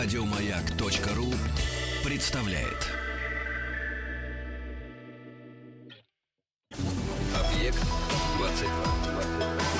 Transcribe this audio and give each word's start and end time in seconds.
Радиомаяк.ру 0.00 1.26
представляет. 2.08 2.86
Объект 7.34 7.82
22. 8.38 8.70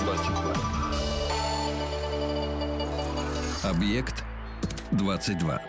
22. 0.02 0.56
Объект 3.62 4.24
22. 4.90 5.62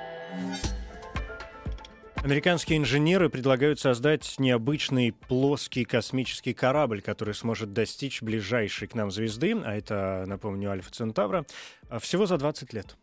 Американские 2.23 2.79
инженеры 2.79 3.29
предлагают 3.29 3.79
создать 3.79 4.33
необычный 4.39 5.11
плоский 5.11 5.85
космический 5.85 6.55
корабль, 6.55 7.03
который 7.03 7.35
сможет 7.35 7.73
достичь 7.73 8.23
ближайшей 8.23 8.87
к 8.87 8.95
нам 8.95 9.11
звезды, 9.11 9.55
а 9.63 9.75
это, 9.75 10.23
напомню, 10.25 10.71
Альфа 10.71 10.89
Центавра, 10.89 11.45
всего 11.99 12.25
за 12.25 12.39
20 12.39 12.73
лет. 12.73 12.97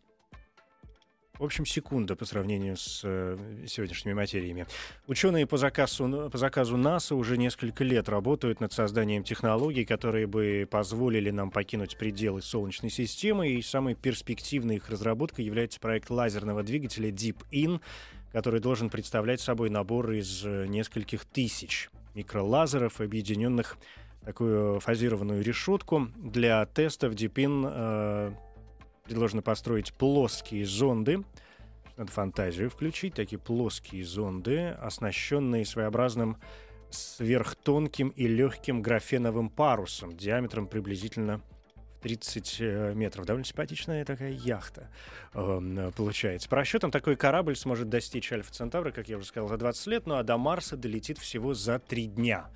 В 1.39 1.45
общем, 1.45 1.67
секунда 1.67 2.17
по 2.17 2.25
сравнению 2.25 2.77
с 2.77 3.03
э, 3.05 3.37
сегодняшними 3.67 4.15
материями. 4.15 4.67
Ученые 5.07 5.47
по 5.47 5.59
заказу, 5.59 6.31
по 6.31 6.39
заказу 6.39 6.77
НАСА 6.77 7.15
уже 7.15 7.37
несколько 7.37 7.85
лет 7.85 8.09
работают 8.09 8.61
над 8.61 8.73
созданием 8.73 9.23
технологий, 9.23 9.85
которые 9.85 10.27
бы 10.27 10.67
позволили 10.71 11.31
нам 11.31 11.51
покинуть 11.51 11.99
пределы 11.99 12.41
Солнечной 12.41 12.91
системы. 12.91 13.49
И 13.49 13.63
самой 13.63 13.95
перспективной 13.95 14.77
их 14.77 14.89
разработкой 14.89 15.45
является 15.45 15.79
проект 15.79 16.11
лазерного 16.11 16.63
двигателя 16.63 17.11
Deep 17.11 17.37
In, 17.53 17.81
который 18.33 18.61
должен 18.61 18.89
представлять 18.89 19.41
собой 19.41 19.69
набор 19.69 20.13
из 20.13 20.43
э, 20.45 20.67
нескольких 20.67 21.25
тысяч 21.25 21.91
микролазеров, 22.15 23.01
объединенных 23.01 23.77
такую 24.25 24.81
фазированную 24.81 25.43
решетку. 25.43 26.09
Для 26.17 26.65
тестов 26.67 27.13
In 27.13 27.65
э, 27.71 28.33
предложено 29.07 29.43
построить 29.43 29.93
плоские 29.93 30.67
зонды, 30.67 31.25
надо 31.97 32.13
фантазию 32.13 32.69
включить, 32.69 33.15
такие 33.15 33.39
плоские 33.39 34.05
зонды, 34.05 34.69
оснащенные 34.81 35.65
своеобразным 35.65 36.37
сверхтонким 36.91 38.11
и 38.11 38.27
легким 38.27 38.83
графеновым 38.83 39.49
парусом 39.49 40.17
диаметром 40.17 40.67
приблизительно 40.67 41.39
в 41.39 42.03
30 42.03 42.57
э, 42.61 42.93
метров. 42.95 43.27
Довольно 43.27 43.45
симпатичная 43.45 44.05
такая 44.05 44.33
яхта 44.33 44.89
э, 45.35 45.91
получается. 45.97 46.49
По 46.49 46.57
расчетам, 46.57 46.91
такой 46.91 47.17
корабль 47.17 47.57
сможет 47.57 47.89
достичь 47.89 48.31
Альфа 48.33 48.53
Центавра, 48.53 48.93
как 48.93 49.09
я 49.09 49.17
уже 49.17 49.27
сказал, 49.27 49.49
за 49.49 49.57
20 49.57 49.87
лет, 49.89 50.07
ну 50.07 50.17
а 50.17 50.23
до 50.23 50.37
Марса 50.37 50.77
долетит 50.77 51.19
всего 51.19 51.55
за 51.55 51.79
3 51.79 52.07
дня. 52.07 52.51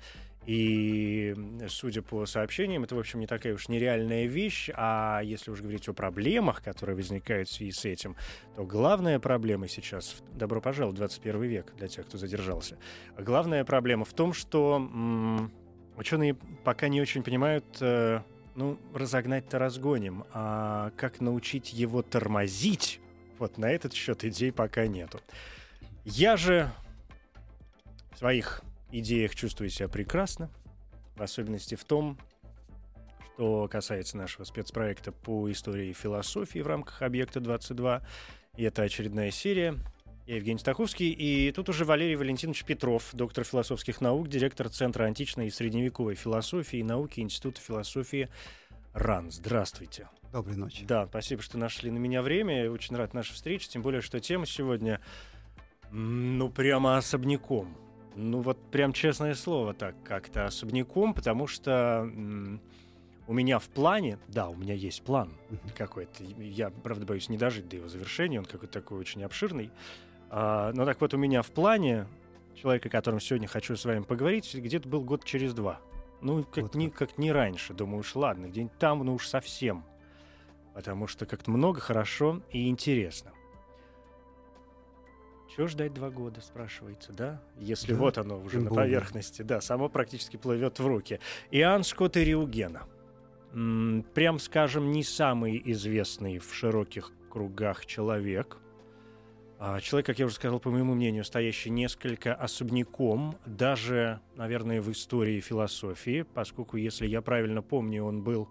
И, 0.45 1.35
судя 1.69 2.01
по 2.01 2.25
сообщениям, 2.25 2.83
это, 2.83 2.95
в 2.95 2.99
общем, 2.99 3.19
не 3.19 3.27
такая 3.27 3.53
уж 3.53 3.67
нереальная 3.67 4.25
вещь. 4.25 4.69
А 4.73 5.21
если 5.23 5.51
уж 5.51 5.61
говорить 5.61 5.87
о 5.87 5.93
проблемах, 5.93 6.63
которые 6.63 6.95
возникают 6.95 7.47
в 7.47 7.53
связи 7.53 7.71
с 7.71 7.85
этим, 7.85 8.15
то 8.55 8.63
главная 8.63 9.19
проблема 9.19 9.67
сейчас... 9.67 10.23
Добро 10.33 10.59
пожаловать 10.59 10.95
в 10.95 10.99
21 10.99 11.41
век 11.43 11.73
для 11.77 11.87
тех, 11.87 12.07
кто 12.07 12.17
задержался. 12.17 12.77
Главная 13.17 13.63
проблема 13.63 14.03
в 14.03 14.13
том, 14.13 14.33
что 14.33 14.77
м- 14.77 15.51
ученые 15.97 16.35
пока 16.63 16.87
не 16.87 17.01
очень 17.01 17.23
понимают... 17.23 17.65
Э, 17.79 18.21
ну, 18.55 18.77
разогнать-то 18.93 19.59
разгоним, 19.59 20.25
а 20.33 20.91
как 20.97 21.21
научить 21.21 21.71
его 21.71 22.01
тормозить, 22.01 22.99
вот 23.39 23.57
на 23.57 23.71
этот 23.71 23.93
счет 23.93 24.25
идей 24.25 24.51
пока 24.51 24.87
нету. 24.87 25.21
Я 26.03 26.35
же 26.35 26.69
своих 28.17 28.61
идеях 28.91 29.35
чувствую 29.35 29.69
себя 29.69 29.87
прекрасно, 29.87 30.49
в 31.15 31.21
особенности 31.21 31.75
в 31.75 31.83
том, 31.83 32.17
что 33.41 33.67
касается 33.67 34.17
нашего 34.17 34.43
спецпроекта 34.43 35.11
по 35.11 35.49
истории 35.49 35.89
и 35.89 35.93
философии 35.93 36.59
в 36.59 36.67
рамках 36.67 37.01
«Объекта 37.01 37.39
22». 37.39 38.03
И 38.55 38.63
это 38.63 38.83
очередная 38.83 39.31
серия. 39.31 39.79
Я 40.27 40.35
Евгений 40.35 40.59
Стаховский, 40.59 41.09
и 41.09 41.51
тут 41.51 41.67
уже 41.67 41.83
Валерий 41.83 42.15
Валентинович 42.15 42.65
Петров, 42.65 43.09
доктор 43.13 43.43
философских 43.43 43.99
наук, 43.99 44.27
директор 44.27 44.69
Центра 44.69 45.05
античной 45.05 45.47
и 45.47 45.49
средневековой 45.49 46.13
философии 46.13 46.77
и 46.77 46.83
науки 46.83 47.19
Института 47.19 47.59
философии 47.59 48.29
РАН. 48.93 49.31
Здравствуйте. 49.31 50.07
Доброй 50.31 50.57
ночи. 50.57 50.85
Да, 50.85 51.07
спасибо, 51.07 51.41
что 51.41 51.57
нашли 51.57 51.89
на 51.89 51.97
меня 51.97 52.21
время. 52.21 52.69
Очень 52.69 52.95
рад 52.95 53.15
нашей 53.15 53.33
встрече, 53.33 53.69
тем 53.69 53.81
более, 53.81 54.01
что 54.01 54.19
тема 54.19 54.45
сегодня, 54.45 55.01
ну, 55.89 56.47
прямо 56.51 56.97
особняком. 56.97 57.75
Ну 58.15 58.41
вот 58.41 58.57
прям 58.71 58.93
честное 58.93 59.35
слово 59.35 59.73
так 59.73 59.95
как-то 60.03 60.45
особняком, 60.45 61.13
потому 61.13 61.47
что 61.47 62.09
у 63.27 63.33
меня 63.33 63.59
в 63.59 63.69
плане, 63.69 64.19
да, 64.27 64.49
у 64.49 64.55
меня 64.55 64.73
есть 64.73 65.03
план 65.03 65.33
какой-то. 65.77 66.23
Я, 66.23 66.69
правда, 66.69 67.05
боюсь 67.05 67.29
не 67.29 67.37
дожить 67.37 67.69
до 67.69 67.77
его 67.77 67.87
завершения, 67.87 68.39
он 68.39 68.45
какой-то 68.45 68.73
такой 68.73 68.99
очень 68.99 69.23
обширный. 69.23 69.71
А, 70.29 70.71
но 70.73 70.85
так 70.85 70.99
вот 70.99 71.13
у 71.13 71.17
меня 71.17 71.41
в 71.41 71.51
плане 71.51 72.07
человека, 72.55 72.89
о 72.89 72.91
котором 72.91 73.19
сегодня 73.19 73.47
хочу 73.47 73.75
с 73.75 73.85
вами 73.85 74.01
поговорить, 74.01 74.53
где-то 74.53 74.89
был 74.89 75.03
год 75.03 75.23
через 75.23 75.53
два. 75.53 75.79
Ну, 76.21 76.43
как, 76.43 76.63
вот 76.63 76.75
ни, 76.75 76.89
как 76.89 77.17
не 77.17 77.31
раньше. 77.31 77.73
Думаю, 77.73 77.99
уж 77.99 78.15
ладно, 78.15 78.47
где-нибудь 78.47 78.77
там, 78.77 79.03
ну 79.03 79.13
уж 79.13 79.27
совсем. 79.27 79.85
Потому 80.73 81.07
что 81.07 81.25
как-то 81.25 81.51
много 81.51 81.79
хорошо 81.79 82.41
и 82.51 82.69
интересно. 82.69 83.31
Чего 85.53 85.67
ждать 85.67 85.93
два 85.93 86.09
года, 86.09 86.39
спрашивается, 86.39 87.11
да? 87.11 87.41
Если 87.57 87.91
да, 87.93 87.99
вот 87.99 88.17
оно 88.17 88.39
уже 88.39 88.61
на 88.61 88.69
более. 88.69 88.85
поверхности, 88.85 89.41
да, 89.41 89.59
само 89.59 89.89
практически 89.89 90.37
плывет 90.37 90.79
в 90.79 90.87
руки. 90.87 91.19
Иоанн 91.51 91.83
Скотт 91.83 92.15
и 92.15 92.23
Риугена. 92.23 92.83
М-м, 93.53 94.03
прям 94.13 94.39
скажем, 94.39 94.91
не 94.91 95.03
самый 95.03 95.61
известный 95.65 96.39
в 96.39 96.53
широких 96.53 97.11
кругах 97.29 97.85
человек. 97.85 98.59
А, 99.59 99.81
человек, 99.81 100.07
как 100.07 100.19
я 100.19 100.25
уже 100.25 100.35
сказал, 100.35 100.61
по 100.61 100.71
моему 100.71 100.95
мнению, 100.95 101.25
стоящий 101.25 101.69
несколько 101.69 102.33
особняком, 102.33 103.35
даже, 103.45 104.21
наверное, 104.35 104.81
в 104.81 104.89
истории 104.89 105.41
философии, 105.41 106.21
поскольку, 106.33 106.77
если 106.77 107.07
я 107.07 107.21
правильно 107.21 107.61
помню, 107.61 108.05
он 108.05 108.23
был 108.23 108.47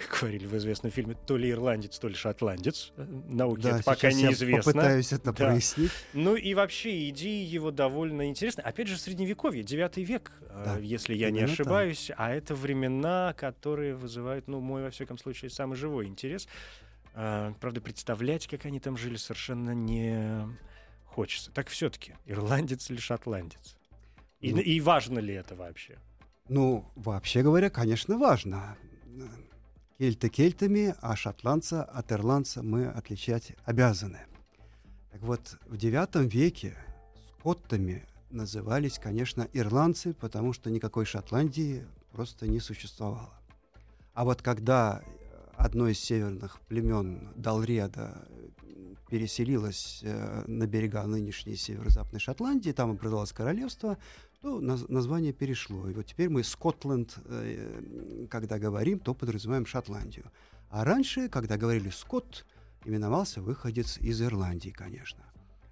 как 0.00 0.20
говорили 0.20 0.46
в 0.46 0.56
известном 0.56 0.90
фильме, 0.90 1.14
то 1.26 1.36
ли 1.36 1.50
ирландец, 1.50 1.98
то 1.98 2.08
ли 2.08 2.14
шотландец. 2.14 2.92
Э, 2.96 3.04
науки 3.28 3.62
да, 3.62 3.76
это 3.76 3.84
пока 3.84 4.10
неизвестно. 4.10 4.46
Я 4.46 4.62
попытаюсь 4.62 5.12
это 5.12 5.32
да. 5.32 5.32
прояснить. 5.32 5.90
Ну 6.14 6.36
и 6.36 6.54
вообще 6.54 7.08
идеи 7.10 7.44
его 7.44 7.70
довольно 7.70 8.28
интересны. 8.28 8.62
Опять 8.62 8.88
же, 8.88 8.96
средневековье, 8.96 9.62
9 9.62 9.96
век, 9.98 10.32
э, 10.40 10.62
да, 10.64 10.78
если 10.78 11.14
я 11.14 11.30
не 11.30 11.40
ошибаюсь. 11.40 12.06
Так. 12.08 12.16
А 12.18 12.30
это 12.30 12.54
времена, 12.54 13.34
которые 13.36 13.94
вызывают, 13.94 14.48
ну, 14.48 14.60
мой, 14.60 14.82
во 14.82 14.90
всяком 14.90 15.18
случае, 15.18 15.50
самый 15.50 15.76
живой 15.76 16.06
интерес. 16.06 16.48
А, 17.12 17.52
правда, 17.60 17.80
представлять, 17.80 18.46
как 18.46 18.64
они 18.64 18.80
там 18.80 18.96
жили, 18.96 19.16
совершенно 19.16 19.72
не 19.72 20.46
хочется. 21.04 21.50
Так 21.50 21.68
все-таки, 21.68 22.14
ирландец 22.24 22.90
или 22.90 22.98
шотландец? 22.98 23.76
И, 24.40 24.54
ну, 24.54 24.60
и 24.60 24.80
важно 24.80 25.18
ли 25.18 25.34
это 25.34 25.54
вообще? 25.54 25.98
Ну, 26.48 26.90
вообще 26.94 27.42
говоря, 27.42 27.68
конечно, 27.68 28.16
важно 28.16 28.76
кельты 30.00 30.30
кельтами, 30.30 30.94
а 31.02 31.14
шотландца 31.14 31.84
от 31.84 32.10
ирландца 32.10 32.62
мы 32.62 32.86
отличать 32.86 33.52
обязаны. 33.66 34.20
Так 35.12 35.20
вот, 35.20 35.58
в 35.66 35.74
IX 35.74 36.26
веке 36.26 36.74
скоттами 37.36 38.06
назывались, 38.30 38.98
конечно, 38.98 39.46
ирландцы, 39.52 40.14
потому 40.14 40.54
что 40.54 40.70
никакой 40.70 41.04
Шотландии 41.04 41.84
просто 42.12 42.46
не 42.46 42.60
существовало. 42.60 43.34
А 44.14 44.24
вот 44.24 44.40
когда 44.40 45.02
одно 45.58 45.86
из 45.86 46.00
северных 46.00 46.62
племен 46.62 47.28
Далреда 47.36 48.26
переселилось 49.10 50.00
э, 50.02 50.44
на 50.46 50.66
берега 50.66 51.04
нынешней 51.04 51.56
северо-западной 51.56 52.20
Шотландии, 52.20 52.70
там 52.70 52.92
образовалось 52.92 53.32
королевство, 53.32 53.98
то 54.40 54.60
название 54.60 55.32
перешло. 55.32 55.88
И 55.88 55.92
вот 55.92 56.06
теперь 56.06 56.30
мы 56.30 56.42
Скотланд, 56.42 57.18
э, 57.26 58.26
когда 58.30 58.58
говорим, 58.58 58.98
то 58.98 59.14
подразумеваем 59.14 59.66
Шотландию. 59.66 60.30
А 60.70 60.84
раньше, 60.84 61.28
когда 61.28 61.56
говорили 61.56 61.90
Скотт, 61.90 62.46
именовался 62.84 63.42
выходец 63.42 63.98
из 63.98 64.22
Ирландии, 64.22 64.70
конечно. 64.70 65.24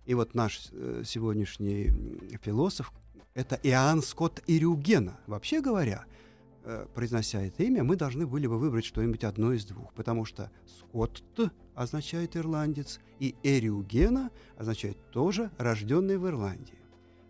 И 0.04 0.14
вот 0.14 0.34
наш 0.34 0.68
э, 0.72 1.02
сегодняшний 1.06 1.90
философ— 2.42 2.92
это 3.34 3.58
Иоанн 3.62 4.02
Скотт 4.02 4.42
Ирюгена. 4.46 5.18
Вообще 5.26 5.62
говоря, 5.62 6.04
э, 6.64 6.86
произнося 6.94 7.40
это 7.40 7.62
имя, 7.62 7.84
мы 7.84 7.96
должны 7.96 8.26
были 8.26 8.46
бы 8.46 8.58
выбрать 8.58 8.84
что-нибудь 8.84 9.24
одно 9.24 9.54
из 9.54 9.64
двух, 9.64 9.94
потому 9.94 10.26
что 10.26 10.50
Скотт 10.66 11.22
означает 11.74 12.36
ирландец, 12.36 13.00
и 13.18 13.34
Эриугена 13.42 14.30
означает 14.56 14.98
тоже 15.10 15.50
рожденный 15.56 16.18
в 16.18 16.26
Ирландии. 16.26 16.77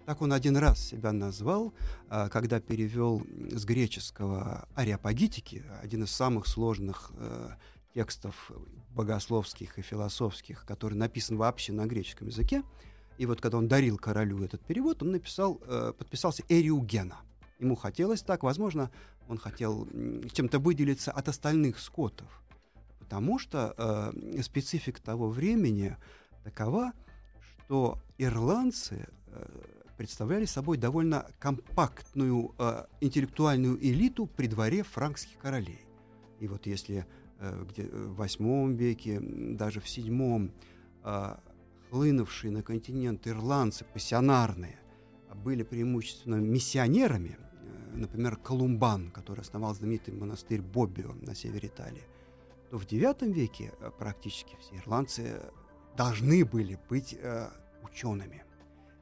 Так 0.09 0.23
он 0.23 0.33
один 0.33 0.57
раз 0.57 0.79
себя 0.83 1.13
назвал, 1.13 1.75
а, 2.09 2.31
когда 2.31 2.61
перевел 2.61 3.23
с 3.51 3.67
греческого 3.67 4.67
ариапагитики, 4.75 5.63
один 5.83 6.05
из 6.05 6.11
самых 6.11 6.47
сложных 6.47 7.13
э, 7.19 7.51
текстов 7.93 8.51
богословских 8.95 9.79
и 9.79 9.83
философских, 9.83 10.65
который 10.65 10.95
написан 10.95 11.37
вообще 11.37 11.75
на 11.75 11.85
греческом 11.85 12.29
языке. 12.29 12.63
И 13.19 13.27
вот 13.27 13.43
когда 13.43 13.59
он 13.59 13.69
дарил 13.69 13.99
королю 13.99 14.43
этот 14.43 14.65
перевод, 14.65 15.03
он 15.03 15.11
написал, 15.11 15.61
э, 15.67 15.93
подписался 15.99 16.43
Эриугена. 16.49 17.19
Ему 17.59 17.77
хотелось 17.77 18.23
так, 18.23 18.45
возможно, 18.45 18.91
он 19.29 19.37
хотел 19.37 19.87
чем-то 20.33 20.59
выделиться 20.59 21.13
от 21.13 21.29
остальных 21.29 21.79
скотов 21.79 22.43
потому 22.99 23.39
что 23.39 23.75
э, 23.77 24.41
специфика 24.41 25.03
того 25.03 25.29
времени 25.29 25.97
такова, 26.45 26.93
что 27.41 27.99
ирландцы 28.19 29.07
э, 29.27 29.78
представляли 29.99 30.45
собой 30.45 30.79
довольно 30.79 31.27
компактную 31.41 32.55
э, 32.57 32.85
интеллектуальную 33.01 33.85
элиту 33.85 34.27
при 34.27 34.47
дворе 34.47 34.85
франкских 34.85 35.37
королей. 35.39 35.85
И 36.39 36.47
вот 36.47 36.67
если 36.67 37.05
э, 37.41 37.65
где, 37.69 37.83
в 37.83 38.15
восьмом 38.15 38.77
веке, 38.77 39.21
даже 39.21 39.81
в 39.81 39.89
седьмом, 39.89 40.53
э, 41.03 41.37
хлынувшие 41.91 42.53
на 42.53 42.63
континент 42.63 43.27
ирландцы, 43.27 43.85
пассионарные, 43.85 44.79
были 45.35 45.65
преимущественно 45.65 46.37
миссионерами, 46.37 47.37
э, 47.37 47.97
например, 47.97 48.37
Колумбан, 48.37 49.11
который 49.11 49.41
основал 49.41 49.75
знаменитый 49.75 50.15
монастырь 50.15 50.63
Боббио 50.63 51.13
на 51.15 51.35
севере 51.35 51.69
Италии, 51.69 52.05
то 52.71 52.79
в 52.79 52.87
IX 52.87 53.33
веке 53.33 53.73
э, 53.81 53.91
практически 53.99 54.57
все 54.61 54.77
ирландцы 54.77 55.43
должны 55.97 56.45
были 56.45 56.79
быть 56.89 57.17
э, 57.19 57.49
учеными. 57.83 58.45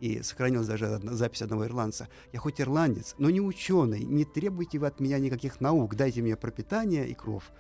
И 0.00 0.22
сохранилась 0.22 0.66
даже 0.66 0.86
одна, 0.86 1.14
запись 1.14 1.42
одного 1.42 1.66
ирландца. 1.66 2.08
«Я 2.32 2.38
хоть 2.38 2.60
ирландец, 2.60 3.14
но 3.18 3.30
не 3.30 3.40
ученый. 3.40 4.04
Не 4.04 4.24
требуйте 4.24 4.78
вы 4.78 4.86
от 4.86 5.00
меня 5.00 5.18
никаких 5.18 5.60
наук. 5.60 5.94
Дайте 5.94 6.22
мне 6.22 6.36
пропитание 6.36 7.08
и 7.08 7.14
кров». 7.14 7.50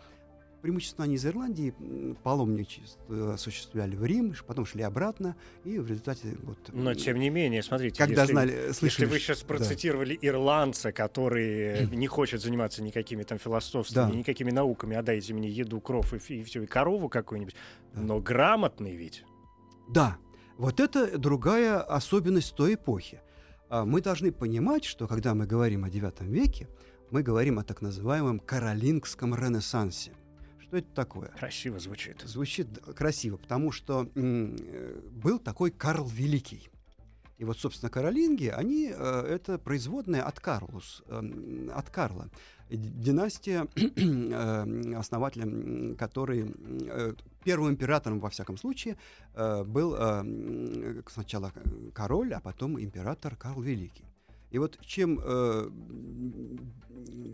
Преимущественно 0.62 1.04
они 1.04 1.14
из 1.14 1.24
Ирландии 1.24 1.72
паломничество 2.24 3.34
осуществляли 3.34 3.94
в 3.94 4.04
Рим, 4.04 4.34
потом 4.46 4.66
шли 4.66 4.82
обратно, 4.82 5.36
и 5.64 5.78
в 5.78 5.86
результате... 5.86 6.36
Вот, 6.42 6.58
Но, 6.72 6.92
тем 6.94 7.18
не 7.18 7.30
менее, 7.30 7.62
смотрите, 7.62 7.98
когда 7.98 8.22
если, 8.22 8.32
знали, 8.32 8.50
если 8.52 8.72
слышали, 8.72 9.04
вы 9.06 9.18
сейчас 9.20 9.42
да. 9.42 9.46
процитировали 9.46 10.18
ирландца, 10.20 10.90
который 10.90 11.86
не 11.94 12.08
хочет 12.08 12.40
заниматься 12.40 12.82
никакими 12.82 13.22
там 13.22 13.38
философствами, 13.38 14.10
Да. 14.10 14.18
никакими 14.18 14.50
науками, 14.50 14.96
а 14.96 15.02
дайте 15.02 15.34
мне 15.34 15.48
еду, 15.48 15.80
кров 15.80 16.12
и, 16.14 16.34
и 16.34 16.42
все, 16.42 16.62
и 16.62 16.66
корову 16.66 17.08
какую-нибудь, 17.08 17.54
Да. 17.94 18.00
но 18.00 18.18
грамотный 18.18 18.96
ведь. 18.96 19.24
Да, 19.88 20.16
вот 20.58 20.80
это 20.80 21.18
другая 21.18 21.80
особенность 21.80 22.54
той 22.54 22.74
эпохи. 22.74 23.20
А, 23.68 23.84
Мы 23.84 24.00
должны 24.00 24.32
понимать, 24.32 24.84
что 24.84 25.06
когда 25.06 25.34
мы 25.34 25.46
говорим 25.46 25.84
о 25.84 25.88
IX 25.88 26.24
веке, 26.26 26.68
мы 27.10 27.22
говорим 27.22 27.58
о 27.58 27.64
так 27.64 27.82
называемом 27.82 28.40
каролингском 28.40 29.34
ренессансе. 29.34 30.12
Что 30.60 30.78
это 30.78 30.88
такое? 30.94 31.28
Красиво 31.28 31.78
звучит. 31.78 32.22
Звучит 32.24 32.66
красиво, 32.96 33.36
потому 33.36 33.70
что 33.70 34.10
э, 34.14 35.00
был 35.12 35.38
такой 35.38 35.70
Карл 35.70 36.08
Великий. 36.08 36.68
И 37.38 37.44
вот, 37.44 37.58
собственно, 37.58 37.90
каролинги, 37.90 38.46
они 38.46 38.90
э, 38.90 39.20
это 39.28 39.58
производная 39.58 40.22
от 40.22 40.40
Карлус, 40.40 41.02
эм, 41.08 41.70
от 41.74 41.90
Карла. 41.90 42.30
Династия, 42.70 43.68
э, 43.76 44.94
основателем 44.94 45.94
м, 46.48 46.78
э, 46.88 47.14
первым 47.44 47.70
императором, 47.70 48.20
во 48.20 48.30
всяком 48.30 48.56
случае, 48.56 48.96
был 49.66 49.96
сначала 51.08 51.52
король, 51.94 52.34
а 52.34 52.40
потом 52.40 52.80
император 52.80 53.36
Карл 53.36 53.60
Великий. 53.60 54.04
И 54.50 54.58
вот 54.58 54.80
чем 54.80 55.20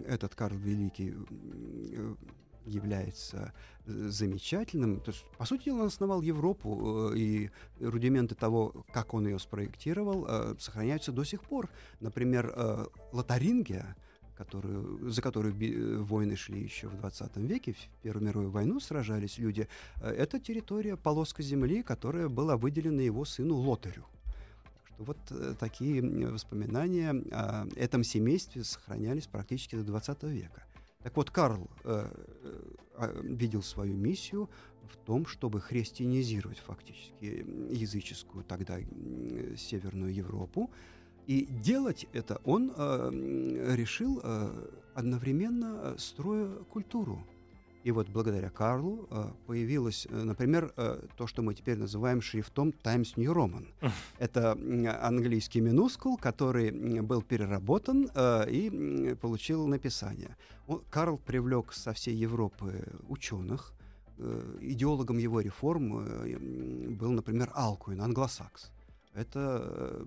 этот 0.07 0.35
Карл 0.35 0.59
Великий 0.59 1.15
является 2.65 3.53
э, 3.87 4.09
замечательным. 4.09 5.01
То 5.01 5.11
есть, 5.11 5.25
по 5.39 5.45
сути 5.45 5.67
дела, 5.67 5.81
он 5.81 5.87
основал 5.87 6.23
Европу, 6.23 7.11
э, 7.13 7.17
и 7.17 7.51
рудименты 7.81 8.35
того, 8.35 8.85
как 8.93 9.15
он 9.15 9.27
ее 9.27 9.39
спроектировал, 9.39 10.27
э, 10.29 10.55
сохраняются 10.59 11.13
до 11.13 11.25
сих 11.25 11.43
пор. 11.43 11.69
Например, 12.01 12.89
Лотарингия, 13.13 13.97
которую, 14.37 15.11
за 15.11 15.23
которую 15.23 15.55
би- 15.55 15.97
войны 15.97 16.37
шли 16.37 16.63
еще 16.63 16.89
в 16.89 16.97
20 16.97 17.37
веке, 17.37 17.75
в 17.75 18.03
Первую 18.03 18.27
мировую 18.27 18.51
войну 18.51 18.81
сражались 18.81 19.39
люди, 19.39 19.69
это 20.01 20.41
территория, 20.41 20.97
полоска 20.97 21.43
земли, 21.43 21.83
которая 21.83 22.29
была 22.29 22.57
выделена 22.57 23.03
его 23.03 23.25
сыну 23.25 23.57
Лотарю. 23.57 24.05
Вот 24.99 25.19
такие 25.59 26.03
воспоминания 26.29 27.11
о 27.33 27.67
этом 27.77 28.05
семействе 28.05 28.63
сохранялись 28.63 29.27
практически 29.27 29.75
до 29.77 29.85
20 29.85 30.23
века. 30.25 30.63
Так 31.03 31.17
вот, 31.17 31.31
Карл 31.31 31.69
э, 31.85 32.11
э, 32.43 32.63
а, 32.95 33.21
видел 33.23 33.63
свою 33.63 33.95
миссию 33.95 34.49
в 34.85 34.97
том, 34.97 35.27
чтобы 35.27 35.61
христианизировать 35.61 36.59
фактически 36.59 37.45
языческую 37.71 38.45
тогда 38.45 38.79
м, 38.79 39.57
Северную 39.57 40.15
Европу. 40.15 40.71
И 41.27 41.47
делать 41.47 42.07
это 42.13 42.41
он 42.45 42.73
э, 42.77 43.75
решил 43.77 44.21
э, 44.23 44.69
одновременно 44.95 45.81
э, 45.83 45.95
строя 45.99 46.49
культуру. 46.71 47.25
И 47.85 47.91
вот 47.91 48.09
благодаря 48.09 48.49
Карлу 48.51 49.09
э, 49.11 49.31
появилось, 49.47 50.07
э, 50.09 50.23
например, 50.25 50.73
э, 50.77 51.01
то, 51.17 51.27
что 51.27 51.43
мы 51.43 51.55
теперь 51.55 51.77
называем 51.79 52.21
шрифтом 52.23 52.73
Times 52.73 53.17
New 53.17 53.33
Roman. 53.33 53.67
Это 54.19 54.53
английский 55.03 55.61
минускул, 55.61 56.17
который 56.17 56.71
был 57.03 57.23
переработан 57.23 58.09
э, 58.15 58.51
и 58.51 59.15
получил 59.21 59.67
написание. 59.67 60.37
Он- 60.69 60.83
Карл 60.91 61.19
привлек 61.19 61.73
со 61.73 61.93
всей 61.93 62.15
Европы 62.15 62.85
ученых. 63.09 63.73
Э, 64.19 64.59
Идеологом 64.61 65.19
его 65.19 65.41
реформ 65.41 65.99
э, 66.07 66.39
был, 66.91 67.11
например, 67.11 67.51
Алкуин, 67.55 68.01
англосакс. 68.01 68.71
Это 69.15 70.07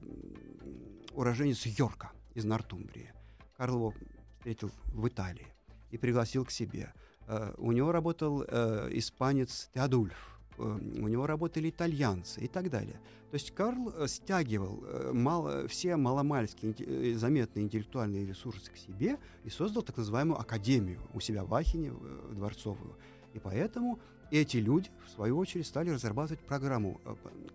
уроженец 1.14 1.66
Йорка 1.66 2.12
из 2.34 2.46
Нортумбрии. 2.46 3.12
Карл 3.58 3.76
его 3.76 3.94
встретил 4.38 4.72
в 4.94 5.08
Италии 5.08 5.48
и 5.92 5.98
пригласил 5.98 6.46
к 6.46 6.52
себе. 6.52 6.94
Э, 7.28 7.54
У 7.58 7.72
него 7.72 7.92
работал 7.92 8.44
э, 8.48 8.90
испанец 8.92 9.70
Теодульф, 9.74 10.40
э, 10.58 10.62
у 10.62 11.08
него 11.08 11.28
работали 11.28 11.70
итальянцы 11.70 12.42
и 12.42 12.48
так 12.48 12.70
далее. 12.70 13.00
То 13.32 13.36
есть 13.36 13.52
Карл 13.52 14.08
стягивал 14.08 14.84
мало, 15.12 15.68
все 15.68 15.98
маломальские 15.98 17.18
заметные 17.18 17.66
интеллектуальные 17.66 18.26
ресурсы 18.26 18.72
к 18.72 18.78
себе 18.78 19.18
и 19.44 19.50
создал 19.50 19.84
так 19.84 19.98
называемую 19.98 20.40
академию 20.40 21.02
у 21.14 21.20
себя 21.20 21.44
в 21.44 21.54
э, 21.54 22.34
дворцовую. 22.34 22.96
И 23.34 23.40
поэтому 23.40 24.00
эти 24.32 24.58
люди, 24.58 24.90
в 25.06 25.10
свою 25.12 25.38
очередь, 25.38 25.68
стали 25.68 25.90
разрабатывать 25.90 26.42
программу, 26.46 27.00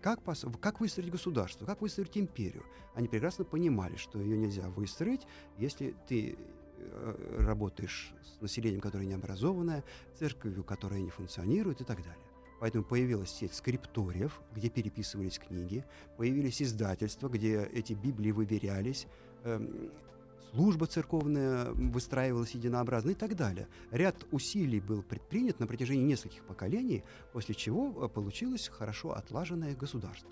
как, 0.00 0.20
пос- 0.20 0.56
как 0.60 0.80
выстроить 0.80 1.10
государство, 1.10 1.64
как 1.66 1.80
выстроить 1.80 2.16
империю. 2.16 2.64
Они 2.94 3.08
прекрасно 3.08 3.44
понимали, 3.44 3.96
что 3.96 4.20
ее 4.20 4.36
нельзя 4.36 4.68
выстроить, 4.68 5.26
если 5.58 5.94
ты 6.06 6.36
работаешь 7.38 8.12
с 8.24 8.40
населением, 8.40 8.80
которое 8.80 9.06
необразованное, 9.06 9.84
церковью, 10.18 10.64
которая 10.64 11.00
не 11.00 11.10
функционирует 11.10 11.80
и 11.80 11.84
так 11.84 11.98
далее. 11.98 12.24
Поэтому 12.60 12.84
появилась 12.84 13.30
сеть 13.30 13.54
скрипториев, 13.54 14.40
где 14.54 14.68
переписывались 14.68 15.38
книги, 15.38 15.84
появились 16.18 16.60
издательства, 16.60 17.28
где 17.28 17.64
эти 17.72 17.94
Библии 17.94 18.32
выверялись, 18.32 19.06
эм, 19.44 19.90
служба 20.52 20.86
церковная 20.86 21.70
выстраивалась 21.72 22.50
единообразно 22.50 23.10
и 23.10 23.14
так 23.14 23.34
далее. 23.36 23.66
Ряд 23.90 24.26
усилий 24.30 24.80
был 24.80 25.02
предпринят 25.02 25.58
на 25.60 25.66
протяжении 25.66 26.04
нескольких 26.04 26.44
поколений, 26.44 27.02
после 27.32 27.54
чего 27.54 28.04
э, 28.04 28.08
получилось 28.08 28.68
хорошо 28.68 29.16
отлаженное 29.16 29.74
государство. 29.74 30.30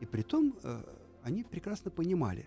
И 0.00 0.06
при 0.06 0.22
том 0.22 0.54
э, 0.62 0.82
они 1.22 1.42
прекрасно 1.44 1.90
понимали, 1.90 2.46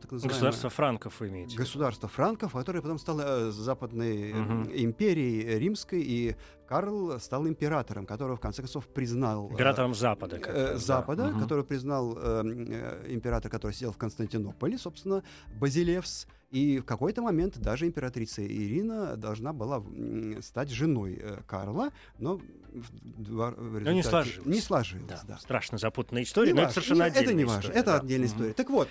так 0.00 0.12
называемое... 0.12 0.34
Государство 0.34 0.70
франков 0.70 1.22
имеете. 1.22 1.56
Государство 1.56 2.08
франков, 2.08 2.52
которое 2.52 2.80
потом 2.80 2.98
стало 2.98 3.22
э, 3.22 3.50
западной 3.50 4.30
э, 4.30 4.34
Мгм. 4.34 4.70
империей 4.74 5.58
римской, 5.58 6.02
и 6.02 6.36
Карл 6.74 7.18
стал 7.18 7.48
императором, 7.48 8.06
которого 8.06 8.36
в 8.36 8.40
конце 8.40 8.62
концов 8.62 8.86
признал 8.86 9.48
э, 9.48 9.52
Императором 9.54 9.92
Запада. 9.92 10.36
э, 10.36 10.68
да. 10.72 10.76
Запада, 10.78 11.24
Мгм. 11.26 11.40
который 11.42 11.64
признал 11.64 12.16
э, 12.16 12.42
э, 12.46 13.06
император, 13.08 13.50
который 13.50 13.72
сидел 13.72 13.90
в 13.90 13.98
Константинополе, 13.98 14.78
собственно, 14.78 15.24
Базилевс. 15.58 16.28
И 16.52 16.80
в 16.80 16.84
какой-то 16.84 17.22
момент 17.22 17.58
даже 17.58 17.86
императрица 17.86 18.44
Ирина 18.44 19.16
должна 19.16 19.52
была 19.52 19.82
стать 20.42 20.68
женой 20.70 21.16
э, 21.20 21.38
Карла, 21.46 21.90
но 22.18 22.38
в, 22.38 23.54
Но 23.80 23.92
не 23.92 24.02
сложилось. 24.02 24.46
Не 24.46 24.60
сложилось, 24.60 25.06
Да, 25.08 25.20
да. 25.26 25.38
страшно 25.38 25.78
запутанная 25.78 26.22
история, 26.24 26.52
Не 26.52 26.54
но 26.56 26.62
это 26.62 26.68
важно. 26.68 26.82
совершенно 26.82 27.02
Не- 27.02 27.08
отдельная 27.08 27.24
Это 27.30 27.34
не 27.34 27.44
важно, 27.44 27.60
история, 27.60 27.78
это 27.80 27.90
да. 27.92 27.98
отдельная 28.00 28.26
Мгм. 28.28 28.34
история. 28.36 28.52
Так 28.54 28.70
вот, 28.70 28.88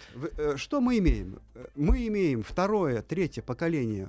что 0.57 0.79
мы 0.81 0.97
имеем? 0.99 1.39
Мы 1.75 2.07
имеем 2.07 2.43
второе, 2.43 3.01
третье 3.01 3.41
поколение, 3.41 4.07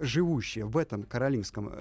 живущее 0.00 0.66
в 0.66 0.76
этом 0.76 1.02
каролингском 1.04 1.72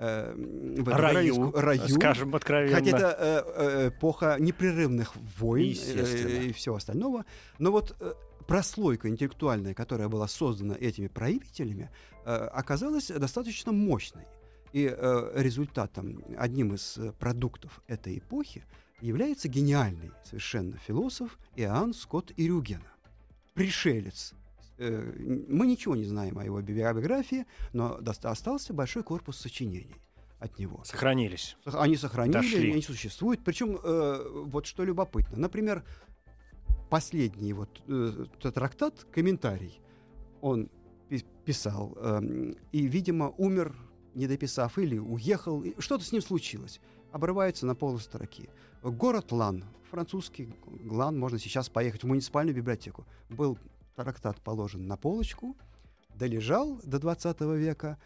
э, 0.00 0.34
в 0.34 0.88
этом 0.88 1.00
Раю, 1.00 1.52
раю. 1.52 1.88
скажем 1.88 2.34
откровенно. 2.34 2.74
Хотя 2.76 2.96
это 2.96 3.16
э, 3.18 3.42
э, 3.54 3.88
эпоха 3.88 4.36
непрерывных 4.38 5.14
войн 5.38 5.76
э, 5.78 6.46
и 6.46 6.52
всего 6.52 6.76
остального. 6.76 7.24
Но 7.58 7.70
вот 7.70 7.96
прослойка 8.46 9.08
интеллектуальная, 9.08 9.74
которая 9.74 10.08
была 10.08 10.26
создана 10.26 10.74
этими 10.74 11.06
правителями, 11.06 11.90
оказалась 12.24 13.08
достаточно 13.08 13.72
мощной. 13.72 14.24
И 14.72 14.84
результатом, 15.34 16.24
одним 16.38 16.74
из 16.74 16.98
продуктов 17.18 17.80
этой 17.88 18.18
эпохи 18.18 18.64
является 19.00 19.48
гениальный 19.48 20.10
совершенно 20.24 20.76
философ 20.78 21.38
Иоанн 21.56 21.92
Скотт 21.92 22.32
Ирюгена. 22.36 22.92
Пришелец. 23.54 24.34
Э, 24.80 25.44
Мы 25.48 25.66
ничего 25.66 25.94
не 25.94 26.04
знаем 26.04 26.38
о 26.38 26.44
его 26.44 26.60
биографии, 26.62 27.44
но 27.72 28.00
остался 28.22 28.72
большой 28.72 29.02
корпус 29.02 29.36
сочинений. 29.36 29.94
от 30.42 30.58
него. 30.58 30.80
Сохранились. 30.84 31.56
Они 31.66 31.96
сохранили, 31.96 32.32
Дошли. 32.40 32.72
они 32.72 32.80
существуют. 32.80 33.44
Причем, 33.44 33.78
э, 33.84 34.22
вот 34.46 34.64
что 34.64 34.84
любопытно, 34.84 35.36
например, 35.36 35.84
последний 36.88 37.52
вот 37.52 37.82
э, 37.88 38.24
трактат, 38.50 39.06
комментарий, 39.12 39.80
он 40.40 40.70
пи- 41.10 41.26
писал, 41.44 41.94
эм, 42.00 42.56
и, 42.72 42.86
видимо, 42.86 43.34
умер, 43.36 43.74
не 44.14 44.26
дописав, 44.26 44.78
или 44.78 44.96
уехал, 44.98 45.62
что-то 45.78 46.04
с 46.04 46.12
ним 46.12 46.22
случилось. 46.22 46.80
Обрывается 47.12 47.66
на 47.66 47.74
полустроки. 47.74 48.48
Город 48.82 49.32
Лан, 49.32 49.64
французский 49.90 50.54
Лан, 50.86 51.18
можно 51.18 51.38
сейчас 51.38 51.68
поехать 51.68 52.02
в 52.02 52.06
муниципальную 52.06 52.56
библиотеку. 52.56 53.04
Был 53.28 53.58
трактат 54.04 54.40
положен 54.40 54.86
на 54.86 54.96
полочку, 54.96 55.56
долежал 56.14 56.80
до 56.84 56.98
20 56.98 57.40
века, 57.40 57.98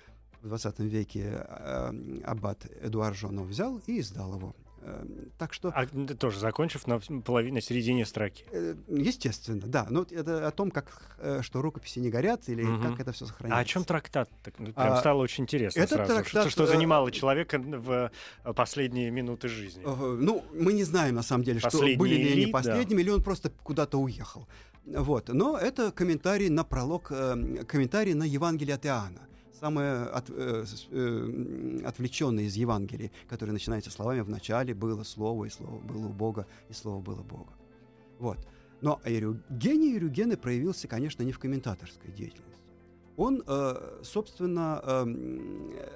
в 0.43 0.49
20 0.49 0.81
веке 0.81 1.47
э, 1.47 2.21
аббат 2.25 2.67
Эдуард 2.83 3.17
Жонов 3.17 3.47
взял 3.47 3.81
и 3.87 4.01
издал 4.01 4.35
его. 4.37 4.55
Э, 4.83 5.07
так 5.39 5.55
что, 5.55 5.69
А 5.75 5.87
тоже 5.87 6.39
закончив 6.39 6.87
на 6.87 6.99
половине, 6.99 7.55
на 7.55 7.61
середине 7.63 8.05
строки. 8.05 8.45
э, 8.53 8.75
естественно, 8.89 9.63
да. 9.67 9.87
Но 9.89 10.03
это 10.11 10.47
о 10.47 10.51
том, 10.51 10.71
как, 10.71 11.17
э, 11.19 11.41
что 11.43 11.63
рукописи 11.63 12.01
не 12.01 12.11
горят 12.11 12.49
или 12.51 12.63
Мгм. 12.63 12.83
как 12.91 13.01
это 13.01 13.13
все 13.13 13.25
сохраняется. 13.25 13.59
А 13.59 13.63
о 13.63 13.65
чем 13.65 13.85
трактат? 13.85 14.29
Так, 14.43 14.59
ну, 14.59 14.73
прям 14.75 14.93
А, 14.93 14.97
стало 14.99 15.23
очень 15.23 15.45
интересно 15.45 15.79
этот 15.81 15.97
сразу. 15.97 16.13
трактат, 16.13 16.43
что, 16.43 16.51
что 16.51 16.65
э, 16.65 16.67
занимало 16.67 17.11
человека 17.11 17.59
в 17.59 18.11
э, 18.45 18.53
последние 18.53 19.11
минуты 19.11 19.49
жизни. 19.49 19.83
Ну, 19.85 20.45
мы 20.53 20.75
не 20.75 20.85
знаем, 20.85 21.15
на 21.15 21.23
самом 21.23 21.45
деле, 21.45 21.61
что 21.61 21.71
Последний 21.71 21.97
были 21.97 22.15
ли 22.17 22.23
они 22.23 22.33
элит, 22.43 22.47
да. 22.49 22.59
последними, 22.59 23.01
или 23.01 23.09
он 23.11 23.23
просто 23.23 23.51
куда-то 23.63 23.99
уехал. 23.99 24.47
Вот. 24.87 25.29
Но 25.29 25.57
это 25.57 25.91
комментарий 25.93 26.49
на 26.49 26.65
пролог, 26.65 27.11
э, 27.11 27.65
комментарий 27.67 28.15
на 28.15 28.25
Евангелие 28.25 28.75
от 28.75 28.87
Иоанна. 28.87 29.21
Самое 29.59 30.03
от, 30.03 30.29
э, 30.31 30.65
э, 30.91 31.81
отвлеченное 31.87 32.45
из 32.45 32.57
Евангелия, 32.57 33.11
которое 33.29 33.53
начинается 33.53 33.91
словами 33.91 34.21
«В 34.21 34.29
начале 34.29 34.75
было 34.75 35.05
Слово, 35.05 35.47
и 35.47 35.51
Слово 35.51 35.79
было 35.81 36.07
у 36.07 36.13
Бога, 36.13 36.47
и 36.69 36.75
Слово 36.75 37.01
было 37.01 37.23
Бога». 37.23 37.53
Вот. 38.19 38.39
Но 38.83 39.01
Эрю- 39.05 39.41
гений 39.49 39.97
Эрюгены 39.97 40.37
проявился, 40.37 40.87
конечно, 40.89 41.23
не 41.23 41.33
в 41.33 41.39
комментаторской 41.39 42.11
деятельности. 42.13 42.63
Он, 43.17 43.43
э, 43.47 44.01
собственно, 44.03 44.83
эм, 44.85 45.71
э, 45.73 45.89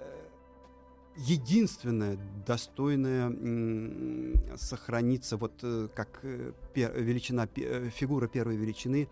единственное 1.18 2.18
достойное 2.46 3.30
сохраниться 4.56 5.36
вот 5.36 5.52
э, 5.62 5.88
как 5.94 6.20
э, 6.22 6.52
величина 6.74 7.48
э, 7.56 7.90
фигура 7.90 8.28
первой 8.28 8.56
величины 8.56 9.08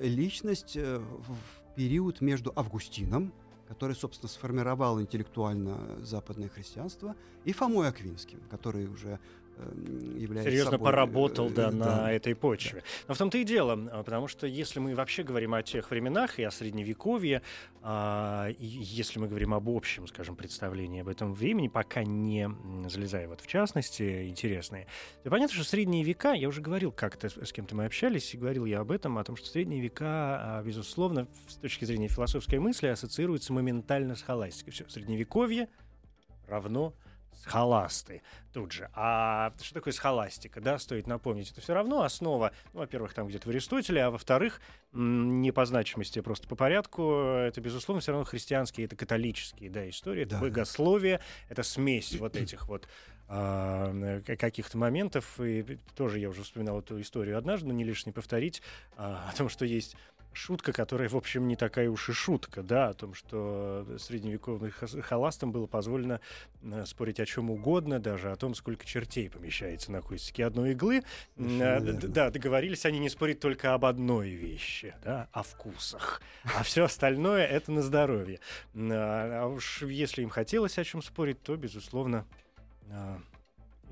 личность 0.00 0.76
в 0.76 1.36
период 1.74 2.20
между 2.20 2.52
Августином, 2.54 3.32
который, 3.66 3.96
собственно, 3.96 4.28
сформировал 4.28 5.00
интеллектуально 5.00 5.98
западное 6.02 6.48
христианство, 6.48 7.16
и 7.44 7.52
Фомой 7.52 7.88
Аквинским, 7.88 8.38
который 8.48 8.86
уже 8.86 9.18
является 10.16 10.50
Серьезно 10.50 10.72
собой, 10.72 10.86
поработал, 10.86 11.48
э, 11.50 11.52
да, 11.52 11.68
э, 11.68 11.72
на 11.72 12.12
этой 12.12 12.34
почве. 12.34 12.82
Но 13.08 13.14
в 13.14 13.18
том-то 13.18 13.38
и 13.38 13.44
дело, 13.44 13.78
а, 13.92 14.02
потому 14.02 14.28
что 14.28 14.46
если 14.46 14.80
мы 14.80 14.94
вообще 14.94 15.22
говорим 15.22 15.54
о 15.54 15.62
тех 15.62 15.90
временах 15.90 16.38
и 16.38 16.42
о 16.42 16.50
Средневековье, 16.50 17.42
а, 17.82 18.48
и 18.48 18.66
если 18.66 19.18
мы 19.18 19.28
говорим 19.28 19.54
об 19.54 19.68
общем, 19.68 20.06
скажем, 20.06 20.36
представлении 20.36 21.00
об 21.00 21.08
этом 21.08 21.34
времени, 21.34 21.68
пока 21.68 22.04
не 22.04 22.48
залезая 22.88 23.28
вот 23.28 23.40
в 23.40 23.46
частности 23.46 24.28
интересные, 24.28 24.86
то 25.22 25.30
понятно, 25.30 25.54
что 25.54 25.64
Средние 25.64 26.04
века, 26.04 26.32
я 26.32 26.48
уже 26.48 26.60
говорил 26.60 26.92
как-то, 26.92 27.28
с 27.28 27.52
кем-то 27.52 27.74
мы 27.74 27.86
общались, 27.86 28.34
и 28.34 28.38
говорил 28.38 28.64
я 28.64 28.80
об 28.80 28.90
этом, 28.90 29.18
о 29.18 29.24
том, 29.24 29.36
что 29.36 29.46
Средние 29.48 29.80
века, 29.80 30.58
а, 30.58 30.62
безусловно, 30.62 31.28
с 31.46 31.56
точки 31.56 31.84
зрения 31.84 32.08
философской 32.08 32.58
мысли, 32.58 32.86
ассоциируются 32.88 33.52
моментально 33.52 34.16
с 34.16 34.22
холастикой. 34.22 34.72
Все, 34.72 34.88
Средневековье 34.88 35.68
равно 36.46 36.94
схоласты 37.34 38.22
тут 38.52 38.72
же. 38.72 38.88
А 38.94 39.52
что 39.60 39.74
такое 39.74 39.92
схоластика? 39.92 40.60
Да, 40.60 40.78
стоит 40.78 41.06
напомнить. 41.06 41.50
Это 41.50 41.60
все 41.60 41.74
равно 41.74 42.02
основа, 42.02 42.52
ну, 42.72 42.80
во-первых, 42.80 43.14
там 43.14 43.26
где-то 43.28 43.48
в 43.48 43.50
Аристотеле, 43.50 44.04
а 44.04 44.10
во-вторых, 44.10 44.60
не 44.92 45.52
по 45.52 45.64
значимости, 45.64 46.18
а 46.18 46.22
просто 46.22 46.46
по 46.48 46.54
порядку, 46.56 47.12
это, 47.14 47.60
безусловно, 47.60 48.00
все 48.00 48.12
равно 48.12 48.24
христианские, 48.24 48.86
это 48.86 48.96
католические, 48.96 49.70
да, 49.70 49.88
истории, 49.88 50.22
это 50.22 50.36
Да. 50.36 50.40
богословие, 50.40 51.20
это 51.48 51.62
смесь 51.62 52.14
вот 52.16 52.36
этих 52.36 52.68
вот 52.68 52.86
а, 53.28 54.20
каких-то 54.38 54.76
моментов. 54.76 55.40
И 55.40 55.78
тоже 55.96 56.18
я 56.18 56.28
уже 56.28 56.42
вспоминал 56.42 56.80
эту 56.80 57.00
историю 57.00 57.38
однажды, 57.38 57.68
но 57.68 57.72
не 57.72 57.84
лишне 57.84 58.12
повторить 58.12 58.60
а, 58.96 59.30
о 59.32 59.36
том, 59.36 59.48
что 59.48 59.64
есть 59.64 59.96
шутка, 60.32 60.72
которая, 60.72 61.08
в 61.08 61.16
общем, 61.16 61.48
не 61.48 61.56
такая 61.56 61.90
уж 61.90 62.08
и 62.08 62.12
шутка, 62.12 62.62
да, 62.62 62.88
о 62.88 62.94
том, 62.94 63.14
что 63.14 63.86
средневековым 63.98 64.70
халастам 64.70 65.52
было 65.52 65.66
позволено 65.66 66.20
э, 66.62 66.84
спорить 66.86 67.20
о 67.20 67.26
чем 67.26 67.50
угодно, 67.50 67.98
даже 67.98 68.30
о 68.30 68.36
том, 68.36 68.54
сколько 68.54 68.84
чертей 68.86 69.28
помещается 69.28 69.92
на 69.92 70.00
кончике 70.00 70.44
одной 70.44 70.72
иглы. 70.72 70.98
Э, 71.36 71.80
д- 71.80 71.92
верно. 71.92 72.08
Да, 72.08 72.30
договорились 72.30 72.86
они 72.86 72.98
не 72.98 73.08
спорить 73.08 73.40
только 73.40 73.74
об 73.74 73.84
одной 73.84 74.30
вещи, 74.30 74.94
да, 75.04 75.28
о 75.32 75.42
вкусах. 75.42 76.22
А 76.44 76.62
все 76.62 76.84
остальное— 76.84 77.46
это 77.46 77.72
на 77.72 77.82
здоровье. 77.82 78.40
А 78.74 79.42
а 79.42 79.46
уж 79.46 79.82
если 79.82 80.22
им 80.22 80.28
хотелось 80.28 80.78
о 80.78 80.84
чем 80.84 81.02
спорить, 81.02 81.42
то, 81.42 81.56
безусловно, 81.56 82.26
а, 82.90 83.20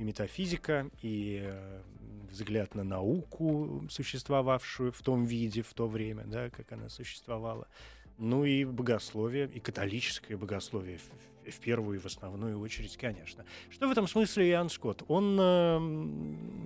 и 0.00 0.04
метафизика, 0.04 0.90
и 1.02 1.40
э, 1.42 1.82
взгляд 2.30 2.74
на 2.74 2.84
науку, 2.84 3.84
существовавшую 3.90 4.92
в 4.92 5.02
том 5.02 5.26
виде, 5.26 5.62
в 5.62 5.74
то 5.74 5.86
время, 5.86 6.24
да, 6.24 6.48
как 6.48 6.72
она 6.72 6.88
существовала. 6.88 7.68
Ну 8.16 8.44
и 8.44 8.64
богословие, 8.64 9.50
и 9.52 9.60
католическое 9.60 10.38
богословие 10.38 10.98
в, 11.44 11.60
первую 11.60 11.98
и 11.98 12.00
в 12.00 12.06
основную 12.06 12.58
очередь, 12.58 12.96
конечно. 12.96 13.44
Что 13.68 13.88
в 13.88 13.90
этом 13.90 14.08
смысле 14.08 14.48
Иоанн 14.50 14.70
Скотт? 14.70 15.04
Он 15.08 15.38
э, 15.38 15.78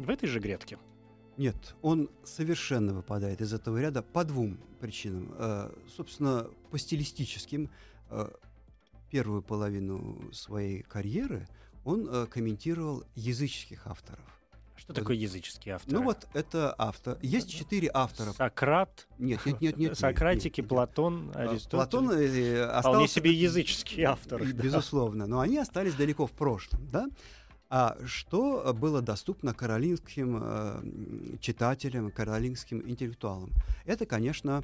в 0.05 0.11
этой 0.11 0.29
же 0.29 0.39
грядке? 0.39 0.79
Нет, 1.37 1.75
он 1.83 2.11
совершенно 2.23 2.95
выпадает 2.95 3.41
из 3.41 3.53
этого 3.53 3.81
ряда 3.81 4.03
по 4.03 4.23
двум 4.23 4.59
причинам. 4.79 5.35
Э, 5.39 5.73
собственно, 5.97 6.49
по 6.71 6.79
стилистическим. 6.79 7.69
Э, 8.11 8.29
первую 9.11 9.43
половину 9.43 10.33
своей 10.33 10.83
карьеры 10.83 11.49
он 11.85 12.09
э, 12.11 12.27
комментировал 12.27 13.05
языческих 13.15 13.87
авторов. 13.87 14.21
Что 14.77 14.93
такое 14.93 15.17
языческий 15.17 15.73
автор? 15.73 15.95
Ну 15.95 16.03
вот 16.03 16.27
это 16.35 16.75
автор. 16.77 17.17
Есть 17.23 17.51
четыре 17.51 17.91
автора. 17.95 18.33
Сократ, 18.33 19.07
Нет, 19.19 19.41
нет, 19.47 19.61
нет, 19.61 19.77
нет. 19.79 19.99
Сократики, 19.99 20.61
нет, 20.61 20.65
нет. 20.65 20.69
Платон, 20.69 21.33
А, 21.35 21.43
Аристотель. 21.43 21.71
Платон 21.71 22.11
э, 22.11 22.27
Вполне 22.27 22.63
остался... 22.65 23.15
себе 23.15 23.33
языческий 23.33 24.03
автор. 24.03 24.43
И, 24.43 24.53
да. 24.53 24.63
Безусловно, 24.63 25.27
но 25.27 25.41
они 25.41 25.57
остались 25.59 25.95
далеко 25.95 26.27
в 26.27 26.33
прошлом, 26.33 26.87
да? 26.91 27.07
А 27.71 27.97
что 28.05 28.75
было 28.79 29.01
доступно 29.01 29.55
каролинским 29.55 30.39
э, 30.43 31.39
читателям, 31.41 32.11
каролинским 32.11 32.83
интеллектуалам? 32.87 33.53
Это, 33.87 34.05
конечно, 34.07 34.63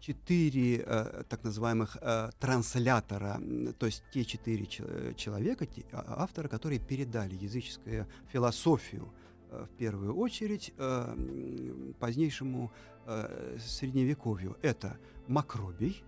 четыре 0.00 0.82
э, 0.86 1.22
так 1.28 1.44
называемых 1.44 1.96
э, 2.00 2.30
транслятора, 2.38 3.40
то 3.78 3.86
есть 3.86 4.02
те 4.12 4.24
четыре 4.24 4.66
чел- 4.66 5.14
человека, 5.14 5.66
те, 5.66 5.84
а- 5.92 6.22
авторы, 6.22 6.48
которые 6.48 6.80
передали 6.80 7.34
языческую 7.34 8.06
философию 8.32 9.12
э, 9.50 9.64
в 9.64 9.76
первую 9.76 10.16
очередь 10.16 10.72
э, 10.78 11.94
позднейшему 12.00 12.72
э, 13.06 13.58
средневековью. 13.60 14.56
Это 14.62 14.98
Макробий, 15.28 16.02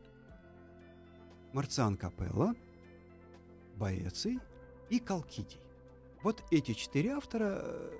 Марциан 1.53 1.97
Капелла, 1.97 2.55
Боэций 3.77 4.41
и 4.91 4.99
Калкидий. 4.99 5.61
Вот 6.23 6.43
эти 6.51 6.73
четыре 6.73 7.11
автора, 7.13 7.61
э, 7.63 7.91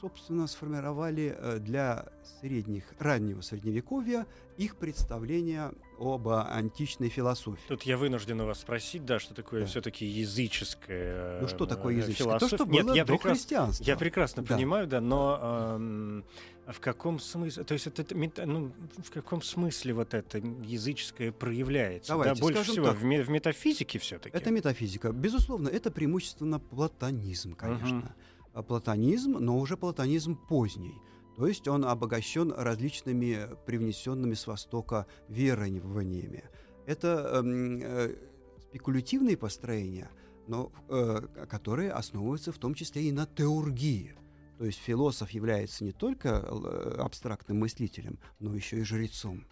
собственно, 0.00 0.46
сформировали 0.46 1.36
э, 1.36 1.58
для 1.58 2.06
средних, 2.40 2.84
раннего 2.98 3.40
средневековья 3.40 4.26
их 4.56 4.76
представление 4.76 5.72
об 5.98 6.28
античной 6.28 7.08
философии. 7.08 7.62
Тут 7.68 7.82
я 7.84 7.96
вынужден 7.96 8.40
у 8.40 8.46
вас 8.46 8.60
спросить, 8.60 9.04
да, 9.04 9.18
что 9.18 9.34
такое 9.34 9.60
Да. 9.62 9.66
все-таки 9.66 10.04
языческое. 10.04 11.40
Ну 11.40 11.48
что 11.48 11.66
такое 11.66 11.94
э, 11.94 11.98
языческое? 11.98 12.38
То, 12.38 12.48
философия? 12.48 12.56
что 12.56 12.66
Нет, 12.66 12.86
было 12.86 12.94
я 12.94 13.04
до 13.04 13.12
прекрасно, 13.14 13.34
христианства. 13.38 13.84
я 13.84 13.96
прекрасно 13.96 14.42
Да. 14.42 14.54
понимаю, 14.54 14.86
да, 14.86 15.00
но 15.00 15.38
эм, 15.76 16.24
в 16.66 16.80
каком 16.80 17.18
смысле, 17.18 17.64
то 17.64 17.74
есть 17.74 17.86
это, 17.86 18.04
ну, 18.46 18.72
в 18.98 19.10
каком 19.10 19.42
смысле 19.42 19.94
вот 19.94 20.14
это 20.14 20.38
языческое 20.38 21.32
проявляется? 21.32 22.12
Давайте 22.12 22.34
да, 22.34 22.40
больше 22.40 22.62
всего 22.64 22.86
так. 22.86 22.96
в, 22.96 23.00
в 23.00 23.30
метафизике 23.30 23.98
все-таки. 23.98 24.36
Это 24.36 24.50
метафизика. 24.50 25.12
Безусловно, 25.12 25.68
это 25.68 25.90
преимущественно 25.90 26.58
платонизм, 26.60 27.54
конечно. 27.54 28.14
А 28.16 28.31
Платонизм, 28.52 29.32
но 29.32 29.58
уже 29.58 29.76
платонизм 29.76 30.36
поздний. 30.36 30.94
То 31.36 31.46
есть 31.46 31.66
он 31.68 31.84
обогащен 31.84 32.52
различными 32.52 33.48
привнесенными 33.66 34.34
с 34.34 34.46
Востока 34.46 35.06
верованиями. 35.28 36.44
Это 36.86 37.40
эм, 37.40 37.80
э, 37.82 38.16
спекулятивные 38.60 39.36
построения, 39.36 40.10
но, 40.46 40.72
э, 40.88 41.20
которые 41.48 41.92
основываются 41.92 42.52
в 42.52 42.58
том 42.58 42.74
числе 42.74 43.04
и 43.04 43.12
на 43.12 43.26
теургии. 43.26 44.14
То 44.58 44.66
есть 44.66 44.78
философ 44.78 45.30
является 45.30 45.84
не 45.84 45.92
только 45.92 46.28
э, 46.28 46.96
абстрактным 46.98 47.60
мыслителем, 47.60 48.18
но 48.38 48.54
еще 48.54 48.80
и 48.80 48.84
жрецом. 48.84 49.46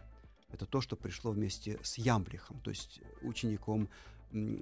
Это 0.53 0.67
то, 0.67 0.81
что 0.81 0.97
пришло 0.97 1.31
вместе 1.31 1.79
с 1.83 1.97
Ямблихом, 1.97 2.61
то 2.61 2.71
есть 2.71 3.01
учеником 3.23 3.89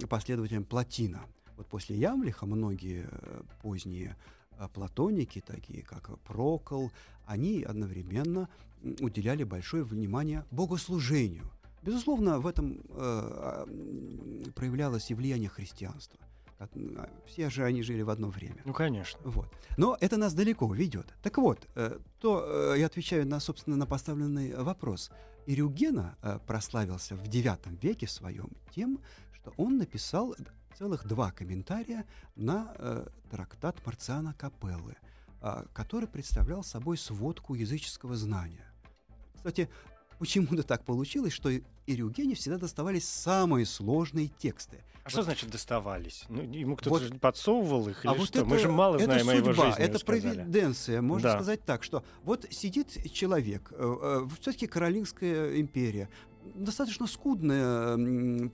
последователям 0.08 0.64
Платина. 0.64 1.22
Вот 1.58 1.66
после 1.66 1.96
Ямлиха 1.96 2.46
многие 2.46 3.08
э, 3.10 3.42
поздние 3.62 4.16
э, 4.52 4.68
платоники, 4.72 5.40
такие 5.40 5.82
как 5.82 6.16
Прокол, 6.20 6.92
они 7.26 7.64
одновременно 7.64 8.48
уделяли 9.00 9.42
большое 9.42 9.82
внимание 9.82 10.44
богослужению. 10.52 11.50
Безусловно, 11.82 12.38
в 12.38 12.46
этом 12.46 12.80
э, 12.90 13.66
проявлялось 14.54 15.10
и 15.10 15.14
влияние 15.14 15.48
христианства. 15.48 16.20
А, 16.60 16.68
все 17.26 17.50
же 17.50 17.64
они 17.64 17.82
жили 17.82 18.02
в 18.02 18.10
одно 18.10 18.28
время. 18.28 18.62
Ну, 18.64 18.72
конечно. 18.72 19.18
Вот. 19.24 19.48
Но 19.76 19.96
это 20.00 20.16
нас 20.16 20.34
далеко 20.34 20.72
ведет. 20.72 21.12
Так 21.24 21.38
вот, 21.38 21.66
э, 21.74 21.98
то 22.20 22.72
э, 22.74 22.78
я 22.78 22.86
отвечаю 22.86 23.26
на, 23.26 23.40
собственно, 23.40 23.76
на 23.76 23.86
поставленный 23.86 24.54
вопрос. 24.54 25.10
Ирюгена 25.46 26.16
э, 26.22 26.38
прославился 26.46 27.16
в 27.16 27.22
IX 27.24 27.58
веке 27.82 28.06
своем 28.06 28.50
тем, 28.72 29.00
что 29.32 29.52
он 29.56 29.78
написал 29.78 30.36
целых 30.76 31.06
два 31.06 31.30
комментария 31.30 32.04
на 32.36 32.72
э, 32.76 33.06
трактат 33.30 33.84
Марциана 33.86 34.34
Капеллы, 34.34 34.96
э, 35.40 35.64
который 35.72 36.08
представлял 36.08 36.62
собой 36.62 36.98
сводку 36.98 37.54
языческого 37.54 38.16
знания. 38.16 38.64
Кстати, 39.36 39.68
почему-то 40.18 40.62
так 40.62 40.84
получилось, 40.84 41.32
что 41.32 41.50
Ирюгене 41.86 42.34
всегда 42.34 42.58
доставались 42.58 43.08
самые 43.08 43.66
сложные 43.66 44.28
тексты. 44.28 44.78
А 45.08 45.10
вот. 45.10 45.10
что 45.10 45.22
значит 45.22 45.50
доставались? 45.50 46.24
Ну, 46.28 46.42
ему 46.42 46.76
кто-то 46.76 47.04
вот. 47.04 47.20
подсовывал 47.20 47.88
их 47.88 48.04
или 48.04 48.10
а 48.10 48.14
вот 48.14 48.28
что? 48.28 48.40
Это, 48.40 48.48
Мы 48.48 48.58
же 48.58 48.68
мало 48.68 48.98
знаем 48.98 49.26
судьба, 49.26 49.32
о 49.32 49.38
его 49.38 49.64
жизни. 49.64 49.82
Это 49.82 50.04
провиденция. 50.04 51.00
Можно 51.00 51.30
да. 51.30 51.34
сказать 51.36 51.64
так, 51.64 51.82
что 51.82 52.04
вот 52.24 52.44
сидит 52.50 53.10
человек, 53.12 53.72
э, 53.72 53.96
э, 54.02 54.28
все-таки 54.40 54.66
Каролинская 54.66 55.58
империя, 55.58 56.10
достаточно 56.54 57.06
скудная, 57.06 58.50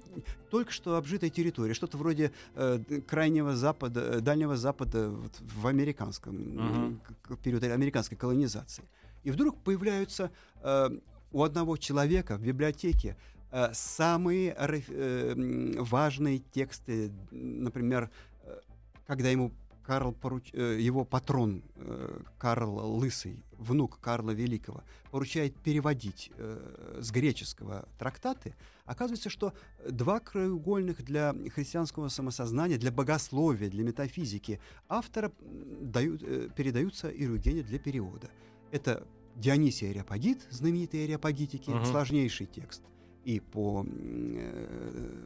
только 0.51 0.73
что 0.73 0.97
обжитая 0.97 1.31
территория, 1.31 1.75
что-то 1.75 1.97
вроде 1.97 2.33
э, 2.55 2.79
крайнего 3.07 3.55
запада, 3.57 4.21
дальнего 4.21 4.57
запада 4.57 5.11
вот, 5.11 5.33
в 5.41 5.67
американском 5.67 7.01
uh-huh. 7.29 7.37
периоде 7.43 7.73
американской 7.73 8.17
колонизации. 8.17 8.85
И 9.23 9.31
вдруг 9.31 9.59
появляются 9.63 10.31
э, 10.63 10.91
у 11.33 11.43
одного 11.43 11.77
человека 11.77 12.37
в 12.37 12.43
библиотеке 12.43 13.17
э, 13.51 13.71
самые 13.73 14.55
э, 14.57 15.75
важные 15.79 16.39
тексты, 16.39 17.11
например, 17.31 18.11
э, 18.43 18.61
когда 19.07 19.31
ему 19.31 19.53
Карл 19.85 20.13
поруч... 20.13 20.51
Э, 20.53 20.79
его 20.81 21.05
патрон 21.05 21.63
э, 21.77 22.21
Карл 22.39 22.97
Лысый, 22.97 23.45
внук 23.59 24.01
Карла 24.01 24.31
Великого, 24.31 24.83
поручает 25.11 25.55
переводить 25.57 26.31
э, 26.37 27.01
с 27.01 27.11
греческого 27.11 27.87
трактаты, 27.99 28.55
оказывается, 28.87 29.31
что 29.31 29.53
два 29.89 30.21
краеугольных 30.21 31.05
для 31.05 31.35
христианского 31.55 32.09
самосознания, 32.09 32.79
для 32.79 32.91
богословия, 32.91 33.69
для 33.69 33.85
метафизики 33.85 34.59
автора 34.89 35.33
дают, 35.81 36.23
передаются 36.55 37.09
Иругене 37.09 37.63
для 37.63 37.79
перевода. 37.79 38.31
Это 38.71 39.07
Дионисий 39.37 39.91
Ариапагит, 39.91 40.47
знаменитые 40.51 41.05
Ариапагитики, 41.05 41.71
uh-huh. 41.71 41.87
сложнейший 41.87 42.47
текст 42.47 42.83
и 43.25 43.41
по 43.41 43.85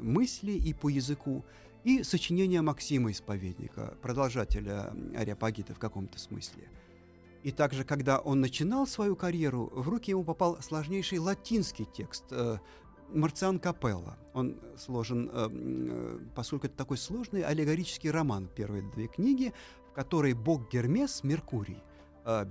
мысли, 0.00 0.52
и 0.52 0.72
по 0.72 0.88
языку, 0.88 1.44
и 1.88 2.02
сочинение 2.02 2.60
Максима 2.60 3.10
Исповедника, 3.10 3.96
продолжателя 4.02 4.92
Ариапагита 5.16 5.72
в 5.72 5.78
каком-то 5.78 6.18
смысле. 6.18 6.68
И 7.42 7.50
также, 7.50 7.82
когда 7.82 8.18
он 8.18 8.42
начинал 8.42 8.86
свою 8.86 9.16
карьеру, 9.16 9.72
в 9.72 9.88
руки 9.88 10.10
ему 10.10 10.22
попал 10.22 10.60
сложнейший 10.60 11.18
латинский 11.18 11.86
текст 11.86 12.24
э, 12.30 12.58
Марциан 13.08 13.58
Капелла. 13.58 14.18
Он 14.34 14.60
сложен, 14.76 15.30
э, 15.32 15.48
э, 15.50 16.18
поскольку 16.34 16.66
это 16.66 16.76
такой 16.76 16.98
сложный 16.98 17.40
аллегорический 17.40 18.10
роман, 18.10 18.50
первые 18.54 18.82
две 18.82 19.06
книги, 19.06 19.54
в 19.90 19.94
которой 19.94 20.34
бог 20.34 20.70
Гермес, 20.70 21.24
Меркурий, 21.24 21.82
Э, 22.28 22.44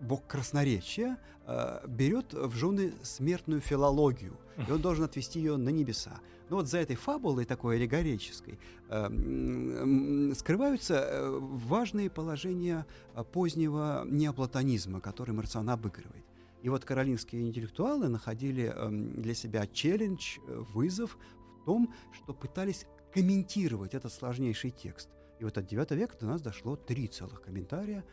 бог 0.00 0.26
красноречия 0.26 1.18
э, 1.46 1.86
берет 1.86 2.34
в 2.34 2.56
жены 2.56 2.94
смертную 3.04 3.60
филологию, 3.60 4.36
и 4.66 4.72
он 4.72 4.80
должен 4.80 5.04
отвести 5.04 5.38
ее 5.38 5.56
на 5.56 5.68
небеса. 5.68 6.18
Но 6.50 6.56
вот 6.56 6.68
за 6.68 6.78
этой 6.78 6.96
фабулой 6.96 7.44
такой 7.44 7.76
аллегорической 7.76 8.58
э, 8.88 10.32
скрываются 10.36 11.28
важные 11.30 12.10
положения 12.10 12.86
позднего 13.32 14.04
неоплатонизма, 14.06 15.00
который 15.00 15.34
Марциан 15.34 15.70
обыгрывает. 15.70 16.24
И 16.62 16.68
вот 16.68 16.84
каролинские 16.84 17.42
интеллектуалы 17.42 18.08
находили 18.08 18.74
для 18.88 19.34
себя 19.34 19.66
челлендж, 19.66 20.38
вызов 20.46 21.18
в 21.60 21.64
том, 21.64 21.92
что 22.12 22.32
пытались 22.32 22.86
комментировать 23.12 23.94
этот 23.94 24.12
сложнейший 24.12 24.70
текст. 24.70 25.08
И 25.38 25.44
вот 25.44 25.58
от 25.58 25.70
IX 25.70 25.94
века 25.94 26.16
до 26.18 26.26
нас 26.26 26.40
дошло 26.40 26.76
три 26.76 27.06
целых 27.06 27.42
комментария 27.42 28.04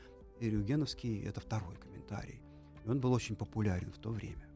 Ирюгеновский— 0.41 1.23
это 1.25 1.39
второй 1.39 1.75
комментарий. 1.77 2.41
И 2.83 2.89
он 2.89 2.99
был 2.99 3.13
очень 3.13 3.35
популярен 3.35 3.91
в 3.91 3.99
то 3.99 4.09
время. 4.09 4.50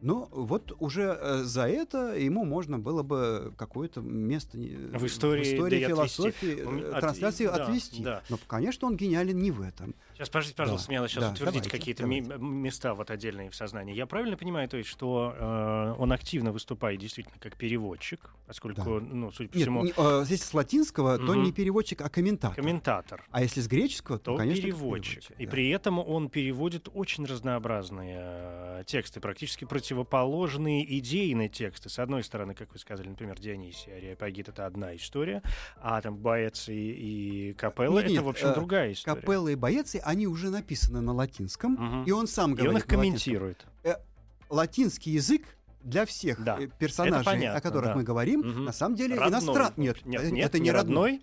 Но 0.00 0.28
вот 0.30 0.76
уже 0.78 1.18
э, 1.20 1.42
за 1.42 1.68
это 1.68 2.14
ему 2.16 2.44
можно 2.44 2.78
было 2.78 3.02
бы 3.02 3.52
какое-то 3.56 4.00
место 4.00 4.56
в 4.56 5.06
истории, 5.06 5.42
в 5.42 5.54
истории 5.54 5.80
да 5.80 5.88
философии, 5.88 6.52
отвести. 6.52 6.96
Э, 6.96 7.00
трансляции 7.00 7.46
да, 7.46 7.54
отвести. 7.54 8.02
Да. 8.02 8.22
Но, 8.28 8.38
конечно, 8.46 8.86
он 8.86 8.96
гениален 8.96 9.38
не 9.38 9.50
в 9.50 9.60
этом. 9.60 9.94
Сейчас, 10.18 10.30
подождите, 10.30 10.56
пожалуйста, 10.56 10.88
да, 10.88 10.90
мне 10.90 10.98
надо 10.98 11.12
сейчас 11.12 11.24
да, 11.24 11.30
утвердить 11.30 11.68
какие-то 11.68 12.04
места 12.04 12.94
вот 12.94 13.08
отдельные 13.12 13.50
в 13.50 13.54
сознании. 13.54 13.94
Я 13.94 14.04
правильно 14.04 14.36
понимаю, 14.36 14.68
то 14.68 14.76
есть, 14.76 14.90
что 14.90 15.32
э, 15.38 15.94
он 15.96 16.10
активно 16.10 16.50
выступает 16.50 16.98
действительно 16.98 17.36
как 17.38 17.54
переводчик, 17.54 18.28
поскольку, 18.44 18.98
да. 18.98 19.06
ну, 19.12 19.30
судя 19.30 19.50
по 19.50 19.56
Нет, 19.56 19.62
всему... 19.62 19.84
Не, 19.84 19.92
э, 19.96 20.24
если 20.28 20.44
с 20.44 20.52
латинского, 20.52 21.18
угу. 21.18 21.26
то 21.26 21.34
не 21.36 21.52
переводчик, 21.52 22.00
а 22.00 22.08
комментатор. 22.08 22.56
Комментатор. 22.56 23.24
А 23.30 23.42
если 23.42 23.60
с 23.60 23.68
греческого, 23.68 24.18
то, 24.18 24.32
то 24.32 24.38
конечно, 24.38 24.60
переводчик. 24.60 25.22
И 25.38 25.46
да. 25.46 25.52
при 25.52 25.68
этом 25.70 26.00
он 26.00 26.28
переводит 26.30 26.88
очень 26.92 27.24
разнообразные 27.24 28.18
э, 28.20 28.82
тексты, 28.86 29.20
практически 29.20 29.66
противоположные 29.66 30.98
идейные 30.98 31.48
тексты. 31.48 31.90
С 31.90 32.00
одной 32.00 32.24
стороны, 32.24 32.56
как 32.56 32.72
вы 32.72 32.80
сказали, 32.80 33.08
например, 33.08 33.38
Дионисий 33.38 33.96
Ариапагит— 33.96 34.48
это 34.50 34.66
одна 34.66 34.96
история, 34.96 35.44
а 35.76 36.00
там 36.00 36.16
Боэци 36.16 36.74
и 36.74 37.52
Капелла— 37.52 37.98
это, 38.00 38.20
в 38.20 38.28
общем, 38.28 38.48
э, 38.48 38.54
другая 38.54 38.92
история. 38.92 39.20
Капелла 39.20 39.48
и 39.48 39.54
Боэци, 39.54 39.98
они 40.08 40.26
уже 40.26 40.48
написаны 40.50 41.00
на 41.00 41.12
латинском, 41.12 41.72
Мгм. 41.72 42.04
и 42.04 42.10
он 42.12 42.26
сам 42.26 42.52
И 42.52 42.56
говорит 42.56 42.70
он 42.72 42.78
их 42.78 42.86
комментирует. 42.86 43.66
латинский 44.50 45.12
язык 45.12 45.42
для 45.82 46.06
всех 46.06 46.42
Да, 46.42 46.58
э, 46.58 46.66
персонажей, 46.78 47.24
понятно, 47.24 47.58
о 47.58 47.60
которых 47.60 47.90
да. 47.90 47.96
мы 47.96 48.02
говорим, 48.02 48.40
Мгм. 48.40 48.64
на 48.64 48.72
самом 48.72 48.96
деле 48.96 49.14
Родной. 49.16 49.30
иностран... 49.30 49.72
Нет, 49.76 50.04
Нет, 50.06 50.22
э, 50.22 50.30
нет, 50.30 50.46
это 50.46 50.58
не 50.58 50.70
родной. 50.72 51.20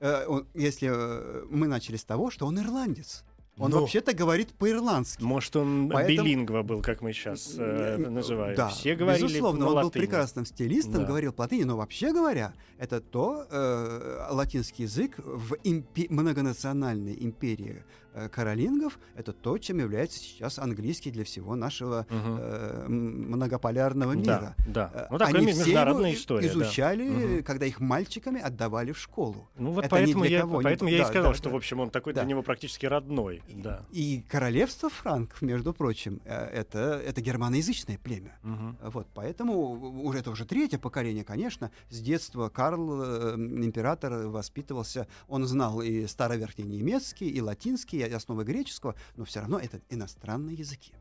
Э, 0.00 0.24
он- 0.28 0.46
Если 0.54 0.88
э, 0.88 1.44
мы 1.50 1.66
начали 1.66 1.96
с 1.96 2.04
того, 2.04 2.30
что 2.30 2.46
он 2.46 2.58
ирландец. 2.60 3.24
Он 3.60 3.72
Ну. 3.72 3.80
вообще-то 3.80 4.14
говорит 4.14 4.52
по-ирландски. 4.54 5.20
Может, 5.24 5.56
он 5.56 5.90
Поэтому- 5.92 6.24
билингва 6.28 6.62
был, 6.62 6.80
как 6.80 7.00
мы 7.02 7.12
сейчас 7.12 7.56
э, 7.58 7.96
называем. 8.08 8.54
Да, 8.56 8.68
Все 8.68 8.94
говорили 8.94 9.24
безусловно, 9.24 9.66
он 9.66 9.74
был 9.74 9.84
латыни. 9.86 10.02
прекрасным 10.04 10.46
стилистом, 10.46 11.00
Да. 11.02 11.04
говорил 11.08 11.32
по-латыни, 11.32 11.64
но 11.64 11.76
вообще 11.76 12.12
говоря, 12.12 12.52
это 12.78 13.00
то 13.00 13.44
э, 13.50 14.26
латинский 14.30 14.84
язык 14.84 15.18
в 15.18 15.54
импе- 15.64 16.06
многонациональной 16.08 17.16
империи 17.18 17.82
э, 18.07 18.07
каролингов, 18.32 18.98
это 19.16 19.32
то, 19.32 19.58
чем 19.58 19.78
является 19.78 20.18
сейчас 20.18 20.58
английский 20.58 21.10
для 21.10 21.24
всего 21.24 21.54
нашего 21.56 22.06
Мгм. 22.10 22.38
э, 22.40 22.88
многополярного 22.88 24.12
мира. 24.12 24.54
Да, 24.66 24.66
да. 24.66 24.90
Э, 24.94 25.06
Ну, 25.10 25.18
такая 25.18 25.34
Они 25.36 25.46
все 25.52 25.58
международная 25.60 26.10
его 26.10 26.18
история. 26.20 26.48
да. 26.48 26.52
изучали, 26.54 27.08
Мгм. 27.08 27.42
когда 27.44 27.66
их 27.66 27.80
мальчиками 27.80 28.40
отдавали 28.40 28.92
в 28.92 28.98
школу. 28.98 29.48
Ну 29.56 29.70
вот 29.72 29.84
Это 29.84 29.90
поэтому, 29.90 30.24
я, 30.24 30.40
кого, 30.40 30.58
не- 30.60 30.64
поэтому 30.64 30.90
я 30.90 30.96
и 30.96 31.00
да, 31.00 31.06
сказал, 31.06 31.32
да, 31.32 31.36
что, 31.36 31.44
да. 31.48 31.54
в 31.54 31.56
общем, 31.56 31.80
он 31.80 31.90
такой 31.90 32.12
Да. 32.12 32.22
для 32.22 32.30
него 32.30 32.42
практически 32.42 32.86
родной. 32.86 33.42
Да. 33.48 33.82
И 33.92 34.22
королевство 34.28 34.88
франков, 34.90 35.42
между 35.42 35.72
прочим, 35.72 36.20
э, 36.24 36.34
это, 36.46 37.00
это 37.04 37.20
германоязычное 37.20 37.98
племя. 37.98 38.38
Мгм. 38.42 38.78
Вот, 38.82 39.06
поэтому 39.14 40.02
уже 40.04 40.18
это 40.18 40.30
уже 40.30 40.44
третье 40.44 40.78
поколение, 40.78 41.24
конечно. 41.24 41.70
С 41.90 42.00
детства 42.00 42.48
Карл, 42.48 43.02
э, 43.02 43.34
император, 43.36 44.28
воспитывался, 44.28 45.06
он 45.28 45.44
знал 45.46 45.80
и 45.82 46.06
староверхний 46.06 46.64
немецкий, 46.66 47.28
и 47.28 47.40
латинский, 47.40 47.97
и 48.06 48.12
основы 48.12 48.44
греческого, 48.44 48.94
но 49.16 49.24
все 49.24 49.40
равно 49.40 49.58
это 49.58 49.80
иностранные 49.90 50.56
языки. 50.56 50.92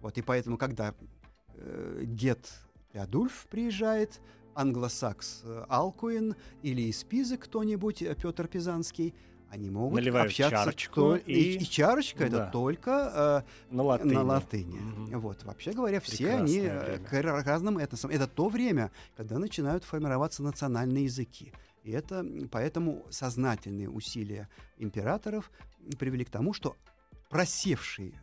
Вот, 0.00 0.18
и 0.18 0.22
поэтому, 0.22 0.56
когда 0.58 0.94
э, 1.54 2.02
Гет 2.04 2.50
Адульф 2.94 3.46
приезжает, 3.50 4.20
англосакс 4.54 5.42
э, 5.44 5.64
Алкуин 5.68 6.34
или 6.62 6.82
из 6.82 7.04
Пизы 7.04 7.36
кто-нибудь, 7.36 8.02
э, 8.02 8.14
Петр 8.14 8.48
Пизанский, 8.48 9.14
они 9.50 9.68
могут 9.68 9.96
Наливают 9.96 10.28
общаться 10.30 10.56
чарочку 10.64 10.94
то- 10.94 11.16
и- 11.16 11.56
и 11.56 11.64
чарочка 11.64 12.24
это 12.24 12.36
Да. 12.36 12.50
только 12.50 13.44
э, 13.70 13.74
На 13.74 13.82
латыни. 13.82 14.12
на 14.14 14.22
латыни. 14.22 14.78
Мгм. 14.78 15.20
Вот, 15.20 15.42
вообще 15.42 15.72
говоря, 15.72 16.00
все 16.00 16.16
Прекрасное 16.18 16.44
они 16.44 16.58
э, 16.60 16.84
время. 17.00 17.42
к 17.42 17.46
разным 17.46 17.78
этносам. 17.78 18.10
Это 18.12 18.28
то 18.28 18.48
время, 18.48 18.90
когда 19.16 19.38
начинают 19.38 19.82
формироваться 19.84 20.42
национальные 20.44 21.04
языки. 21.04 21.52
И 21.82 21.90
это 21.92 22.24
поэтому 22.50 23.06
сознательные 23.10 23.88
усилия 23.88 24.48
императоров 24.76 25.50
привели 25.98 26.24
к 26.24 26.30
тому, 26.30 26.52
что 26.52 26.76
просевшие 27.28 28.20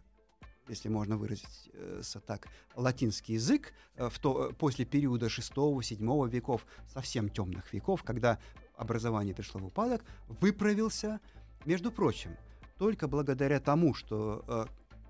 если 0.69 0.89
можно 0.89 1.15
выразиться 1.15 2.19
так, 2.19 2.49
латинский 2.75 3.35
язык 3.35 3.73
в 3.95 4.19
то, 4.19 4.51
после 4.59 4.83
периода 4.83 5.27
6-7 5.27 6.29
веков, 6.29 6.65
совсем 6.89 7.29
темных 7.29 7.71
веков, 7.71 8.03
когда 8.03 8.37
образование 8.75 9.33
пришло 9.33 9.61
в 9.61 9.67
упадок, 9.67 10.03
выправился, 10.27 11.21
между 11.63 11.89
прочим, 11.89 12.35
только 12.77 13.07
благодаря 13.07 13.61
тому, 13.61 13.93
что 13.93 14.67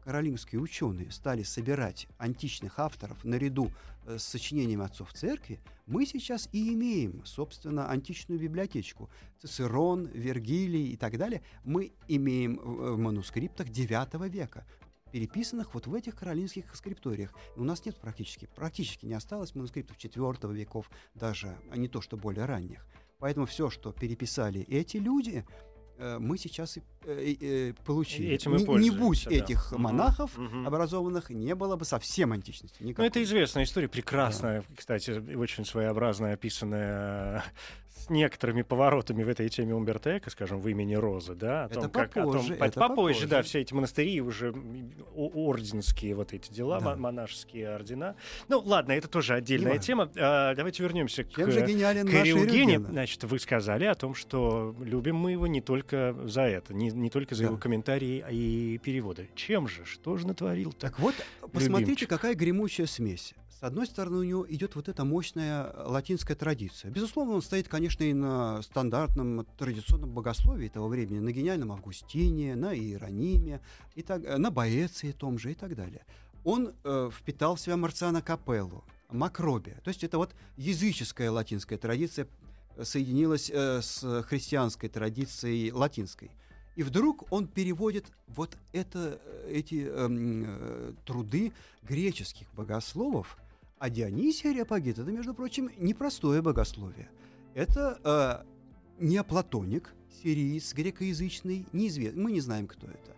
каролинские 0.08 0.62
ученые 0.62 1.12
стали 1.12 1.44
собирать 1.44 2.08
античных 2.18 2.80
авторов 2.80 3.26
наряду 3.26 3.74
э, 4.06 4.18
с 4.18 4.24
сочинением 4.24 4.82
отцов 4.82 5.12
церкви, 5.12 5.60
мы 5.88 6.06
сейчас 6.06 6.48
и 6.52 6.74
имеем, 6.74 7.26
собственно, 7.26 7.90
античную 7.90 8.40
библиотечку. 8.40 9.10
Цицерон, 9.42 10.06
Вергилий 10.08 10.90
и 10.90 10.98
так 10.98 11.18
далее 11.18 11.42
мы 11.64 11.94
имеем 12.08 12.58
в 12.58 12.98
манускриптах 12.98 13.68
IX 13.68 14.30
века 14.30 14.68
переписанных 15.12 15.74
вот 15.74 15.88
в 15.88 15.96
этих 15.96 16.16
каролинских 16.18 16.76
скрипториях. 16.76 17.34
у 17.56 17.64
нас 17.64 17.86
нет 17.86 17.96
практически, 17.96 18.50
практически 18.54 19.06
не 19.06 19.14
осталось 19.14 19.56
манускриптов 19.56 19.98
IV 19.98 20.54
веков, 20.54 20.92
даже, 21.16 21.58
а 21.72 21.78
не 21.78 21.88
то, 21.88 22.02
что 22.02 22.18
более 22.18 22.44
ранних. 22.44 22.86
Поэтому 23.18 23.46
все, 23.46 23.70
что 23.70 23.94
переписали 23.94 24.62
эти 24.64 24.98
люди, 24.98 25.46
Э, 25.98 26.18
мы 26.20 26.38
сейчас 26.38 26.78
и 26.78 26.84
получили. 27.86 28.34
Этим 28.34 28.56
и 28.56 28.64
не, 28.64 28.90
не 28.90 28.92
будь 28.92 29.26
да. 29.26 29.32
этих 29.32 29.72
угу. 29.72 29.82
монахов 29.82 30.38
угу. 30.38 30.66
образованных, 30.66 31.30
не 31.30 31.56
было 31.56 31.76
бы 31.76 31.86
совсем 31.86 32.34
античности. 32.34 32.84
Никакой. 32.84 33.06
Ну, 33.06 33.08
это 33.10 33.24
известная 33.24 33.64
история, 33.64 33.88
прекрасная, 33.88 34.62
да. 34.62 34.76
кстати, 34.76 35.36
очень 35.36 35.66
своеобразная, 35.66 36.34
описанная 36.34 37.44
с 37.98 38.10
некоторыми 38.10 38.62
поворотами 38.62 39.24
в 39.24 39.30
этой 39.30 39.50
теме 39.50 39.74
Умберто 39.74 40.18
Эко, 40.18 40.30
скажем, 40.30 40.60
в 40.60 40.68
имени 40.68 40.96
Розы, 40.96 41.36
да, 41.36 41.66
о 41.66 41.70
том, 41.70 41.84
это 41.86 41.90
как 41.90 42.14
попозже, 42.14 42.54
о 42.54 42.58
том, 42.58 42.68
это 42.68 42.80
попозже, 42.80 42.96
попозже, 42.96 43.28
да, 43.28 43.42
все 43.42 43.62
эти 43.62 43.74
монастыри 43.74 44.22
уже 44.22 44.54
орденские 45.16 46.16
вот 46.16 46.34
эти 46.34 46.52
дела, 46.52 46.80
да. 46.80 46.96
монашеские 46.96 47.70
ордена. 47.70 48.16
Ну, 48.48 48.60
ладно, 48.60 48.92
это 48.94 49.08
тоже 49.08 49.34
отдельная 49.34 49.78
тема. 49.78 50.10
А, 50.16 50.54
давайте 50.56 50.84
вернемся 50.84 51.24
к, 51.24 51.32
Чем 51.32 51.52
же 51.52 51.66
гениален 51.66 52.08
к 52.08 52.12
Риугене. 52.12 52.80
Значит, 52.80 53.24
вы 53.24 53.40
сказали 53.40 53.86
о 53.86 53.96
том, 53.96 54.14
что 54.14 54.76
любим 54.80 55.16
мы 55.16 55.32
его 55.32 55.48
не 55.48 55.62
только 55.62 56.16
за 56.26 56.44
это, 56.44 56.74
не, 56.74 56.92
не 56.98 57.10
только 57.10 57.36
за 57.36 57.44
да. 57.44 57.48
его 57.50 57.58
комментарии 57.58 58.24
и 58.30 58.78
переводы. 58.80 59.30
Чем 59.36 59.68
же? 59.68 59.86
Что 59.86 60.18
же 60.18 60.28
натворил? 60.28 60.74
Так 60.74 61.00
вот, 61.00 61.16
посмотрите, 61.42 61.80
любимчик. 61.80 62.10
какая 62.10 62.36
гремучая 62.36 62.88
смесь. 62.88 63.34
С 63.60 63.64
одной 63.64 63.88
стороны, 63.88 64.18
у 64.18 64.24
него 64.24 64.46
идет 64.48 64.76
вот 64.76 64.88
эта 64.88 65.04
мощная 65.04 65.74
латинская 65.86 66.36
традиция. 66.36 66.92
Безусловно, 66.92 67.34
он 67.34 67.42
стоит, 67.42 67.68
конечно, 67.68 68.04
и 68.04 68.14
на 68.14 68.62
стандартном 68.62 69.48
традиционном 69.58 70.12
богословии 70.12 70.68
того 70.68 70.88
времени, 70.88 71.18
на 71.18 71.32
гениальном 71.32 71.72
Августине, 71.72 72.56
на 72.56 72.76
Иерониме, 72.76 73.60
и 73.96 74.04
так, 74.04 74.24
э, 74.24 74.38
на 74.38 74.52
Боэции 74.52 75.12
том 75.12 75.40
же 75.40 75.54
и 75.54 75.56
так 75.56 75.76
далее. 75.76 76.06
Он 76.44 76.72
э, 76.84 77.10
впитал 77.12 77.56
в 77.56 77.60
себя 77.60 77.78
Марциана 77.78 78.22
Капеллу, 78.22 78.84
Макробия. 79.10 79.82
То 79.84 79.90
есть 79.90 80.04
это 80.04 80.20
вот 80.20 80.36
языческая 80.56 81.32
латинская 81.32 81.78
традиция 81.78 82.28
э, 82.76 82.84
соединилась 82.84 83.50
э, 83.52 83.82
с 83.82 84.24
христианской 84.24 84.88
традицией 84.88 85.72
латинской. 85.72 86.30
И 86.78 86.84
вдруг 86.84 87.30
он 87.32 87.48
переводит 87.48 88.06
вот 88.28 88.58
это, 88.72 89.20
э, 89.26 89.52
эти 89.52 89.86
эм, 89.86 90.46
э, 90.48 90.94
труды 91.06 91.52
греческих 91.84 92.48
богословов 92.54 93.38
а 93.80 93.90
Дионисий 93.90 94.50
Ариапагит– 94.50 94.98
это, 95.00 95.12
между 95.12 95.34
прочим, 95.34 95.70
непростое 95.78 96.42
богословие. 96.42 97.10
Это 97.54 98.00
э, 98.04 99.04
неоплатоник, 99.04 99.94
сириец, 100.24 100.74
грекоязычный, 100.74 101.66
неизвестный, 101.74 102.22
мы 102.22 102.32
не 102.32 102.42
знаем, 102.42 102.66
кто 102.68 102.88
это, 102.88 103.16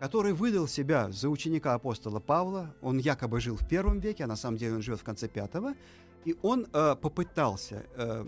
который 0.00 0.32
выдал 0.32 0.66
себя 0.66 1.10
за 1.12 1.28
ученика 1.28 1.74
апостола 1.74 2.18
Павла. 2.18 2.74
Он 2.82 2.98
якобы 2.98 3.40
жил 3.40 3.56
в 3.56 3.68
первом 3.68 4.00
веке, 4.00 4.24
а 4.24 4.26
на 4.26 4.36
самом 4.36 4.56
деле 4.56 4.76
он 4.76 4.82
живет 4.82 5.00
в 5.00 5.04
конце 5.04 5.28
пятого. 5.28 5.74
И 6.24 6.36
он 6.42 6.66
э, 6.72 6.96
попытался 6.96 7.86
э, 7.94 8.24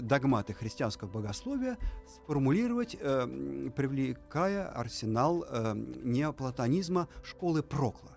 догматы 0.00 0.54
христианского 0.54 1.08
богословия 1.08 1.76
сформулировать, 2.06 2.96
э, 2.98 3.70
привлекая 3.76 4.68
арсенал 4.68 5.44
э, 5.46 5.74
неоплатонизма 6.02 7.08
школы 7.22 7.62
Прокла. 7.62 8.12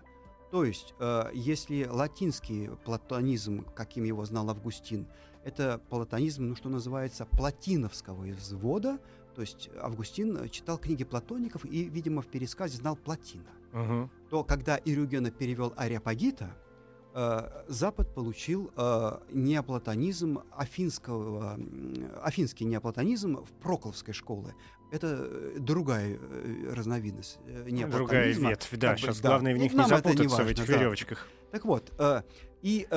То 0.50 0.64
есть, 0.64 0.94
э, 1.00 1.30
если 1.34 1.84
латинский 1.84 2.70
платонизм, 2.84 3.66
каким 3.74 4.04
его 4.04 4.24
знал 4.24 4.48
Августин, 4.50 5.06
это 5.44 5.80
платонизм, 5.90 6.48
ну, 6.48 6.56
что 6.56 6.70
называется, 6.70 7.26
платиновского 7.26 8.30
извода, 8.30 8.98
то 9.34 9.40
есть 9.42 9.68
Августин 9.82 10.48
читал 10.48 10.78
книги 10.78 11.04
платоников 11.04 11.64
и, 11.66 11.84
видимо, 11.84 12.22
в 12.22 12.28
пересказе 12.28 12.76
знал 12.78 12.96
Платина. 12.96 13.50
Uh-huh. 13.72 14.08
То 14.30 14.44
когда 14.44 14.80
Ирюгена 14.82 15.32
перевел 15.32 15.74
Ариапагита, 15.76 16.56
Запад 17.68 18.12
получил 18.12 18.72
э, 18.76 19.18
неоплатонизм 19.30 20.40
афинского, 20.50 21.56
афинский 22.20 22.64
неоплатонизм 22.64 23.36
в 23.36 23.52
Прокловской 23.62 24.12
школе. 24.12 24.54
Это 24.90 25.28
э, 25.28 25.56
другая 25.58 26.18
э, 26.20 26.72
разновидность 26.72 27.38
э, 27.46 27.86
Другая 27.86 28.32
ветвь, 28.32 28.68
да. 28.72 28.96
Сейчас 28.96 29.20
бы, 29.20 29.28
главное 29.28 29.52
да. 29.52 29.58
в 29.58 29.62
них 29.62 29.72
не 29.74 29.86
запутаться 29.86 30.28
важно, 30.28 30.44
в 30.44 30.48
этих 30.48 30.66
да. 30.66 30.72
веревочках. 30.72 31.28
Так 31.52 31.64
вот, 31.64 31.92
и 32.62 32.88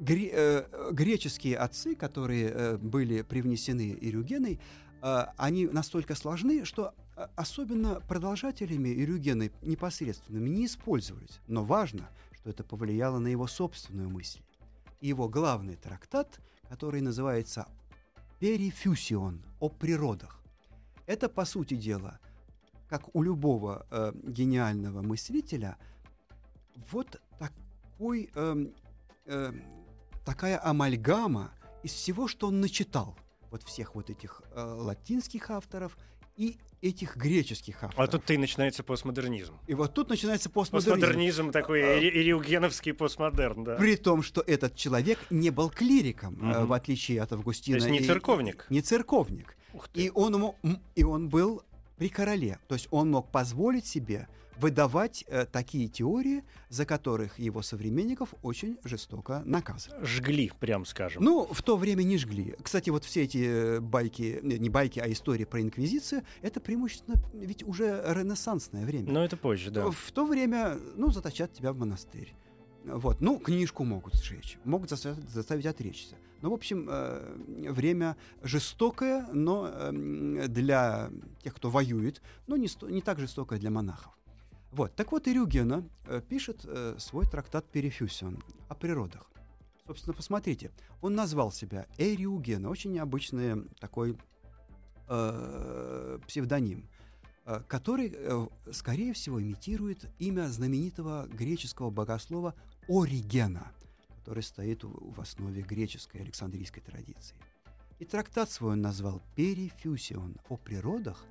греческие 0.00 1.56
отцы, 1.58 1.94
которые 1.94 2.78
были 2.78 3.22
привнесены 3.22 3.96
Ирюгеной, 4.00 4.58
они 5.02 5.66
настолько 5.66 6.14
сложны, 6.14 6.64
что 6.64 6.94
особенно 7.36 8.00
продолжателями 8.00 8.88
Ирюгены 8.88 9.52
непосредственными 9.62 10.48
не 10.48 10.66
использовались. 10.66 11.40
Но 11.46 11.62
важно, 11.62 12.08
что 12.44 12.50
это 12.50 12.62
повлияло 12.62 13.18
на 13.20 13.28
его 13.28 13.46
собственную 13.46 14.10
мысль. 14.10 14.42
И 15.00 15.08
его 15.08 15.30
главный 15.30 15.76
трактат, 15.76 16.40
который 16.68 17.00
называется 17.00 17.66
«Перифюсион» 18.38 19.42
о 19.60 19.70
природах, 19.70 20.42
это, 21.06 21.30
по 21.30 21.46
сути 21.46 21.74
дела, 21.74 22.20
как 22.86 23.08
у 23.16 23.22
любого 23.22 23.86
э, 23.90 24.12
гениального 24.24 25.00
мыслителя, 25.00 25.78
вот 26.92 27.18
такой, 27.38 28.28
э, 28.34 28.66
э, 29.24 29.52
такая 30.26 30.62
амальгама 30.62 31.50
из 31.82 31.92
всего, 31.92 32.28
что 32.28 32.48
он 32.48 32.60
начитал. 32.60 33.16
Вот 33.50 33.62
всех 33.62 33.94
вот 33.94 34.10
этих 34.10 34.42
э, 34.50 34.62
латинских 34.62 35.50
авторов 35.50 35.96
и 36.36 36.56
этих 36.82 37.16
греческих 37.16 37.82
авторов. 37.82 38.08
А 38.08 38.10
тут 38.10 38.30
и 38.30 38.36
начинается 38.36 38.82
постмодернизм. 38.82 39.54
И 39.66 39.74
вот 39.74 39.94
тут 39.94 40.10
начинается 40.10 40.50
постмодернизм. 40.50 41.00
Постмодернизм 41.00 41.50
такой 41.50 41.82
а, 41.82 41.98
ириугеновский 41.98 42.92
постмодерн, 42.92 43.64
да. 43.64 43.76
При 43.76 43.96
том, 43.96 44.22
что 44.22 44.42
этот 44.46 44.76
человек 44.76 45.18
не 45.30 45.50
был 45.50 45.70
клириком, 45.70 46.34
угу. 46.34 46.66
в 46.66 46.72
отличие 46.72 47.22
от 47.22 47.32
Августина. 47.32 47.78
То 47.78 47.86
есть 47.86 48.00
не 48.00 48.06
церковник. 48.06 48.66
И, 48.68 48.74
не 48.74 48.82
церковник. 48.82 49.56
И 49.94 50.10
он, 50.14 50.54
и 50.94 51.04
он 51.04 51.28
был 51.28 51.62
при 51.96 52.08
короле. 52.08 52.58
То 52.68 52.74
есть 52.74 52.88
он 52.90 53.10
мог 53.10 53.30
позволить 53.30 53.86
себе 53.86 54.28
выдавать 54.56 55.24
э, 55.28 55.46
такие 55.46 55.88
теории, 55.88 56.44
за 56.68 56.86
которых 56.86 57.38
его 57.38 57.62
современников 57.62 58.34
очень 58.42 58.78
жестоко 58.84 59.42
наказывали. 59.44 60.04
Жгли, 60.04 60.52
прям 60.60 60.84
скажем. 60.84 61.22
Ну, 61.22 61.46
в 61.50 61.62
то 61.62 61.76
время 61.76 62.02
не 62.02 62.18
жгли. 62.18 62.54
Кстати, 62.62 62.90
вот 62.90 63.04
все 63.04 63.22
эти 63.22 63.44
э, 63.46 63.80
байки, 63.80 64.40
не 64.42 64.68
байки, 64.68 64.98
а 65.00 65.10
истории 65.10 65.44
про 65.44 65.60
инквизицию, 65.60 66.22
это 66.42 66.60
преимущественно 66.60 67.22
ведь 67.32 67.62
уже 67.62 68.02
ренессансное 68.06 68.84
время. 68.84 69.12
Но 69.12 69.24
это 69.24 69.36
позже, 69.36 69.70
да. 69.70 69.90
В 69.90 70.12
то 70.12 70.26
время, 70.26 70.78
ну, 70.96 71.10
заточат 71.10 71.52
тебя 71.52 71.72
в 71.72 71.78
монастырь. 71.78 72.34
Вот. 72.84 73.20
Ну, 73.20 73.38
книжку 73.38 73.84
могут 73.84 74.14
сжечь, 74.14 74.58
могут 74.64 74.90
заставить, 74.90 75.28
заставить 75.30 75.66
отречься. 75.66 76.16
Ну, 76.42 76.50
в 76.50 76.52
общем, 76.52 76.86
э, 76.90 77.70
время 77.70 78.16
жестокое, 78.42 79.26
но 79.32 79.70
э, 79.72 80.46
для 80.48 81.10
тех, 81.42 81.54
кто 81.54 81.70
воюет, 81.70 82.20
но 82.46 82.56
не, 82.56 82.68
не 82.90 83.00
так 83.00 83.18
жестокое 83.18 83.58
для 83.58 83.70
монахов. 83.70 84.12
Вот. 84.74 84.94
Так 84.94 85.12
вот, 85.12 85.28
Ирюгена 85.28 85.88
э, 86.06 86.20
пишет 86.28 86.62
э, 86.64 86.96
свой 86.98 87.26
трактат 87.26 87.64
«Перифюсион» 87.70 88.42
о 88.68 88.74
природах. 88.74 89.30
Собственно, 89.86 90.14
посмотрите, 90.14 90.70
он 91.00 91.14
назвал 91.14 91.52
себя 91.52 91.86
Эриугена, 91.98 92.68
очень 92.68 92.92
необычный 92.92 93.68
такой 93.78 94.18
э, 95.08 96.18
псевдоним, 96.26 96.88
э, 97.46 97.62
который, 97.68 98.16
скорее 98.72 99.12
всего, 99.12 99.40
имитирует 99.40 100.10
имя 100.18 100.48
знаменитого 100.48 101.28
греческого 101.28 101.90
богослова 101.90 102.54
Оригена– 102.88 103.72
который 104.24 104.42
стоит 104.42 104.84
в 104.84 105.20
основе 105.20 105.60
греческой 105.60 106.22
Александрийской 106.22 106.82
традиции. 106.82 107.36
И 107.98 108.06
трактат 108.06 108.50
свой 108.50 108.72
он 108.72 108.80
назвал 108.80 109.20
«Перифюсион» 109.36 110.38
о 110.48 110.56
природах, 110.56 111.26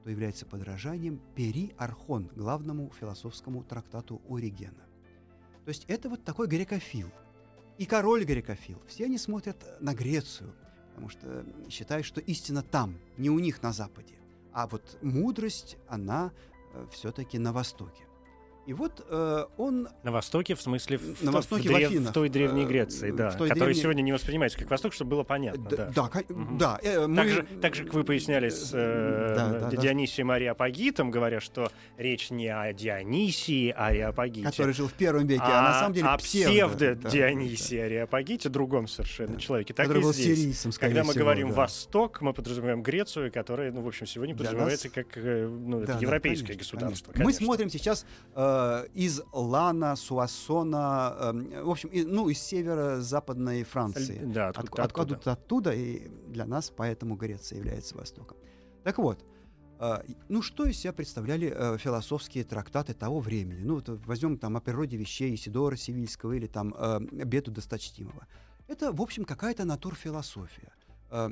что 0.00 0.10
является 0.10 0.46
подражанием 0.46 1.20
«Пери-архон» 1.34 2.30
главному 2.34 2.90
философскому 2.98 3.62
трактату 3.64 4.22
Оригена. 4.28 4.86
То 5.64 5.68
есть 5.68 5.84
это 5.88 6.08
вот 6.08 6.24
такой 6.24 6.48
грекофил. 6.48 7.10
И 7.76 7.86
король 7.86 8.24
грекофил. 8.24 8.82
Все 8.86 9.04
они 9.04 9.18
смотрят 9.18 9.56
на 9.80 9.94
Грецию, 9.94 10.54
потому 10.90 11.08
что 11.10 11.44
считают, 11.68 12.06
что 12.06 12.20
истина 12.20 12.62
там, 12.62 12.98
не 13.18 13.30
у 13.30 13.38
них 13.38 13.62
на 13.62 13.72
Западе. 13.72 14.14
А 14.52 14.66
вот 14.66 14.98
мудрость, 15.02 15.76
она 15.86 16.32
э, 16.72 16.86
все-таки 16.92 17.38
на 17.38 17.52
Востоке. 17.52 18.04
И 18.66 18.72
вот 18.72 19.04
э, 19.08 19.44
он... 19.56 19.88
На 20.02 20.12
Востоке, 20.12 20.54
в 20.54 20.60
смысле, 20.62 20.98
в, 20.98 21.22
на 21.22 21.32
Востоке, 21.32 21.68
в, 21.68 21.72
в, 21.72 21.74
древ, 21.74 21.88
Афинах, 21.90 22.10
в 22.10 22.12
той 22.12 22.28
Древней 22.28 22.64
э, 22.64 22.66
Греции, 22.66 23.10
да, 23.10 23.30
в 23.30 23.36
той 23.36 23.48
которая 23.48 23.68
древней... 23.68 23.82
сегодня 23.82 24.02
не 24.02 24.12
воспринимается 24.12 24.58
как 24.58 24.70
Восток, 24.70 24.92
чтобы 24.92 25.10
было 25.12 25.22
понятно. 25.24 25.64
Да, 25.68 25.90
Да, 25.94 26.10
да, 26.12 26.22
да, 26.58 26.78
э, 26.82 27.06
мы- 27.06 27.16
Так, 27.16 27.28
же, 27.28 27.42
так 27.62 27.74
же, 27.74 27.84
как 27.84 27.94
вы 27.94 28.04
поясняли 28.04 28.48
с 28.50 28.70
э, 28.72 29.34
Да, 29.34 29.48
да, 29.48 29.70
да. 29.70 29.76
Дионисием 29.76 30.30
Ариапагитом, 30.30 31.10
говоря, 31.10 31.40
что 31.40 31.72
речь 31.96 32.30
не 32.30 32.48
о 32.48 32.72
Дионисии 32.72 33.70
Ариапагите, 33.70 34.46
который 34.46 34.74
жил 34.74 34.88
в 34.88 34.92
первом 34.92 35.26
веке, 35.26 35.42
а, 35.44 35.62
на 35.62 35.80
самом 35.80 35.94
деле 35.94 36.08
о 36.08 36.18
псевдо, 36.18 36.94
да, 36.96 37.08
Дионисии 37.10 37.78
Ариапагите, 37.78 38.48
другом 38.50 38.86
совершенно 38.88 39.34
Да. 39.34 39.40
человеке. 39.40 39.72
да, 39.72 39.78
Так 39.78 39.86
который 39.86 40.00
и 40.00 40.02
был 40.04 40.12
здесь. 40.12 40.38
сирийцем, 40.38 40.72
Когда 40.78 41.02
мы 41.02 41.10
всего, 41.12 41.24
говорим 41.24 41.48
да. 41.48 41.54
Восток, 41.54 42.20
мы 42.20 42.32
подразумеваем 42.34 42.82
Грецию, 42.82 43.32
которая, 43.32 43.72
ну, 43.72 43.80
в 43.80 43.88
общем, 43.88 44.06
сегодня 44.06 44.36
подразумевается 44.36 44.88
нас- 44.88 44.94
как 44.94 45.06
э, 45.16 45.46
ну, 45.48 45.80
Да, 45.80 45.94
да, 45.94 45.98
европейское 45.98 46.48
конечно, 46.54 46.78
государство. 46.78 47.12
конечно. 47.12 47.24
Мы 47.24 47.32
смотрим 47.32 47.70
сейчас 47.70 48.04
э, 48.34 48.49
из 48.94 49.20
Лана, 49.32 49.96
Суассона, 49.96 51.14
э, 51.18 51.62
в 51.62 51.70
общем, 51.70 51.88
и- 51.90 52.04
ну, 52.04 52.28
из 52.28 52.38
северо-западной 52.42 53.64
Франции. 53.64 54.20
Да, 54.24 54.48
От- 54.48 54.58
откуда, 54.58 54.82
откуда 54.84 55.14
откуда. 55.14 55.32
оттуда, 55.32 55.72
и 55.72 56.08
для 56.28 56.46
нас 56.46 56.70
поэтому 56.76 57.16
Греция 57.16 57.58
является 57.58 57.96
Востоком. 57.96 58.36
Так 58.84 58.98
вот, 58.98 59.24
э, 59.80 60.02
ну 60.28 60.42
что 60.42 60.64
из 60.66 60.78
себя 60.78 60.92
представляли 60.92 61.52
э, 61.54 61.78
философские 61.78 62.44
трактаты 62.44 62.94
того 62.94 63.20
времени? 63.20 63.62
Ну, 63.62 63.74
вот 63.74 63.88
возьмем 64.06 64.38
там 64.38 64.56
о 64.56 64.60
природе 64.60 64.96
вещей 64.96 65.34
Исидора 65.34 65.76
Сивильского 65.76 66.32
или 66.32 66.46
там 66.46 66.74
э, 66.78 67.00
Беду 67.24 67.50
Досточтимого. 67.50 68.26
Это, 68.68 68.92
в 68.92 69.00
общем, 69.02 69.24
какая-то 69.24 69.64
натурфилософия. 69.64 70.72
Э, 71.10 71.28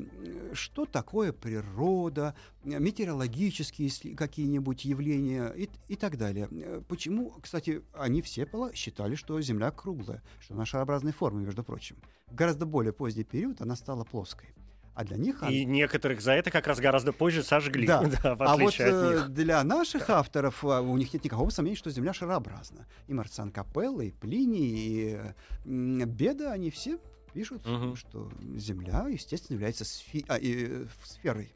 Что 0.52 0.86
такое 0.86 1.32
природа, 1.32 2.34
э, 2.64 2.78
метеорологические 2.78 4.16
какие-нибудь 4.16 4.84
явления 4.84 5.48
и, 5.56 5.68
и 5.88 5.96
так 5.96 6.16
далее. 6.16 6.48
Э, 6.50 6.82
Почему, 6.88 7.30
кстати, 7.40 7.82
они 7.92 8.22
все 8.22 8.48
считали, 8.74 9.14
что 9.14 9.40
Земля 9.40 9.70
круглая, 9.70 10.22
что 10.40 10.54
она 10.54 10.64
шарообразной 10.64 11.12
формы, 11.12 11.42
между 11.42 11.62
прочим. 11.62 11.96
В 12.26 12.34
гораздо 12.34 12.66
более 12.66 12.92
поздний 12.92 13.24
период 13.24 13.60
она 13.60 13.76
стала 13.76 14.04
плоской. 14.04 14.48
А 14.94 15.04
для 15.04 15.16
них 15.16 15.44
она- 15.44 15.52
И 15.52 15.64
некоторых 15.64 16.20
за 16.20 16.32
это 16.32 16.50
как 16.50 16.66
раз 16.66 16.80
гораздо 16.80 17.12
позже 17.12 17.44
сожгли. 17.44 17.86
Да. 17.86 18.02
в 18.24 18.42
а 18.42 18.56
вот 18.56 18.74
э, 18.80 19.12
них. 19.12 19.28
для 19.28 19.62
наших 19.62 20.10
авторов 20.10 20.64
а, 20.64 20.80
у 20.80 20.96
них 20.96 21.14
нет 21.14 21.22
никакого 21.22 21.50
сомнения, 21.50 21.76
что 21.76 21.90
Земля 21.90 22.12
шарообразна. 22.12 22.84
И 23.06 23.14
Марциан 23.14 23.52
Капелла, 23.52 24.00
и 24.00 24.10
Плиний, 24.10 25.22
и 25.64 26.04
Беда, 26.04 26.52
они 26.52 26.70
все 26.70 26.98
пишут, 27.32 27.64
Мгм. 27.66 27.96
что 27.96 28.30
Земля, 28.56 29.06
естественно, 29.08 29.54
является 29.56 29.84
сфи- 29.84 30.24
а, 30.28 30.36
и, 30.36 30.66
э, 30.68 30.86
сферой. 31.04 31.52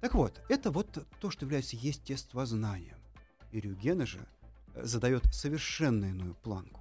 Так 0.00 0.14
вот, 0.14 0.40
это 0.48 0.70
вот 0.70 1.06
то, 1.20 1.30
что 1.30 1.44
является 1.44 1.76
естествознанием. 1.76 2.96
И 3.52 3.60
Рюгена 3.60 4.06
же 4.06 4.18
э, 4.74 4.84
задает 4.84 5.24
совершенно 5.32 6.06
иную 6.06 6.34
планку. 6.34 6.80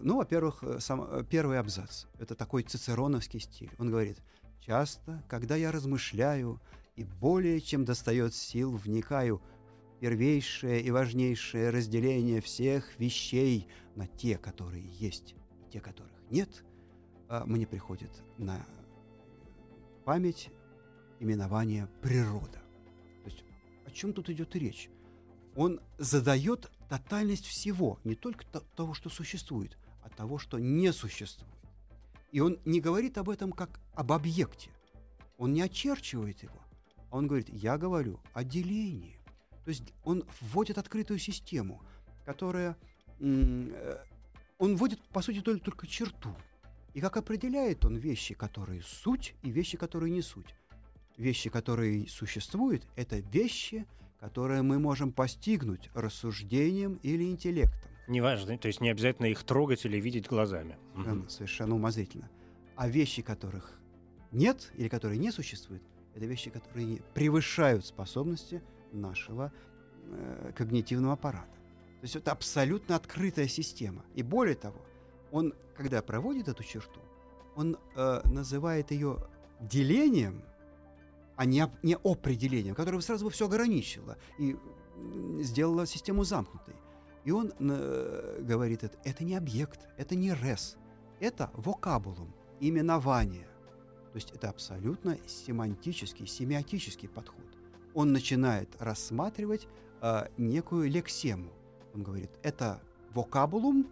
Ну, 0.00 0.18
во-первых, 0.18 0.62
э, 0.62 0.78
сам, 0.80 1.24
первый 1.26 1.58
абзац. 1.58 2.04
Это 2.18 2.34
такой 2.34 2.62
цицероновский 2.62 3.40
стиль. 3.40 3.70
Он 3.78 3.90
говорит, 3.90 4.18
часто, 4.60 5.22
когда 5.28 5.56
я 5.56 5.72
размышляю 5.72 6.60
и 6.96 7.04
более 7.04 7.60
чем 7.60 7.84
достает 7.84 8.34
сил, 8.34 8.76
вникаю 8.76 9.38
в 9.38 9.98
первейшее 10.00 10.80
и 10.80 10.90
важнейшее 10.90 11.70
разделение 11.70 12.40
всех 12.40 12.98
вещей 12.98 13.66
на 13.96 14.06
те, 14.06 14.38
которые 14.38 14.84
есть, 14.86 15.34
и 15.66 15.72
те, 15.72 15.80
которых 15.80 16.12
нет, 16.30 16.62
мне 17.46 17.66
приходит 17.66 18.10
на 18.38 18.66
память 20.04 20.50
именование 21.20 21.86
природа. 22.02 22.60
То 23.22 23.30
есть 23.30 23.44
о 23.86 23.90
чем 23.90 24.12
тут 24.12 24.28
идет 24.30 24.54
речь? 24.56 24.90
Он 25.54 25.80
задает 25.98 26.70
тотальность 26.88 27.46
всего, 27.46 27.98
не 28.04 28.14
только 28.14 28.44
то- 28.46 28.64
того, 28.74 28.94
что 28.94 29.08
существует, 29.10 29.76
а 30.02 30.08
того, 30.08 30.38
что 30.38 30.58
не 30.58 30.92
существует. 30.92 31.52
И 32.32 32.40
он 32.40 32.58
не 32.64 32.80
говорит 32.80 33.18
об 33.18 33.28
этом 33.28 33.52
как 33.52 33.80
об 33.94 34.12
объекте. 34.12 34.70
Он 35.38 35.52
не 35.52 35.62
очерчивает 35.62 36.42
его. 36.42 36.60
а 37.10 37.16
Он 37.16 37.26
говорит, 37.26 37.48
я 37.48 37.78
говорю 37.78 38.20
о 38.32 38.44
делении. 38.44 39.18
То 39.64 39.70
есть 39.70 39.92
он 40.04 40.24
вводит 40.40 40.78
открытую 40.78 41.18
систему, 41.18 41.82
которая... 42.24 42.76
э, 43.20 43.96
Он 44.58 44.76
вводит, 44.76 45.00
по 45.08 45.22
сути, 45.22 45.40
только, 45.40 45.64
только 45.64 45.86
черту. 45.86 46.34
И 46.94 47.00
как 47.00 47.16
определяет 47.16 47.84
он 47.84 47.96
вещи, 47.96 48.34
которые 48.34 48.82
суть, 48.82 49.34
и 49.42 49.50
вещи, 49.50 49.76
которые 49.76 50.10
не 50.10 50.22
суть. 50.22 50.54
Вещи, 51.16 51.50
которые 51.50 52.08
существуют, 52.08 52.86
это 52.96 53.18
вещи, 53.18 53.86
которые 54.18 54.62
мы 54.62 54.78
можем 54.78 55.12
постигнуть 55.12 55.90
рассуждением 55.94 56.98
или 57.02 57.24
интеллектом. 57.24 57.90
Неважно, 58.08 58.58
то 58.58 58.68
есть 58.68 58.80
не 58.80 58.90
обязательно 58.90 59.26
их 59.26 59.42
трогать 59.44 59.84
или 59.84 60.00
видеть 60.00 60.26
глазами. 60.26 60.76
Совершенно, 60.94 61.28
совершенно 61.28 61.74
умозрительно. 61.76 62.28
А 62.76 62.88
вещи, 62.88 63.22
которых 63.22 63.78
нет 64.32 64.72
или 64.74 64.88
которые 64.88 65.18
не 65.18 65.30
существуют, 65.30 65.82
это 66.14 66.26
вещи, 66.26 66.50
которые 66.50 67.02
превышают 67.14 67.86
способности 67.86 68.62
нашего 68.92 69.52
э, 70.04 70.52
когнитивного 70.56 71.14
аппарата. 71.14 71.54
То 72.00 72.04
есть 72.04 72.16
это 72.16 72.32
абсолютно 72.32 72.96
открытая 72.96 73.46
система. 73.46 74.04
И 74.14 74.22
более 74.22 74.56
того, 74.56 74.80
он, 75.32 75.54
когда 75.76 76.02
проводит 76.02 76.48
эту 76.48 76.64
черту, 76.64 77.00
он 77.56 77.76
э, 77.96 78.20
называет 78.24 78.90
ее 78.90 79.18
делением, 79.60 80.42
а 81.36 81.44
не, 81.44 81.70
не 81.82 81.96
определением, 82.04 82.74
которое 82.74 82.96
бы 82.96 83.02
сразу 83.02 83.24
бы 83.24 83.30
все 83.30 83.46
ограничило 83.46 84.16
и 84.38 84.56
сделало 85.40 85.86
систему 85.86 86.24
замкнутой. 86.24 86.74
И 87.24 87.30
он 87.30 87.52
э, 87.58 88.42
говорит, 88.42 88.82
это, 88.82 88.98
это 89.04 89.24
не 89.24 89.36
объект, 89.36 89.80
это 89.96 90.14
не 90.14 90.34
рес, 90.34 90.76
это 91.18 91.50
вокабулум, 91.54 92.32
именование. 92.60 93.46
То 94.12 94.16
есть 94.16 94.32
это 94.32 94.48
абсолютно 94.48 95.18
семантический, 95.26 96.26
семиотический 96.26 97.08
подход. 97.08 97.44
Он 97.94 98.12
начинает 98.12 98.68
рассматривать 98.80 99.68
э, 100.00 100.28
некую 100.36 100.90
лексему. 100.90 101.50
Он 101.94 102.02
говорит, 102.02 102.30
это 102.42 102.80
вокабулум, 103.12 103.88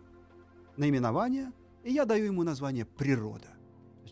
наименование, 0.79 1.53
и 1.85 1.93
я 1.93 2.05
даю 2.05 2.27
ему 2.27 2.43
название 2.43 2.85
природа. 2.85 3.49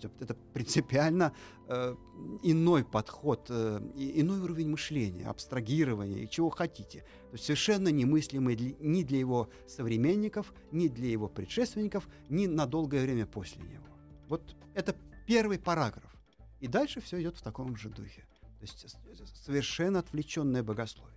То 0.01 0.09
есть 0.09 0.21
это 0.21 0.35
принципиально 0.53 1.33
э, 1.69 1.97
иной 2.43 2.85
подход, 2.85 3.47
э, 3.49 3.81
иной 3.97 4.41
уровень 4.41 4.69
мышления, 4.69 5.27
абстрагирования 5.27 6.25
и 6.25 6.29
чего 6.31 6.51
хотите. 6.51 7.01
То 7.31 7.33
есть 7.33 7.45
совершенно 7.45 7.89
немыслимый 7.89 8.57
для- 8.57 8.75
ни 8.79 9.05
для 9.05 9.19
его 9.19 9.49
современников, 9.67 10.53
ни 10.71 10.89
для 10.89 11.09
его 11.09 11.29
предшественников, 11.29 12.09
ни 12.29 12.47
на 12.47 12.67
долгое 12.67 13.03
время 13.03 13.27
после 13.27 13.63
него. 13.63 13.87
Вот 14.29 14.43
это 14.75 14.95
первый 15.27 15.59
параграф. 15.59 16.13
И 16.61 16.67
дальше 16.67 17.01
все 17.01 17.21
идет 17.21 17.37
в 17.37 17.43
таком 17.43 17.75
же 17.77 17.89
духе. 17.89 18.27
То 18.59 18.63
есть 18.63 18.97
совершенно 19.45 20.01
отвлеченное 20.01 20.63
богословие. 20.63 21.17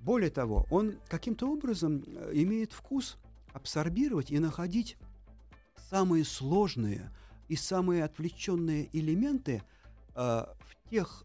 Более 0.00 0.30
того, 0.30 0.66
он 0.70 0.98
каким-то 1.08 1.50
образом 1.50 2.04
э, 2.06 2.30
имеет 2.34 2.72
вкус 2.72 3.16
абсорбировать 3.54 4.30
и 4.30 4.38
находить 4.38 4.98
самые 5.88 6.24
сложные 6.24 7.10
и 7.48 7.56
самые 7.56 8.04
отвлеченные 8.04 8.90
элементы 8.92 9.62
э, 10.14 10.18
в 10.18 10.90
тех 10.90 11.24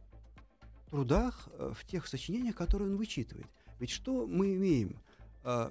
трудах, 0.89 1.49
э, 1.53 1.73
в 1.75 1.85
тех 1.85 2.07
сочинениях, 2.07 2.55
которые 2.55 2.89
он 2.89 2.97
вычитывает. 2.97 3.47
Ведь 3.79 3.89
что 3.89 4.25
мы 4.27 4.55
имеем? 4.55 4.95
Э, 5.43 5.69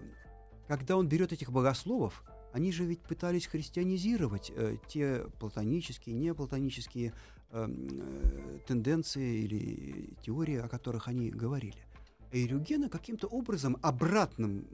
когда 0.67 0.97
он 0.97 1.09
берет 1.09 1.33
этих 1.33 1.51
богословов, 1.51 2.25
они 2.53 2.73
же 2.73 2.85
ведь 2.85 3.01
пытались 3.01 3.47
христианизировать 3.47 4.51
э, 4.55 4.77
те 4.89 5.27
платонические, 5.39 6.15
неплатонические 6.17 7.13
э, 7.51 7.69
э, 7.69 8.59
тенденции 8.67 9.43
или 9.43 10.15
теории, 10.23 10.57
о 10.57 10.69
которых 10.69 11.09
они 11.09 11.31
говорили. 11.31 11.85
Рюгена 12.33 12.89
каким-то 12.89 13.27
образом 13.27 13.79
обратным 13.83 14.67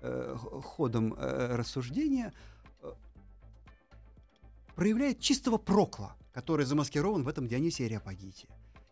э, 0.00 0.36
ходом 0.62 1.14
э, 1.14 1.56
рассуждения 1.56 2.32
э, 2.82 2.92
проявляет 4.74 5.20
чистого 5.20 5.58
прокла, 5.58 6.16
который 6.32 6.64
замаскирован 6.64 7.22
в 7.24 7.28
этом 7.28 7.48
Дионисии 7.48 7.86
Ареопагите. 7.86 8.48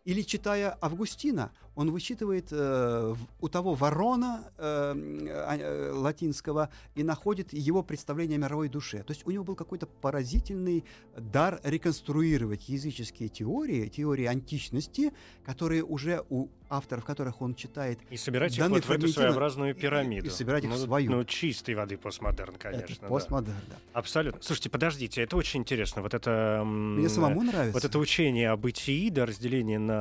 Или 0.07 0.21
читая 0.21 0.77
Августина, 0.79 1.51
он 1.75 1.91
вычитывает 1.91 2.47
э, 2.51 3.13
в- 3.13 3.43
у 3.43 3.49
того 3.49 3.73
ворона 3.73 4.45
э, 4.57 4.61
а, 4.63 5.57
э, 5.57 5.91
латинского 5.91 6.69
и 6.95 7.03
находит 7.03 7.51
его 7.51 7.83
представление 7.83 8.37
о 8.37 8.39
мировой 8.39 8.69
душе. 8.69 9.03
То 9.03 9.11
есть 9.11 9.27
у 9.27 9.31
него 9.31 9.43
был 9.43 9.55
какой-то 9.55 9.85
поразительный 9.85 10.85
дар 11.17 11.59
реконструировать 11.65 12.69
языческие 12.69 13.27
теории, 13.27 13.89
теории 13.89 14.25
античности, 14.25 15.11
которые 15.45 15.83
уже 15.83 16.23
у 16.29 16.47
авторов, 16.69 17.03
которых 17.05 17.41
он 17.41 17.53
читает, 17.53 17.99
И 18.09 18.17
собирать 18.17 18.57
их 18.57 18.67
вот 18.67 18.85
в 18.85 18.89
эту 18.91 19.07
своеобразную 19.09 19.71
и- 19.75 19.79
пирамиду. 19.79 20.27
и 20.27 20.29
собирать 20.29 20.63
их 20.63 20.69
в 20.69 20.73
ну, 20.73 20.85
свою. 20.85 21.11
Ну, 21.11 21.23
чистой 21.25 21.75
воды 21.75 21.97
постмодерн, 21.97 22.55
это 22.55 22.59
конечно. 22.59 22.95
да. 23.01 23.07
постмодерн. 23.07 23.57
да. 23.69 23.75
Абсолютно. 23.93 24.41
Слушайте, 24.41 24.69
подождите, 24.69 25.21
это 25.21 25.35
очень 25.37 25.61
интересно. 25.61 26.01
Вот 26.01 26.13
это... 26.13 26.63
Мне 26.65 27.09
самому 27.09 27.43
нравится. 27.43 27.73
Вот 27.73 27.85
это 27.85 27.99
учение 27.99 28.49
о 28.51 28.57
бытии, 28.57 29.09
да, 29.09 29.25
разделение 29.25 29.79
на 29.79 29.96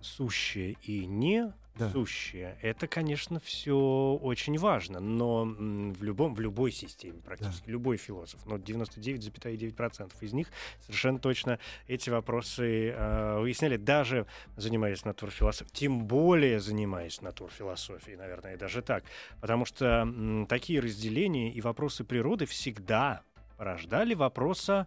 сущее 0.00 0.76
и 0.82 1.06
не, 1.06 1.52
Да. 1.76 1.90
сущее. 1.90 2.56
Это, 2.62 2.86
конечно, 2.86 3.40
все 3.40 3.74
очень 4.22 4.58
важно, 4.58 5.00
но 5.00 5.44
в, 5.44 6.02
любом, 6.04 6.34
в 6.34 6.40
любой 6.40 6.70
системе, 6.70 7.20
практически 7.20 7.68
любой 7.70 7.96
философ, 7.96 8.46
но 8.46 8.56
99,9% 8.58 10.12
из 10.20 10.32
них 10.32 10.48
совершенно 10.80 11.18
точно 11.18 11.58
эти 11.88 12.10
вопросы 12.10 12.90
э, 12.90 13.38
выясняли, 13.40 13.76
даже 13.76 14.26
занимаясь 14.56 15.04
натурфилософией, 15.04 15.74
тем 15.74 16.06
более 16.06 16.60
занимаясь 16.60 17.20
натурфилософией, 17.22 18.16
наверное, 18.16 18.56
даже 18.56 18.82
так. 18.82 19.04
Потому 19.40 19.64
что 19.64 19.86
м, 19.86 20.46
такие 20.48 20.80
разделения 20.80 21.52
и 21.52 21.60
вопросы 21.60 22.04
природы 22.04 22.46
всегда 22.46 23.22
порождали 23.56 24.14
вопроса 24.14 24.86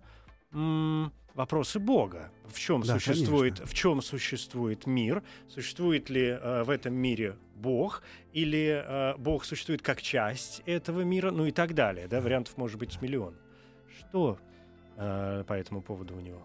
м, 0.53 1.11
вопросы 1.37 1.79
Бога. 1.79 2.31
В 2.47 2.59
чем 2.59 2.81
Да, 2.81 2.95
существует, 2.99 3.55
конечно. 3.55 3.65
в 3.65 3.73
чем 3.73 4.01
существует 4.01 4.87
мир? 4.87 5.23
Существует 5.47 6.09
ли 6.09 6.25
э, 6.29 6.63
в 6.63 6.69
этом 6.69 6.93
мире 6.95 7.37
Бог? 7.55 8.01
Или 8.33 8.83
э, 8.85 9.15
Бог 9.17 9.45
существует 9.45 9.81
как 9.81 10.01
часть 10.01 10.63
этого 10.65 11.01
мира? 11.01 11.31
Ну 11.31 11.45
и 11.45 11.51
так 11.51 11.73
далее. 11.75 12.07
Да, 12.07 12.19
вариантов 12.21 12.57
может 12.57 12.79
быть 12.79 12.99
миллион. 13.01 13.35
Что 13.99 14.39
э, 14.97 15.43
по 15.47 15.53
этому 15.53 15.81
поводу 15.81 16.15
у 16.15 16.19
него? 16.19 16.41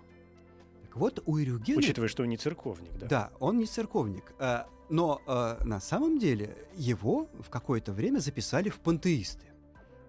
Так 0.83 0.97
вот, 0.97 1.23
у 1.25 1.41
Ирюгена... 1.41 1.79
Учитывая, 1.79 2.09
что 2.09 2.23
он 2.23 2.29
не 2.29 2.37
церковник, 2.37 2.93
да? 2.99 3.07
Да, 3.07 3.31
он 3.41 3.57
не 3.59 3.65
церковник. 3.67 4.35
э, 4.39 4.65
Но 4.91 5.23
э, 5.27 5.65
на 5.65 5.81
самом 5.81 6.19
деле 6.19 6.55
его 6.77 7.29
в 7.41 7.49
какое-то 7.49 7.93
время 7.93 8.19
записали 8.19 8.69
в 8.69 8.79
пантеисты. 8.79 9.47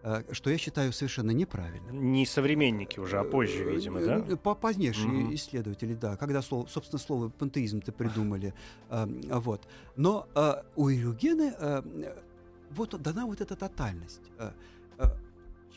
Э, 0.03 0.23
Что 0.33 0.49
я 0.49 0.57
считаю 0.57 0.91
совершенно 0.93 1.31
неправильно. 1.31 1.89
Не 1.91 2.25
современники 2.25 2.99
уже, 2.99 3.17
а 3.19 3.23
позже, 3.23 3.63
видимо, 3.63 3.99
да? 4.01 4.17
Э, 4.29 4.35
по- 4.35 4.55
Позднейшие 4.55 5.07
Мгм. 5.07 5.33
исследователи, 5.35 5.93
да, 5.95 6.15
когда, 6.17 6.41
слово, 6.41 6.67
собственно, 6.67 6.99
слово 6.99 7.29
пантеизм-то 7.29 7.91
придумали. 7.91 8.53
э, 8.89 9.05
Вот. 9.39 9.67
Но 9.95 10.27
э, 10.35 10.53
у 10.75 10.89
Ирюгена 10.89 11.55
э, 11.59 11.81
вот 12.71 13.01
дана 13.01 13.25
вот 13.25 13.41
эта 13.41 13.55
тотальность, 13.55 14.21
э, 14.39 14.51
э, 14.99 15.03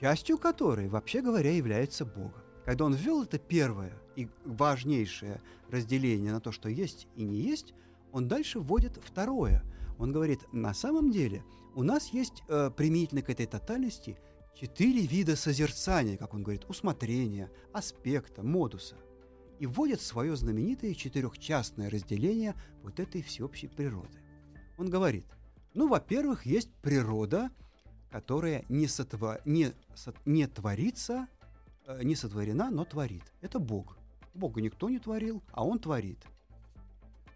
частью 0.00 0.38
которой, 0.38 0.88
вообще 0.88 1.22
говоря, 1.22 1.50
является 1.52 2.04
Богом. 2.04 2.32
Когда 2.64 2.84
он 2.84 2.94
ввел 2.94 3.22
это 3.22 3.38
первое 3.38 3.92
и 4.16 4.28
важнейшее 4.44 5.40
разделение 5.70 6.32
на 6.32 6.40
то, 6.40 6.50
что 6.52 6.68
есть 6.68 7.06
и 7.16 7.22
не 7.24 7.36
есть, 7.36 7.74
он 8.12 8.28
дальше 8.28 8.58
вводит 8.60 8.98
второе. 9.04 9.62
Он 9.98 10.10
говорит, 10.12 10.40
на 10.52 10.74
самом 10.74 11.10
деле 11.10 11.42
у 11.76 11.82
нас 11.82 12.08
есть 12.08 12.42
э, 12.48 12.70
применительно 12.74 13.20
к 13.22 13.28
этой 13.28 13.46
тотальности 13.46 14.18
четыре 14.54 15.06
вида 15.06 15.36
созерцания, 15.36 16.16
как 16.16 16.32
он 16.32 16.42
говорит, 16.42 16.64
усмотрения, 16.68 17.50
аспекта, 17.74 18.42
модуса. 18.42 18.96
И 19.58 19.66
вводит 19.66 20.00
свое 20.00 20.34
знаменитое 20.36 20.94
четырехчастное 20.94 21.90
разделение 21.90 22.54
вот 22.82 22.98
этой 22.98 23.22
всеобщей 23.22 23.68
природы. 23.68 24.18
Он 24.78 24.88
говорит, 24.88 25.26
ну, 25.74 25.86
во-первых, 25.88 26.46
есть 26.46 26.72
природа, 26.80 27.50
которая 28.10 28.64
не, 28.70 28.86
сотва- 28.86 29.42
не, 29.44 29.72
со- 29.94 30.14
не 30.24 30.46
творится, 30.46 31.28
э, 31.86 32.02
не 32.02 32.16
сотворена, 32.16 32.70
но 32.70 32.86
творит. 32.86 33.24
Это 33.42 33.58
Бог. 33.58 33.98
Бога 34.32 34.62
никто 34.62 34.88
не 34.88 34.98
творил, 34.98 35.42
а 35.52 35.62
Он 35.64 35.78
творит. 35.78 36.24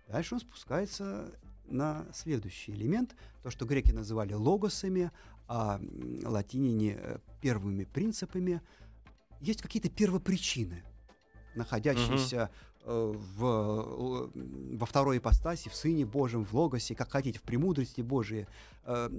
Дальше 0.08 0.34
он 0.34 0.40
спускается 0.40 1.30
на 1.70 2.06
следующий 2.12 2.72
элемент, 2.72 3.16
то, 3.42 3.50
что 3.50 3.64
греки 3.66 3.92
называли 3.92 4.32
логосами, 4.34 5.10
а 5.48 5.80
латиняне 6.24 6.96
э, 6.96 7.18
первыми 7.40 7.84
принципами. 7.84 8.62
Есть 9.40 9.62
какие-то 9.62 9.88
первопричины, 9.88 10.84
находящиеся 11.56 12.50
э, 12.84 13.14
в, 13.14 14.30
во 14.34 14.86
второй 14.86 15.18
ипостаси, 15.18 15.68
в 15.68 15.74
Сыне 15.74 16.06
Божьем, 16.06 16.44
в 16.44 16.54
Логосе, 16.54 16.94
как 16.94 17.10
хотите, 17.10 17.40
в 17.40 17.42
премудрости 17.42 18.00
Божией, 18.00 18.46
э, 18.84 19.10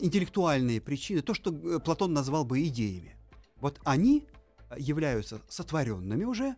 интеллектуальные 0.00 0.80
причины, 0.80 1.20
то, 1.20 1.34
что 1.34 1.52
Платон 1.52 2.14
назвал 2.14 2.44
бы 2.46 2.66
идеями. 2.66 3.16
Вот 3.60 3.78
они 3.84 4.26
являются 4.78 5.40
сотворенными 5.48 6.24
уже, 6.24 6.56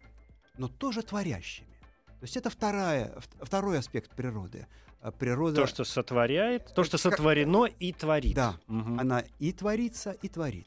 но 0.57 0.69
тоже 0.69 1.03
творящими. 1.03 1.75
То 2.07 2.27
есть 2.27 2.37
это 2.37 2.49
вторая, 2.49 3.13
второй 3.43 3.79
аспект 3.79 4.15
природы. 4.15 4.67
Э, 5.05 5.13
Природа, 5.13 5.61
То, 5.61 5.67
что 5.67 5.85
сотворяет, 5.85 6.73
то, 6.75 6.83
что 6.83 6.97
сотворено 6.97 7.67
и 7.67 7.93
творит. 7.93 8.35
Да. 8.35 8.59
Мгм. 8.67 8.99
она 8.99 9.23
и 9.39 9.53
творится, 9.53 10.13
и 10.13 10.29
творит. 10.29 10.67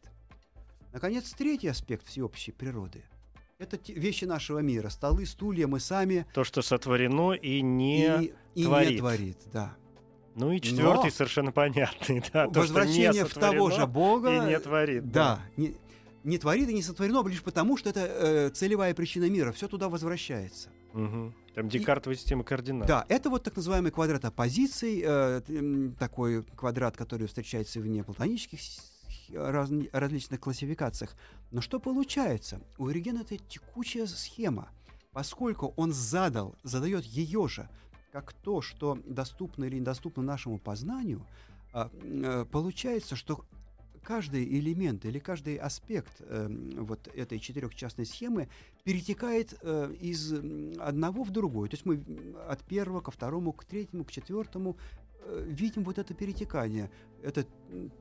Наконец, 0.93 1.31
третий 1.31 1.67
аспект 1.67 2.05
всеобщей 2.05 2.51
природы. 2.51 3.03
Это 3.57 3.79
вещи 3.87 4.25
нашего 4.25 4.59
мира. 4.59 4.89
Столы, 4.89 5.25
стулья, 5.25 5.65
мы 5.65 5.79
сами. 5.79 6.27
То, 6.33 6.43
что 6.43 6.61
сотворено 6.61 7.33
и 7.33 7.61
не... 7.61 8.25
и, 8.25 8.33
и 8.53 8.63
творит. 8.63 8.91
не 8.91 8.97
творит, 8.99 9.37
да. 9.51 9.75
Ну 10.35 10.51
и 10.51 10.61
четвертый 10.61 11.05
Но- 11.05 11.09
совершенно 11.11 11.51
понятный, 11.51 12.23
да. 12.33 12.45
то, 12.45 12.51
что 12.51 12.59
Возвращение 12.59 13.11
не 13.11 13.25
в 13.25 13.33
того 13.33 13.71
же 13.71 13.87
Бога. 13.87 14.45
И 14.45 14.49
не 14.49 14.59
творит. 14.59 15.11
Да, 15.11 15.39
не, 15.57 15.75
не 16.23 16.37
творит 16.37 16.69
и 16.69 16.73
не 16.75 16.83
сотворено 16.83 17.27
лишь 17.27 17.41
потому, 17.41 17.75
что 17.75 17.89
это 17.89 18.01
э, 18.01 18.49
целевая 18.51 18.93
причина 18.93 19.27
мира. 19.27 19.51
Все 19.51 19.67
туда 19.67 19.89
возвращается. 19.89 20.69
Мгм. 20.93 21.33
Там 21.53 21.69
Декартовая 21.69 22.15
система 22.17 22.43
координат. 22.43 22.87
Да, 22.87 23.05
это 23.09 23.29
вот 23.29 23.43
так 23.43 23.55
называемый 23.55 23.91
квадрат 23.91 24.25
оппозиций, 24.25 25.01
э, 25.05 25.41
такой 25.99 26.43
квадрат, 26.43 26.95
который 26.95 27.27
встречается 27.27 27.79
в 27.79 27.87
неплатонических 27.87 28.59
с- 28.61 28.91
раз- 29.33 29.71
различных 29.91 30.39
классификациях. 30.39 31.15
Но 31.51 31.61
что 31.61 31.79
получается? 31.79 32.61
У 32.77 32.89
Эригена 32.89 33.21
это 33.21 33.37
текучая 33.37 34.05
схема, 34.07 34.69
поскольку 35.13 35.73
он 35.77 35.93
задал, 35.93 36.55
задает 36.63 37.05
ее 37.05 37.47
же, 37.47 37.67
как 38.11 38.33
то, 38.33 38.61
что 38.61 38.97
доступно 39.05 39.65
или 39.65 39.79
недоступно 39.79 40.23
нашему 40.23 40.59
познанию, 40.59 41.25
м, 41.73 41.89
э, 42.03 42.45
получается, 42.45 43.15
что 43.15 43.43
каждый 44.07 44.45
элемент 44.45 45.03
или 45.03 45.19
каждый 45.19 45.57
аспект 45.57 46.21
э, 46.21 46.47
вот 46.77 47.09
этой 47.13 47.39
четырехчастной 47.39 48.05
схемы 48.05 48.47
перетекает 48.85 49.53
э, 49.61 49.93
из 49.99 50.31
одного 50.79 51.25
в 51.25 51.31
другой. 51.31 51.67
То 51.67 51.73
есть 51.73 51.85
мы 51.85 52.01
от 52.47 52.63
первого 52.63 53.01
ко 53.01 53.11
второму, 53.11 53.51
к 53.51 53.65
третьему, 53.65 54.05
к 54.05 54.11
четвертому 54.11 54.77
видим 55.45 55.83
вот 55.83 55.97
это 55.97 56.13
перетекание. 56.13 56.89
Это 57.23 57.45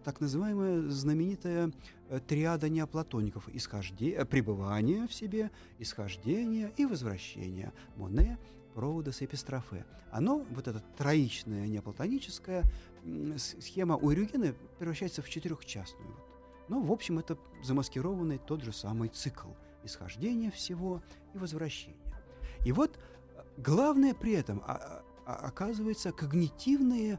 так 0.04 0.20
называемая 0.20 0.88
знаменитая 0.88 1.72
э, 2.08 2.20
триада 2.26 2.68
неоплатоников. 2.68 3.48
Исхожде... 3.54 4.10
э, 4.12 4.24
Пребывание 4.24 5.06
в 5.06 5.14
себе, 5.14 5.50
исхождение 5.78 6.72
и 6.76 6.86
возвращение. 6.86 7.72
Моне, 7.96 8.38
Проудос 8.74 9.22
и. 9.22 9.86
Оно, 10.10 10.44
вот 10.50 10.68
неоплатоническое, 11.66 12.62
м, 13.04 13.38
с- 13.38 13.56
схема 13.60 13.96
у 13.96 14.12
Эрюгена 14.12 14.54
превращается 14.78 15.22
в 15.22 15.28
четырехчастную. 15.28 16.14
Но, 16.68 16.80
в 16.80 16.92
общем, 16.92 17.18
это 17.18 17.38
замаскированный 17.62 18.38
тот 18.38 18.62
же 18.62 18.72
самый 18.72 19.08
цикл 19.08 19.48
исхождения 19.84 20.50
всего 20.50 21.02
и 21.34 21.38
возвращения. 21.38 21.96
И 22.64 22.72
вот 22.72 22.98
э, 22.98 23.42
главное 23.56 24.14
при 24.14 24.32
этом 24.32 24.62
а- 24.66 24.72
а- 24.74 25.02
оказывается 25.34 26.12
когнитивные 26.12 27.18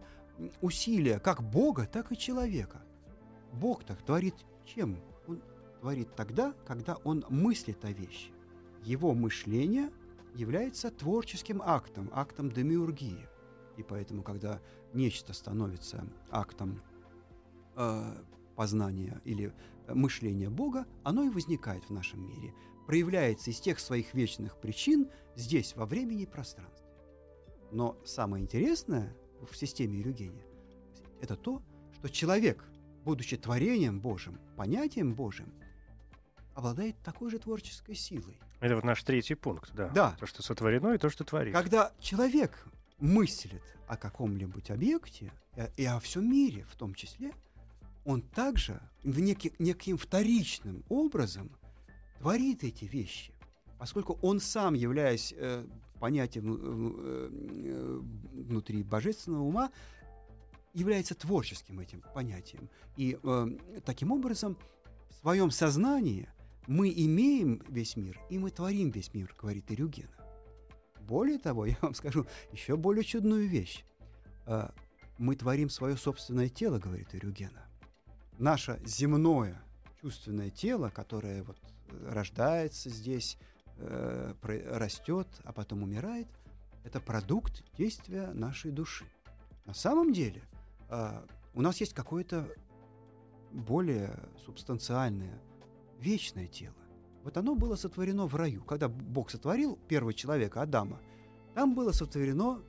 усилия 0.62 1.20
как 1.20 1.43
Бога, 1.43 1.86
так 1.86 2.12
и 2.12 2.17
человека. 2.17 2.82
Бог 3.54 3.84
так 3.84 4.02
творит 4.02 4.36
чем? 4.65 4.98
Он 5.28 5.41
творит 5.82 6.15
тогда, 6.15 6.54
когда 6.65 6.96
он 7.04 7.26
мыслит 7.30 7.84
о 7.86 7.91
вещи. 7.91 8.32
Его 8.84 9.13
мышление 9.13 9.91
является 10.34 10.91
творческим 10.91 11.62
актом, 11.63 12.10
актом 12.13 12.52
демиургии. 12.52 13.28
И 13.76 13.84
поэтому, 13.84 14.24
когда 14.24 14.62
нечто 14.93 15.34
становится 15.34 16.08
актом 16.32 16.82
э, 17.76 18.13
познания 18.56 19.22
или 19.24 19.54
э, 19.88 19.93
мышления 19.93 20.50
Бога, 20.50 20.86
оно 21.04 21.24
и 21.24 21.30
возникает 21.30 21.84
в 21.86 21.89
нашем 21.91 22.28
мире, 22.28 22.54
проявляется 22.86 23.52
из 23.52 23.60
тех 23.60 23.80
своих 23.80 24.13
вечных 24.13 24.58
причин 24.58 25.10
здесь, 25.36 25.76
во 25.76 25.86
времени 25.86 26.24
и 26.24 26.28
пространстве. 26.28 26.87
Но 27.71 27.97
самое 28.06 28.43
интересное 28.43 29.15
в 29.49 29.56
системе 29.56 29.99
Ирюгения– 29.99 30.45
это 31.21 31.36
то, 31.36 31.62
что 31.93 32.10
человек, 32.10 32.63
будучи 33.04 33.37
творением 33.37 34.00
Божьим, 34.00 34.39
понятием 34.56 35.13
Божьим, 35.13 35.54
обладает 36.56 36.96
такой 37.04 37.29
же 37.29 37.39
творческой 37.39 37.96
силой. 37.96 38.39
Это 38.60 38.75
вот 38.75 38.83
наш 38.83 39.04
третий 39.04 39.35
пункт, 39.35 39.71
да. 39.73 39.89
Да. 39.89 40.17
То, 40.19 40.25
что 40.25 40.42
сотворено, 40.42 40.94
и 40.94 40.98
то, 40.98 41.10
что 41.10 41.23
творит. 41.23 41.54
Когда 41.54 41.94
человек 42.00 42.65
мыслит 43.00 43.62
о 43.87 43.96
каком-нибудь 43.96 44.71
объекте 44.71 45.31
э, 45.56 45.69
и 45.77 45.85
о 45.85 46.00
всем 46.00 46.29
мире 46.29 46.65
в 46.71 46.75
том 46.75 46.96
числе, 46.96 47.31
он 48.06 48.21
также 48.21 48.81
в 49.04 49.19
неки- 49.19 49.54
неким 49.60 49.98
вторичным 49.98 50.83
образом 50.89 51.52
творит 52.17 52.63
эти 52.63 52.85
вещи, 52.85 53.33
поскольку 53.77 54.17
он 54.23 54.39
сам, 54.39 54.73
являясь 54.73 55.33
э, 55.37 55.65
понятием 55.98 56.54
э, 56.54 57.29
э, 57.65 58.02
внутри 58.43 58.83
божественного 58.83 59.43
ума, 59.43 59.71
является 60.73 61.15
творческим 61.15 61.79
этим 61.79 62.04
понятием. 62.13 62.69
И 62.95 63.17
э, 63.21 63.48
таким 63.85 64.12
образом 64.12 64.58
в 65.10 65.15
своем 65.15 65.52
сознании 65.52 66.29
мы 66.67 66.93
имеем 66.95 67.62
весь 67.67 67.95
мир, 67.95 68.19
и 68.29 68.37
мы 68.37 68.52
творим 68.52 68.91
весь 68.91 69.13
мир, 69.13 69.33
говорит 69.39 69.71
Ирюгена. 69.71 70.10
Более 71.02 71.39
того, 71.39 71.65
я 71.65 71.77
вам 71.81 71.93
скажу 71.93 72.25
еще 72.52 72.75
более 72.75 73.04
чудную 73.04 73.48
вещь. 73.48 73.83
э, 74.45 74.69
мы 75.17 75.35
творим 75.35 75.69
свое 75.69 75.98
собственное 75.98 76.50
тело, 76.50 76.77
говорит 76.77 77.15
Ирюгена. 77.15 77.65
Наше 78.37 78.79
земное 78.85 79.60
чувственное 80.00 80.52
тело, 80.52 80.89
которое 80.89 81.43
вот 81.43 81.58
рождается 82.06 82.89
здесь, 82.89 83.37
э, 83.80 84.34
растет, 84.71 85.28
а 85.44 85.54
потом 85.54 85.84
умирает, 85.84 86.28
это 86.84 87.00
продукт 87.00 87.63
действия 87.78 88.28
нашей 88.34 88.71
души. 88.71 89.06
На 89.65 89.73
самом 89.73 90.13
деле 90.13 90.42
э, 90.90 91.21
у 91.54 91.62
нас 91.62 91.80
есть 91.80 91.94
какое-то 91.94 92.48
более 93.52 94.17
субстанциальное, 94.46 95.42
вечное 96.00 96.48
тело. 96.48 96.75
Вот 97.23 97.36
оно 97.38 97.56
было 97.56 97.75
сотворено 97.75 98.25
в 98.25 98.36
раю. 98.36 98.63
Когда 98.63 98.88
Бог 98.88 99.30
сотворил 99.30 99.78
первого 99.88 100.13
человека, 100.13 100.62
Адама, 100.62 101.02
там 101.56 101.75
было 101.75 101.92
сотворено 101.92 102.62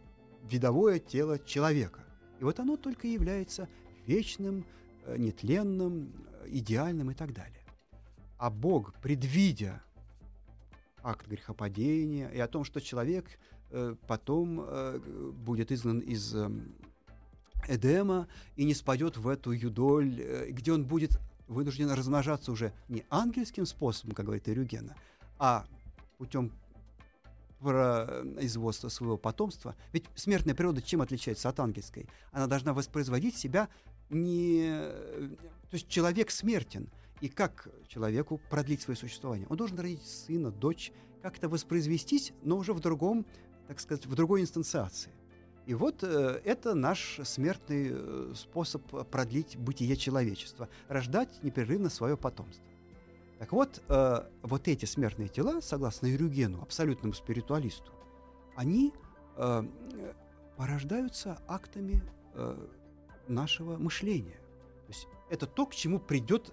видовое 0.42 0.98
тело 0.98 1.38
человека. 1.38 2.04
И 2.40 2.44
вот 2.44 2.58
оно 2.58 2.76
только 2.76 3.06
является 3.06 3.68
вечным, 4.06 4.66
э, 5.04 5.16
нетленным, 5.16 6.12
э, 6.42 6.46
идеальным 6.48 7.10
и 7.10 7.14
так 7.14 7.32
далее. 7.32 7.64
А 8.36 8.50
Бог, 8.50 8.94
предвидя 9.00 9.82
акт 11.02 11.26
грехопадения 11.26 12.28
и 12.28 12.38
о 12.38 12.48
том, 12.48 12.64
что 12.64 12.80
человек 12.80 13.26
э, 13.70 13.94
потом 14.06 14.60
э, 14.60 14.98
будет 15.32 15.72
изгнан 15.72 15.98
из 16.00 16.34
э, 16.34 16.50
Эдема 17.66 18.28
и 18.56 18.64
не 18.64 18.74
спадет 18.74 19.16
в 19.16 19.28
эту 19.28 19.52
юдоль, 19.52 20.20
э, 20.20 20.50
где 20.50 20.72
он 20.72 20.84
будет 20.84 21.18
вынужден 21.46 21.90
размножаться 21.90 22.52
уже 22.52 22.72
не 22.88 23.04
ангельским 23.10 23.66
способом, 23.66 24.14
как 24.14 24.26
говорит 24.26 24.48
Эрюгена, 24.48 24.94
а 25.38 25.66
путем 26.18 26.52
производства 27.58 28.88
своего 28.88 29.16
потомства. 29.16 29.74
Ведь 29.92 30.04
смертная 30.14 30.54
природа 30.54 30.80
чем 30.80 31.02
отличается 31.02 31.48
от 31.48 31.58
ангельской? 31.58 32.06
Она 32.30 32.46
должна 32.46 32.72
воспроизводить 32.72 33.36
себя 33.36 33.68
не... 34.10 34.70
То 35.70 35.74
есть 35.74 35.88
человек 35.88 36.30
смертен. 36.30 36.88
И 37.20 37.28
как 37.28 37.68
человеку 37.88 38.40
продлить 38.50 38.82
свое 38.82 38.96
существование? 38.96 39.46
Он 39.50 39.56
должен 39.56 39.78
родить 39.78 40.06
сына, 40.06 40.50
дочь, 40.50 40.92
как-то 41.22 41.48
воспроизвестись, 41.48 42.32
но 42.42 42.56
уже 42.56 42.72
в 42.72 42.80
другом, 42.80 43.26
так 43.66 43.80
сказать, 43.80 44.06
в 44.06 44.14
другой 44.14 44.42
инстанциации. 44.42 45.10
И 45.66 45.74
вот 45.74 46.02
э, 46.02 46.40
это 46.44 46.74
наш 46.74 47.20
смертный 47.24 47.90
э, 47.90 48.32
способ 48.34 48.82
продлить 49.10 49.56
бытие 49.56 49.96
человечества, 49.96 50.68
рождать 50.88 51.42
непрерывно 51.42 51.90
свое 51.90 52.16
потомство. 52.16 52.64
Так 53.38 53.52
вот, 53.52 53.82
э, 53.88 54.28
вот 54.42 54.66
эти 54.66 54.84
смертные 54.84 55.28
тела, 55.28 55.60
согласно 55.60 56.06
Юрюгену, 56.06 56.62
абсолютному 56.62 57.12
спиритуалисту, 57.12 57.92
они 58.56 58.92
э, 59.36 59.62
порождаются 60.56 61.38
актами 61.46 62.02
э, 62.34 62.66
нашего 63.28 63.76
мышления. 63.76 64.40
То 64.88 64.94
есть 64.94 65.08
это 65.28 65.46
то, 65.46 65.66
к 65.66 65.74
чему 65.74 65.98
придет 65.98 66.50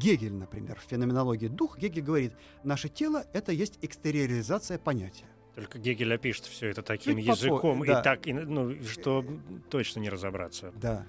Гегель, 0.00 0.34
например, 0.34 0.76
в 0.80 0.90
феноменологии 0.90 1.46
дух. 1.46 1.78
Гегель 1.78 2.02
говорит, 2.02 2.32
наше 2.64 2.88
тело— 2.88 3.24
это 3.32 3.52
есть 3.52 3.78
экстериоризация 3.80 4.76
понятия. 4.76 5.26
Только 5.54 5.78
Гегель 5.78 6.12
опишет 6.12 6.46
все 6.46 6.66
это 6.66 6.82
таким 6.82 7.16
Чуть 7.16 7.26
языком, 7.26 7.78
попо... 7.78 7.86
да. 7.86 8.00
и 8.00 8.02
так, 8.02 8.26
и, 8.26 8.32
ну, 8.32 8.74
что 8.82 9.24
точно 9.70 10.00
не 10.00 10.08
разобраться. 10.08 10.72
Да. 10.74 11.06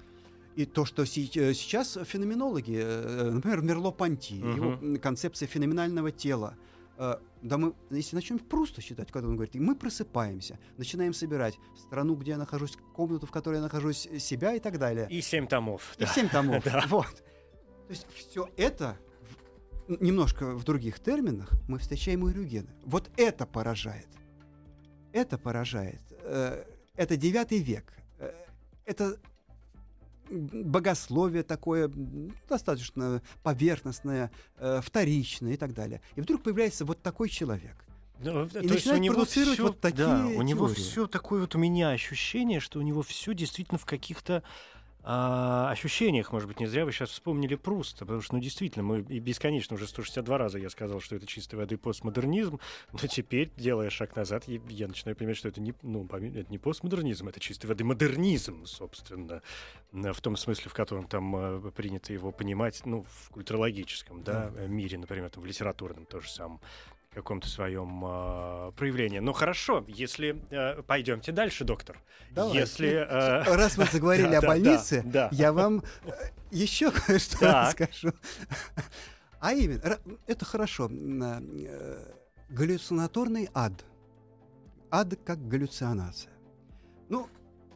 И 0.54 0.66
то, 0.66 0.84
что 0.84 1.04
сейчас 1.04 1.98
феноменологи, 2.04 2.78
э, 2.80 3.30
например, 3.32 3.62
Мерло-Понти, 3.62 4.40
угу. 4.40 4.48
его 4.48 4.98
концепция 5.00 5.48
феноменального 5.48 6.12
тела, 6.12 6.54
э, 6.56 6.77
да 6.98 7.58
мы, 7.58 7.74
если 7.90 8.16
начнем 8.16 8.38
просто 8.38 8.80
считать, 8.82 9.12
когда 9.12 9.28
он 9.28 9.36
говорит, 9.36 9.54
мы 9.54 9.76
просыпаемся, 9.76 10.58
начинаем 10.76 11.14
собирать 11.14 11.58
страну, 11.76 12.16
где 12.16 12.32
я 12.32 12.38
нахожусь, 12.38 12.76
комнату, 12.94 13.26
в 13.26 13.30
которой 13.30 13.56
я 13.56 13.62
нахожусь, 13.62 14.08
себя 14.18 14.54
и 14.54 14.58
так 14.58 14.78
далее. 14.78 15.06
И 15.08 15.20
семь 15.20 15.46
томов. 15.46 15.94
И 15.98 16.00
да. 16.00 16.06
семь 16.08 16.28
томов, 16.28 16.64
вот. 16.88 17.06
То 17.86 17.90
есть 17.90 18.06
все 18.14 18.48
это 18.56 18.98
немножко 19.88 20.54
в 20.54 20.64
других 20.64 20.98
терминах 21.00 21.50
мы 21.68 21.78
встречаем 21.78 22.24
у 22.24 22.28
Рюгена. 22.28 22.68
Вот 22.84 23.10
это 23.16 23.46
поражает 23.46 24.08
это 25.12 25.38
поражает. 25.38 26.00
Э, 26.22 26.64
это 26.94 27.16
девятый 27.16 27.58
век. 27.58 27.92
Э, 28.18 28.32
это 28.84 29.18
богословие 30.30 31.42
такое 31.42 31.90
достаточно 32.48 33.22
поверхностное, 33.42 34.30
э, 34.58 34.80
вторичное 34.82 35.54
и 35.54 35.56
так 35.56 35.74
далее. 35.74 36.00
И 36.16 36.20
вдруг 36.20 36.42
появляется 36.42 36.84
вот 36.84 37.02
такой 37.02 37.28
человек. 37.28 37.76
Ну, 38.20 38.46
и 38.46 38.48
то 38.48 38.74
есть 38.74 38.86
у 38.88 38.96
него 38.96 39.24
все, 39.24 39.62
вот 39.62 39.80
такие 39.80 40.04
да, 40.04 40.26
у 40.26 40.42
него 40.42 40.66
все 40.66 41.06
такое 41.06 41.42
вот 41.42 41.54
у 41.54 41.58
меня 41.58 41.90
ощущение, 41.90 42.58
что 42.58 42.80
у 42.80 42.82
него 42.82 43.02
все 43.02 43.32
действительно 43.32 43.78
в 43.78 43.86
каких-то 43.86 44.42
о 45.10 45.70
ощущениях, 45.70 46.32
может 46.32 46.48
быть, 46.48 46.60
не 46.60 46.66
зря 46.66 46.84
вы 46.84 46.92
сейчас 46.92 47.08
вспомнили 47.08 47.54
Пруста, 47.54 48.04
потому 48.04 48.20
что, 48.20 48.34
ну, 48.34 48.42
действительно, 48.42 48.82
мы 48.84 49.00
и 49.00 49.18
бесконечно 49.20 49.76
уже 49.76 49.86
162 49.86 50.36
раза 50.36 50.58
я 50.58 50.68
сказал, 50.68 51.00
что 51.00 51.16
это 51.16 51.26
чистой 51.26 51.54
воды 51.54 51.78
постмодернизм, 51.78 52.60
но 52.92 52.98
теперь, 53.08 53.50
делая 53.56 53.88
шаг 53.88 54.14
назад, 54.16 54.44
я, 54.46 54.60
я 54.68 54.86
начинаю 54.86 55.16
понимать, 55.16 55.38
что 55.38 55.48
это 55.48 55.62
не, 55.62 55.72
ну, 55.80 56.04
это 56.04 56.50
не 56.50 56.58
постмодернизм, 56.58 57.26
это 57.26 57.40
чистой 57.40 57.68
воды 57.68 57.84
модернизм, 57.84 58.66
собственно, 58.66 59.40
в 59.92 60.20
том 60.20 60.36
смысле, 60.36 60.68
в 60.68 60.74
котором 60.74 61.06
там 61.06 61.34
э, 61.36 61.70
принято 61.70 62.12
его 62.12 62.30
понимать, 62.30 62.82
ну, 62.84 63.06
в 63.08 63.30
культурологическом, 63.30 64.22
да, 64.22 64.50
мире, 64.66 64.98
например, 64.98 65.30
там, 65.30 65.42
в 65.42 65.46
литературном 65.46 66.04
тоже 66.04 66.28
самом 66.28 66.60
каком-то 67.14 67.48
своем 67.48 68.04
э, 68.04 68.72
проявлении. 68.76 69.18
Ну 69.18 69.32
хорошо, 69.32 69.84
если 69.88 70.42
э, 70.50 70.82
пойдемте 70.82 71.32
дальше, 71.32 71.64
доктор. 71.64 72.00
Давайте. 72.30 72.60
Если 72.60 72.88
э... 72.88 73.42
раз 73.56 73.78
мы 73.78 73.86
заговорили 73.86 74.34
о 74.34 74.42
больнице, 74.42 75.04
я 75.32 75.52
вам 75.52 75.82
э, 76.04 76.10
еще 76.50 76.90
кое-что 77.06 77.38
расскажу. 77.46 78.12
А 79.40 79.52
именно, 79.52 79.98
это 80.26 80.44
хорошо. 80.44 80.90
Э, 80.90 82.14
галлюцинаторный 82.50 83.48
ад. 83.54 83.84
Ад 84.90 85.18
как 85.24 85.46
галлюцинация. 85.48 86.32
Ну, 87.08 87.28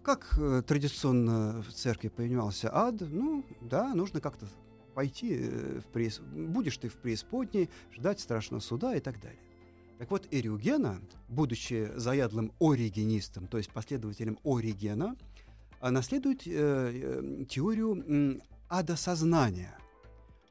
как 0.03 0.35
э, 0.39 0.63
традиционно 0.67 1.63
в 1.63 1.73
церкви 1.73 2.09
понимался 2.09 2.71
ад, 2.73 2.97
ну, 3.01 3.45
да, 3.61 3.95
нужно 3.95 4.21
как-то 4.21 4.47
пойти 4.95 5.39
э, 5.41 5.81
в 5.81 5.87
преис... 5.93 6.21
будешь 6.21 6.77
ты 6.79 6.89
в 6.89 6.97
преисподней, 6.97 7.71
ждать 7.93 8.21
страшного 8.21 8.61
суда 8.61 8.95
и 8.95 9.01
так 9.01 9.21
далее. 9.21 9.41
Так 9.99 10.11
вот, 10.11 10.27
Эриугена, 10.31 11.01
будучи 11.29 11.93
заядлым 11.95 12.53
оригенистом, 12.59 13.47
то 13.47 13.59
есть 13.59 13.71
последователем 13.71 14.39
Оригена, 14.45 15.17
а, 15.81 15.91
наследует 15.91 16.47
э, 16.47 16.51
э, 16.53 17.45
теорию 17.49 18.05
э, 18.07 18.41
ада 18.69 18.97
сознания. 18.97 19.77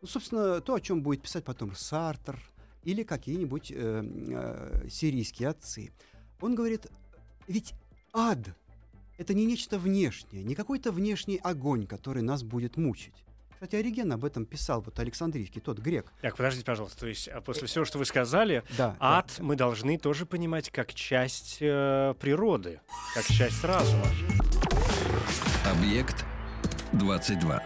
Ну, 0.01 0.07
собственно, 0.07 0.61
то, 0.61 0.75
о 0.75 0.79
чем 0.79 1.01
будет 1.01 1.21
писать 1.21 1.43
потом 1.43 1.75
Сартер 1.75 2.39
или 2.83 3.03
какие-нибудь 3.03 3.71
э, 3.71 4.03
э, 4.03 4.87
сирийские 4.89 5.49
отцы. 5.49 5.91
Он 6.39 6.55
говорит, 6.55 6.87
ведь 7.47 7.73
ад— 8.13 8.39
это 9.17 9.33
не 9.33 9.45
нечто 9.45 9.77
внешнее, 9.77 10.43
не 10.43 10.55
какой-то 10.55 10.91
внешний 10.91 11.37
огонь, 11.37 11.87
который 11.87 12.23
нас 12.23 12.43
будет 12.43 12.77
мучить. 12.77 13.25
Кстати, 13.61 13.75
Ориген 13.75 14.11
об 14.11 14.25
этом 14.25 14.47
писал, 14.47 14.81
вот 14.81 14.99
Александрийский, 14.99 15.61
тот 15.61 15.77
грек. 15.77 16.11
Так, 16.23 16.35
подождите, 16.35 16.65
пожалуйста, 16.65 17.01
то 17.01 17.05
есть 17.05 17.27
а 17.27 17.41
после 17.41 17.67
всего, 17.67 17.85
что 17.85 17.99
вы 17.99 18.05
сказали, 18.05 18.63
да, 18.75 18.95
ад 18.99 19.31
да. 19.37 19.43
мы 19.43 19.55
должны 19.55 19.99
тоже 19.99 20.25
понимать 20.25 20.71
как 20.71 20.95
часть 20.95 21.59
э, 21.61 22.15
природы, 22.19 22.81
как 23.13 23.23
часть 23.25 23.63
разума. 23.63 24.07
Объект 25.63 26.25
22 26.93 27.61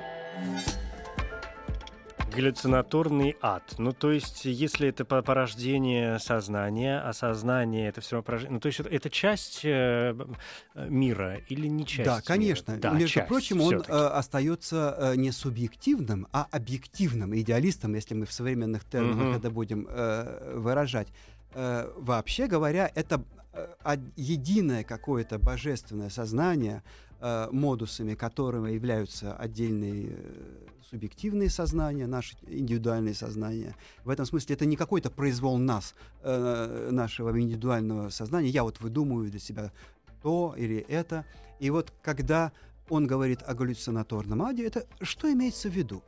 галлюцинаторный 2.35 3.35
ад. 3.41 3.63
Ну, 3.77 3.93
то 3.93 4.11
есть, 4.11 4.45
если 4.45 4.89
это 4.89 5.05
порождение 5.05 6.19
сознания, 6.19 6.99
а 6.99 7.13
сознание 7.13 7.89
это 7.89 8.01
все 8.01 8.15
равно 8.15 8.25
порождение... 8.25 8.53
Ну, 8.53 8.59
то 8.59 8.67
есть, 8.67 8.79
это 8.79 9.09
часть 9.09 9.61
э, 9.63 10.15
мира 10.75 11.41
или 11.47 11.67
не 11.67 11.85
часть 11.85 12.09
Да, 12.09 12.21
конечно. 12.21 12.71
Мира? 12.73 12.81
Да, 12.81 12.91
Между 12.91 13.15
часть, 13.15 13.27
прочим, 13.27 13.61
он 13.61 13.75
э, 13.75 13.81
остается 13.91 14.95
э, 14.97 15.15
не 15.15 15.31
субъективным, 15.31 16.27
а 16.31 16.47
объективным 16.51 17.35
идеалистом, 17.35 17.93
если 17.95 18.13
мы 18.13 18.25
в 18.25 18.31
современных 18.31 18.83
терминах 18.85 19.27
угу. 19.27 19.37
это 19.37 19.49
будем 19.49 19.87
э, 19.89 20.53
выражать. 20.55 21.07
Э, 21.53 21.89
вообще 21.95 22.47
говоря, 22.47 22.91
это 22.95 23.23
единое 24.15 24.83
какое-то 24.83 25.39
божественное 25.39 26.09
сознание, 26.09 26.83
э, 27.19 27.47
модусами 27.51 28.15
которого 28.15 28.67
являются 28.67 29.35
отдельные 29.35 30.09
э, 30.09 30.65
субъективные 30.89 31.49
сознания, 31.49 32.07
наши 32.07 32.35
индивидуальные 32.47 33.13
сознания. 33.13 33.75
В 34.03 34.09
этом 34.09 34.25
смысле 34.25 34.55
это 34.55 34.65
не 34.65 34.75
какой-то 34.75 35.09
произвол 35.09 35.57
нас, 35.57 35.95
э, 36.21 36.89
нашего 36.91 37.39
индивидуального 37.39 38.09
сознания. 38.09 38.49
Я 38.49 38.63
вот 38.63 38.79
выдумываю 38.79 39.29
для 39.29 39.39
себя 39.39 39.71
то 40.21 40.55
или 40.57 40.77
это. 40.77 41.25
И 41.59 41.69
вот 41.69 41.93
когда 42.01 42.51
он 42.89 43.07
говорит 43.07 43.41
о 43.45 43.53
галлюцинаторном 43.53 44.41
аде, 44.41 44.65
это 44.65 44.85
что 45.01 45.31
имеется 45.31 45.69
в 45.69 45.73
виду? 45.73 46.03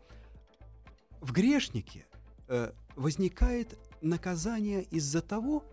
В 1.22 1.32
грешнике 1.32 2.06
э, 2.48 2.72
возникает 2.96 3.78
наказание 4.02 4.84
из-за 4.84 5.22
того, 5.22 5.64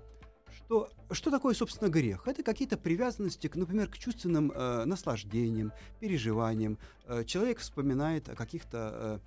что, 0.56 0.90
что 1.10 1.30
такое, 1.30 1.54
собственно, 1.54 1.88
грех? 1.88 2.26
Это 2.26 2.42
какие-то 2.42 2.76
привязанности, 2.76 3.48
к, 3.48 3.56
например, 3.56 3.88
к 3.88 3.98
чувственным 3.98 4.52
э, 4.52 4.84
наслаждениям, 4.84 5.72
переживаниям. 6.00 6.78
Э, 7.06 7.24
человек 7.24 7.58
вспоминает 7.58 8.28
о 8.28 8.34
каких-то, 8.34 8.90
э, 8.92 9.18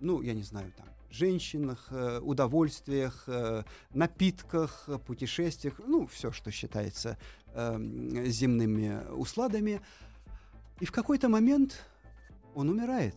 ну, 0.00 0.22
я 0.22 0.34
не 0.34 0.42
знаю, 0.42 0.72
там, 0.76 0.86
женщинах, 1.10 1.88
э, 1.90 2.20
удовольствиях, 2.20 3.24
э, 3.26 3.64
напитках, 3.94 4.88
путешествиях, 5.06 5.80
ну, 5.86 6.06
все, 6.06 6.32
что 6.32 6.50
считается 6.50 7.18
э, 7.54 8.24
земными 8.26 9.10
усладами. 9.12 9.80
И 10.80 10.84
в 10.84 10.92
какой-то 10.92 11.28
момент 11.28 11.84
он 12.54 12.68
умирает. 12.68 13.16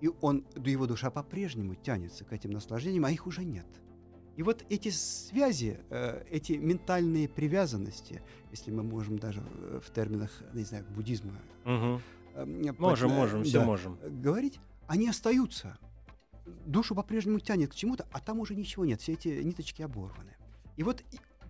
И 0.00 0.10
он, 0.20 0.44
его 0.56 0.86
душа 0.86 1.10
по-прежнему 1.10 1.76
тянется 1.76 2.24
к 2.24 2.32
этим 2.32 2.50
наслаждениям, 2.50 3.04
а 3.04 3.10
их 3.10 3.26
уже 3.26 3.44
нет. 3.44 3.66
И 4.36 4.42
вот 4.42 4.64
эти 4.68 4.90
связи, 4.90 5.80
э, 5.90 6.24
эти 6.30 6.52
ментальные 6.52 7.28
привязанности, 7.28 8.22
если 8.50 8.70
мы 8.70 8.82
можем 8.82 9.18
даже 9.18 9.40
в 9.40 9.92
терминах, 9.92 10.30
не 10.52 10.64
знаю, 10.64 10.84
буддизма... 10.90 11.32
Угу. 11.64 12.00
Можем, 12.78 13.12
можем, 13.12 13.44
все 13.44 13.64
можем. 13.64 13.96
Говорить, 14.20 14.58
они 14.88 15.08
остаются 15.08 15.78
душу 16.66 16.94
по-прежнему 16.94 17.40
тянет 17.40 17.72
к 17.72 17.74
чему-то, 17.74 18.06
а 18.12 18.20
там 18.20 18.40
уже 18.40 18.54
ничего 18.54 18.84
нет, 18.84 19.00
все 19.00 19.12
эти 19.12 19.28
ниточки 19.28 19.82
оборваны. 19.82 20.36
И 20.76 20.82
вот 20.82 21.02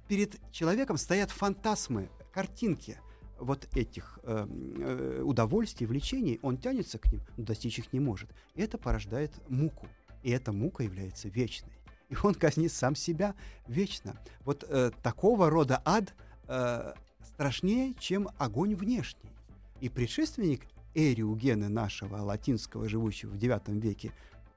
перед 0.08 0.38
человеком 0.52 0.96
стоят 0.96 1.30
фантасмы, 1.30 2.10
картинки 2.32 2.98
вот 3.38 3.68
этих 3.74 4.18
э, 4.22 4.46
э, 4.48 5.22
удовольствий, 5.22 5.86
влечений, 5.86 6.38
он 6.42 6.56
тянется 6.56 6.98
к 6.98 7.10
ним, 7.12 7.22
но 7.36 7.44
достичь 7.44 7.78
их 7.78 7.92
не 7.92 8.00
может. 8.00 8.30
И 8.54 8.62
это 8.62 8.78
порождает 8.78 9.32
муку. 9.48 9.88
И 10.22 10.30
эта 10.30 10.52
мука 10.52 10.84
является 10.84 11.28
вечной. 11.28 11.73
И 12.14 12.26
он 12.26 12.34
казнит 12.34 12.72
сам 12.72 12.94
себя 12.94 13.34
вечно. 13.66 14.16
Вот 14.44 14.64
э, 14.68 14.90
такого 15.02 15.50
рода 15.50 15.82
ад 15.84 16.14
э, 16.46 16.94
страшнее, 17.24 17.94
чем 17.98 18.28
огонь 18.38 18.74
внешний. 18.74 19.32
И 19.80 19.88
предшественник 19.88 20.62
Эриугена 20.94 21.68
нашего 21.68 22.18
латинского, 22.18 22.88
живущего 22.88 23.30
в 23.30 23.34
IX 23.34 23.80
веке, 23.80 24.12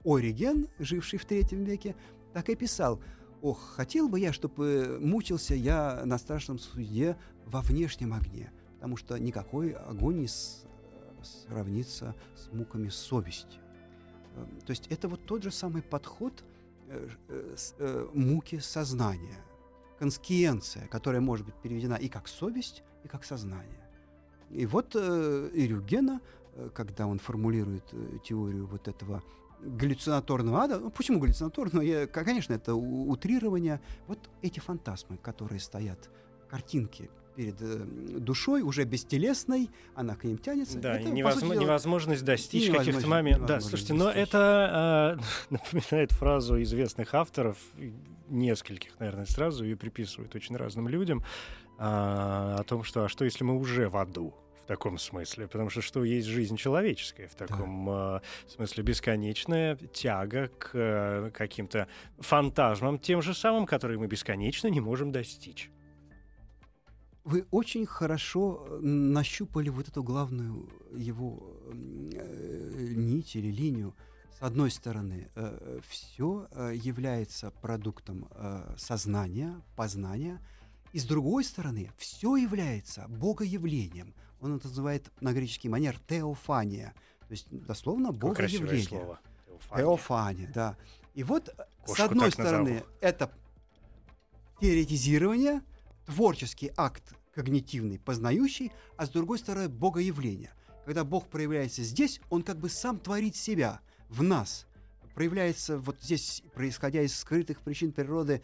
Ориген, 0.05 0.68
живший 0.78 1.18
в 1.18 1.26
третьем 1.26 1.64
веке, 1.64 1.95
так 2.34 2.49
и 2.49 2.55
писал 2.55 3.01
«Ох, 3.41 3.60
хотел 3.76 4.08
бы 4.08 4.20
я, 4.20 4.32
чтобы 4.32 4.99
мучился 5.01 5.55
я 5.55 6.03
на 6.05 6.18
страшном 6.18 6.60
суде 6.60 7.18
во 7.45 7.62
внешнем 7.62 8.14
огне, 8.14 8.51
потому 8.76 8.97
что 8.97 9.18
никакой 9.18 9.72
огонь 9.72 10.20
не 10.22 10.28
сравнится 11.24 12.16
с 12.36 12.51
муками 12.53 12.89
совести». 12.89 13.58
Эм, 14.36 14.62
то 14.62 14.72
есть 14.72 14.88
это 14.88 15.08
вот 15.08 15.26
тот 15.26 15.43
же 15.43 15.51
самый 15.51 15.82
подход 15.82 16.34
э, 16.41 16.43
э, 16.43 16.43
э, 16.43 16.57
муки 18.14 18.60
сознания, 18.60 19.44
конскиенция, 20.00 20.88
которая 20.88 21.22
может 21.22 21.46
быть 21.46 21.56
переведена 21.56 21.96
и 21.96 22.08
как 22.08 22.28
совесть, 22.28 22.84
и 23.04 23.08
как 23.08 23.26
сознание. 23.26 23.90
И 24.50 24.66
вот 24.66 24.96
э, 24.96 25.50
Ирюгена, 25.54 26.22
когда 26.74 27.08
он 27.08 27.20
формулирует 27.20 27.84
теорию 28.24 28.66
вот 28.68 28.88
этого 28.88 29.22
галлюцинаторного 29.60 30.62
ада. 30.62 30.80
Ну, 30.80 30.90
почему 30.92 31.20
галлюцинаторного? 31.20 31.84
Я, 31.84 32.08
конечно, 32.08 32.54
это 32.54 32.76
утрирование. 32.76 33.82
Вот 34.08 34.20
эти 34.42 34.60
фантазмы, 34.60 35.18
которые 35.18 35.60
стоят, 35.60 36.10
картинки 36.50 37.10
перед 37.38 37.62
э, 37.62 37.86
душой, 38.20 38.64
уже 38.64 38.84
бестелесной, 38.84 39.70
она 39.94 40.16
к 40.16 40.24
ним 40.24 40.40
тянется. 40.40 40.80
Да, 40.80 41.00
это, 41.00 41.10
невозможно, 41.10 41.54
дела, 41.54 41.64
невозможность 41.64 42.26
достичь 42.26 42.72
каких-то 42.72 43.08
моментов. 43.08 43.48
Да, 43.48 43.62
слушайте, 43.62 43.94
но 43.94 44.10
это 44.10 45.20
э, 45.20 45.24
напоминает 45.52 46.12
фразу 46.12 46.60
известных 46.64 47.14
авторов, 47.14 47.58
нескольких, 48.28 49.00
наверное, 49.00 49.26
сразу 49.26 49.64
ее 49.64 49.78
приписывают 49.78 50.34
очень 50.36 50.58
разным 50.58 50.88
людям, 50.88 51.20
э, 51.20 51.24
о 51.80 52.64
том, 52.66 52.84
что 52.84 53.06
а 53.06 53.08
что 53.08 53.24
если 53.24 53.44
мы 53.44 53.56
уже 53.56 53.88
в 53.88 53.98
аду? 53.98 54.34
таком 54.66 54.98
смысле, 54.98 55.48
потому 55.48 55.70
что 55.70 55.82
что 55.82 56.04
есть 56.04 56.28
жизнь 56.28 56.58
человеческая 56.58 57.30
в 57.30 57.36
таком 57.36 57.86
да. 57.86 58.22
э, 58.22 58.50
смысле 58.50 58.84
бесконечная 58.84 59.78
тяга 59.78 60.50
к 60.60 60.72
э, 60.74 61.32
каким-то 61.34 61.88
фантазмам, 62.20 63.00
тем 63.00 63.22
же 63.22 63.34
самым, 63.34 63.66
которые 63.66 63.98
мы 63.98 64.08
бесконечно 64.08 64.68
не 64.68 64.82
можем 64.82 65.14
достичь. 65.14 65.72
Вы 67.28 67.46
очень 67.52 67.86
хорошо 67.86 68.66
э, 68.68 68.80
нащупали 68.82 69.70
вот 69.70 69.88
эту 69.88 70.04
главную 70.04 70.70
его 70.96 71.60
э, 71.72 72.94
нить 72.96 73.36
или 73.36 73.52
линию. 73.52 73.94
С 74.40 74.42
одной 74.42 74.72
стороны, 74.72 75.30
э, 75.36 75.80
все 75.88 76.48
э, 76.52 76.74
является 76.76 77.52
продуктом 77.52 78.28
э, 78.32 78.76
сознания, 78.78 79.62
познания, 79.76 80.40
и 80.94 81.00
с 81.00 81.06
другой 81.06 81.44
стороны, 81.44 81.92
все 81.98 82.36
является 82.36 83.06
богоявлением– 83.08 84.14
он 84.42 84.58
это 84.58 84.68
называет 84.68 85.12
на 85.20 85.34
греческий 85.34 85.70
манер 85.70 85.98
теофания, 86.08 86.94
то 87.28 87.32
есть 87.32 87.48
дословно 87.50 88.12
богоявление. 88.12 88.84
слово. 88.84 89.20
Теофания. 89.48 89.86
теофания, 89.86 90.52
да. 90.54 90.78
И 91.14 91.24
вот 91.24 91.54
Кошку 91.86 91.96
с 91.96 92.00
одной 92.00 92.32
стороны 92.32 92.74
назову. 92.74 92.92
это 93.02 93.32
теоретизирование, 94.62 95.62
творческий 96.08 96.72
акт 96.76 97.14
когнитивный, 97.36 97.99
познающий, 97.99 98.72
а 98.95 99.05
с 99.05 99.10
другой 99.10 99.38
стороны 99.38 99.70
богоявление. 99.70 100.51
Когда 100.86 101.03
Бог 101.03 101.28
проявляется 101.28 101.84
здесь, 101.84 102.20
он 102.32 102.41
как 102.41 102.58
бы 102.58 102.70
сам 102.70 102.97
творит 102.97 103.36
себя 103.36 103.80
в 104.10 104.24
нас, 104.24 104.66
проявляется 105.14 105.78
вот 105.78 105.97
здесь, 106.01 106.41
происходя 106.55 107.01
из 107.01 107.16
скрытых 107.16 107.62
причин 107.62 107.91
природы, 107.91 108.41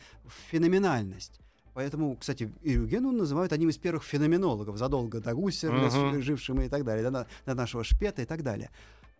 феноменальность. 0.52 1.40
Поэтому, 1.74 2.16
кстати, 2.16 2.52
Ирюгену 2.62 3.12
называют 3.12 3.52
одним 3.52 3.70
из 3.70 3.78
первых 3.78 4.04
феноменологов 4.04 4.78
задолго 4.78 5.20
до 5.20 5.34
Гуссера, 5.34 5.88
uh-huh. 5.88 6.22
жившим 6.22 6.62
и 6.62 6.70
так 6.70 6.84
далее, 6.84 7.10
до, 7.10 7.28
до 7.46 7.56
нашего 7.56 7.84
Шпета 7.84 8.22
и 8.22 8.26
так 8.26 8.44
далее. 8.44 8.70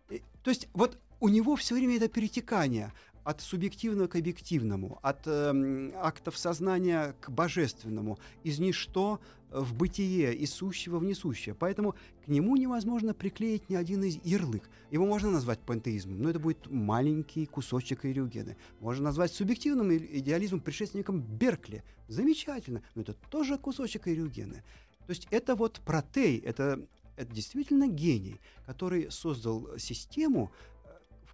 И, 0.08 0.22
то 0.42 0.50
есть 0.50 0.68
вот 0.72 0.98
у 1.18 1.28
него 1.28 1.56
все 1.56 1.74
время 1.74 1.96
это 1.96 2.08
перетекание 2.08 2.92
от 3.24 3.40
субъективного 3.40 4.06
к 4.06 4.16
объективному, 4.16 4.98
от 5.02 5.26
э, 5.26 5.90
актов 5.96 6.38
сознания 6.38 7.14
к 7.20 7.30
божественному, 7.30 8.18
из 8.44 8.58
ничто 8.58 9.20
в 9.50 9.74
бытие, 9.74 10.34
из 10.34 10.52
сущего 10.52 10.98
в 10.98 11.04
несущее. 11.04 11.54
Поэтому 11.54 11.94
к 12.24 12.28
нему 12.28 12.56
невозможно 12.56 13.14
приклеить 13.14 13.70
ни 13.70 13.76
один 13.76 14.02
из 14.02 14.18
ярлык. 14.24 14.68
Его 14.90 15.06
можно 15.06 15.30
назвать 15.30 15.60
пантеизмом, 15.60 16.20
но 16.20 16.30
это 16.30 16.38
будет 16.38 16.70
маленький 16.70 17.46
кусочек 17.46 18.04
Ирюгены. 18.04 18.56
Можно 18.80 19.04
назвать 19.04 19.32
субъективным 19.32 19.96
идеализмом 19.96 20.60
предшественником 20.60 21.20
Беркли. 21.20 21.84
Замечательно, 22.08 22.82
но 22.94 23.02
это 23.02 23.14
тоже 23.30 23.56
кусочек 23.56 24.08
Ирюгены. 24.08 24.62
То 25.06 25.10
есть 25.10 25.28
это 25.30 25.54
вот 25.54 25.80
протей, 25.84 26.38
это, 26.38 26.80
это 27.16 27.32
действительно 27.32 27.86
гений, 27.86 28.40
который 28.66 29.10
создал 29.10 29.78
систему, 29.78 30.50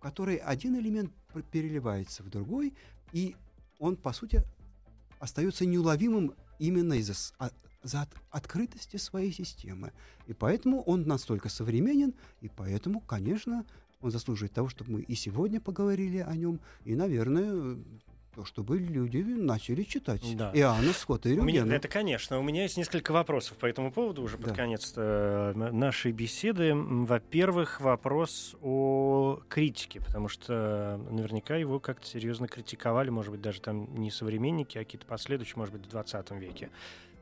в 0.01 0.03
которой 0.03 0.37
один 0.37 0.79
элемент 0.79 1.13
переливается 1.53 2.23
в 2.23 2.31
другой, 2.31 2.73
и 3.13 3.37
он, 3.79 3.97
по 3.97 4.15
сути, 4.15 4.43
остается 5.19 5.67
неуловимым 5.67 6.33
именно 6.59 6.95
из-за 6.95 7.13
а, 7.39 7.51
за 7.83 8.01
от, 8.01 8.09
открытости 8.31 8.97
своей 8.97 9.31
системы. 9.31 9.93
И 10.27 10.33
поэтому 10.33 10.81
он 10.85 11.03
настолько 11.03 11.51
современен, 11.51 12.15
и 12.41 12.49
поэтому, 12.49 13.01
конечно, 13.01 13.67
он 14.01 14.11
заслуживает 14.11 14.55
того, 14.55 14.71
чтобы 14.71 14.93
мы 14.93 15.01
и 15.03 15.15
сегодня 15.15 15.61
поговорили 15.61 16.19
о 16.19 16.35
нем, 16.35 16.61
и, 16.87 16.95
наверное, 16.95 17.77
чтобы 18.45 18.79
люди 18.79 19.19
начали 19.19 19.83
читать 19.83 20.23
да. 20.37 20.51
Иоанна 20.55 20.93
Скотта 20.93 21.29
и 21.29 21.33
Рюгена. 21.33 21.65
Меня, 21.65 21.77
это, 21.77 21.89
конечно. 21.89 22.39
У 22.39 22.43
меня 22.43 22.63
есть 22.63 22.77
несколько 22.77 23.13
вопросов 23.13 23.57
по 23.57 23.67
этому 23.67 23.93
поводу 23.93 24.23
уже 24.23 24.39
да. 24.39 24.45
под 24.45 24.57
конец 24.57 24.93
э, 24.97 25.53
нашей 25.55 26.13
беседы. 26.13 26.75
Во-первых, 26.75 27.81
вопрос 27.81 28.57
о 28.63 29.41
критике, 29.49 30.01
потому 30.01 30.29
что 30.29 31.01
наверняка 31.11 31.57
его 31.57 31.81
как-то 31.81 32.07
серьезно 32.07 32.49
критиковали, 32.49 33.11
может 33.11 33.33
быть, 33.33 33.41
даже 33.41 33.61
там 33.61 33.95
не 33.95 34.11
современники, 34.11 34.79
а 34.79 34.85
какие-то 34.85 35.07
последующие, 35.07 35.57
может 35.57 35.75
быть, 35.75 35.87
в 35.87 35.91
20 35.91 36.31
веке. 36.33 36.71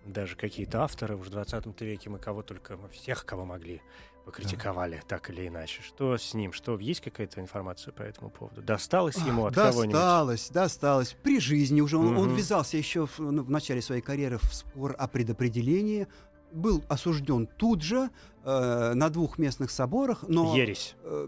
Даже 0.04 0.36
какие-то 0.36 0.82
авторы 0.82 1.16
в 1.16 1.28
20 1.28 1.80
веке 1.80 2.08
мы 2.08 2.18
кого 2.18 2.42
только, 2.42 2.78
всех, 2.92 3.24
кого 3.26 3.44
могли, 3.44 3.82
покритиковали 4.28 4.96
да. 4.96 5.02
так 5.16 5.30
или 5.30 5.48
иначе. 5.48 5.80
Что 5.80 6.18
с 6.18 6.34
ним? 6.34 6.52
Что 6.52 6.78
есть 6.78 7.00
какая-то 7.00 7.40
информация 7.40 7.92
по 7.92 8.02
этому 8.02 8.28
поводу? 8.28 8.60
Досталось 8.60 9.16
ему 9.16 9.46
от 9.46 9.54
досталось, 9.54 9.74
кого-нибудь? 9.74 9.94
Досталось, 9.94 10.50
досталось. 10.50 11.16
При 11.22 11.40
жизни 11.40 11.80
уже 11.80 11.96
он, 11.96 12.08
угу. 12.08 12.20
он 12.20 12.34
ввязался 12.34 12.76
еще 12.76 13.06
в, 13.06 13.18
ну, 13.18 13.42
в 13.42 13.50
начале 13.50 13.80
своей 13.80 14.02
карьеры 14.02 14.36
в 14.36 14.54
спор 14.54 14.94
о 14.98 15.08
предопределении. 15.08 16.06
Был 16.52 16.84
осужден 16.88 17.46
тут 17.46 17.82
же 17.82 18.10
э, 18.44 18.92
на 18.94 19.08
двух 19.08 19.38
местных 19.38 19.70
соборах, 19.70 20.24
но 20.28 20.54
ересь. 20.54 20.94
Э, 21.04 21.26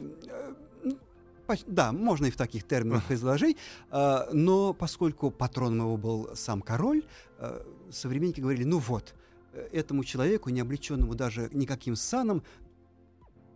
э, 1.48 1.56
да, 1.66 1.92
можно 1.92 2.26
и 2.26 2.30
в 2.30 2.36
таких 2.36 2.66
терминах 2.66 3.04
изложить, 3.10 3.56
э, 3.90 4.18
но 4.32 4.74
поскольку 4.74 5.30
патроном 5.30 5.86
его 5.86 5.96
был 5.96 6.30
сам 6.34 6.60
король, 6.60 7.02
э, 7.38 7.62
современники 7.90 8.40
говорили, 8.40 8.64
ну 8.64 8.78
вот, 8.78 9.14
этому 9.72 10.04
человеку, 10.04 10.50
не 10.50 10.60
облеченному 10.60 11.14
даже 11.16 11.48
никаким 11.52 11.96
саном, 11.96 12.44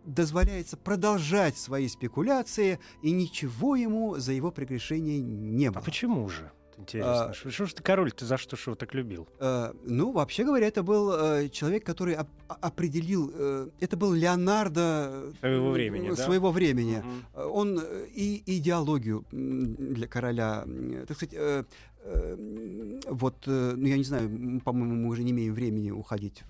дозволяется 0.05 0.77
продолжать 0.77 1.57
свои 1.57 1.87
спекуляции, 1.87 2.79
и 3.01 3.11
ничего 3.11 3.75
ему 3.75 4.17
за 4.17 4.33
его 4.33 4.51
прегрешение 4.51 5.19
не 5.19 5.69
было. 5.69 5.79
А 5.79 5.83
почему 5.83 6.29
же? 6.29 6.51
интересно. 6.77 7.25
А, 7.25 7.33
что 7.33 7.65
ж 7.65 7.73
ты 7.73 7.83
король, 7.83 8.11
ты 8.11 8.25
за 8.25 8.37
что 8.37 8.55
ж 8.55 8.67
его 8.67 8.75
так 8.75 8.93
любил? 8.93 9.27
Э, 9.39 9.73
ну, 9.83 10.11
вообще 10.11 10.43
говоря, 10.43 10.67
это 10.67 10.83
был 10.83 11.11
э, 11.13 11.49
человек, 11.49 11.85
который 11.85 12.15
оп- 12.15 12.27
определил... 12.47 13.31
Э, 13.33 13.69
это 13.79 13.97
был 13.97 14.13
Леонардо... 14.13 15.31
Своего 15.39 15.71
времени, 15.71 16.11
э, 16.11 16.15
Своего 16.15 16.49
да? 16.49 16.53
времени. 16.53 17.03
Угу. 17.33 17.41
Он 17.49 17.81
и 18.13 18.43
идеологию 18.45 19.25
для 19.31 20.07
короля... 20.07 20.65
Так 21.07 21.17
сказать, 21.17 21.33
э, 21.33 21.63
э, 22.03 22.99
вот, 23.09 23.43
э, 23.47 23.73
ну, 23.75 23.87
я 23.87 23.97
не 23.97 24.03
знаю, 24.03 24.61
по-моему, 24.63 24.95
мы 24.95 25.09
уже 25.09 25.23
не 25.23 25.31
имеем 25.31 25.53
времени 25.53 25.91
уходить 25.91 26.43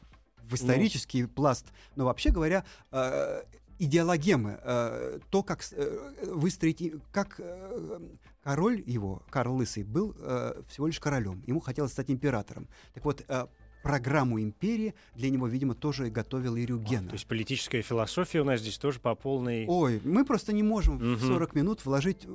в 0.47 0.51
ну. 0.51 0.55
исторический 0.55 1.23
ну. 1.23 1.29
пласт, 1.29 1.65
но 1.95 2.05
вообще 2.05 2.31
говоря, 2.31 2.63
э, 2.91 3.43
идеологемы, 3.79 4.59
э, 4.61 5.19
то, 5.29 5.43
как 5.43 5.63
э, 5.71 6.31
выстроить, 6.33 6.93
как 7.11 7.35
э, 7.39 7.99
король 8.43 8.83
его, 8.85 9.23
Карл 9.29 9.55
Лысый, 9.55 9.83
был 9.83 10.15
э, 10.17 10.61
всего 10.69 10.87
лишь 10.87 10.99
королем, 10.99 11.43
ему 11.45 11.59
хотелось 11.59 11.91
стать 11.91 12.09
императором. 12.09 12.67
Так 12.93 13.05
вот, 13.05 13.23
э, 13.27 13.47
программу 13.83 14.41
империи 14.41 14.95
для 15.13 15.29
него, 15.29 15.47
видимо, 15.47 15.75
тоже 15.75 16.09
готовил 16.09 16.57
Ирюген. 16.57 17.07
то 17.07 17.13
есть 17.13 17.27
политическая 17.27 17.83
философия 17.83 18.41
у 18.41 18.43
нас 18.43 18.59
здесь 18.59 18.79
тоже 18.79 18.99
по 18.99 19.13
полной... 19.13 19.65
Ой, 19.67 20.01
мы 20.03 20.25
просто 20.25 20.53
не 20.53 20.63
можем 20.63 20.95
угу. 20.95 21.03
в 21.03 21.21
40 21.21 21.53
минут 21.53 21.85
вложить 21.85 22.25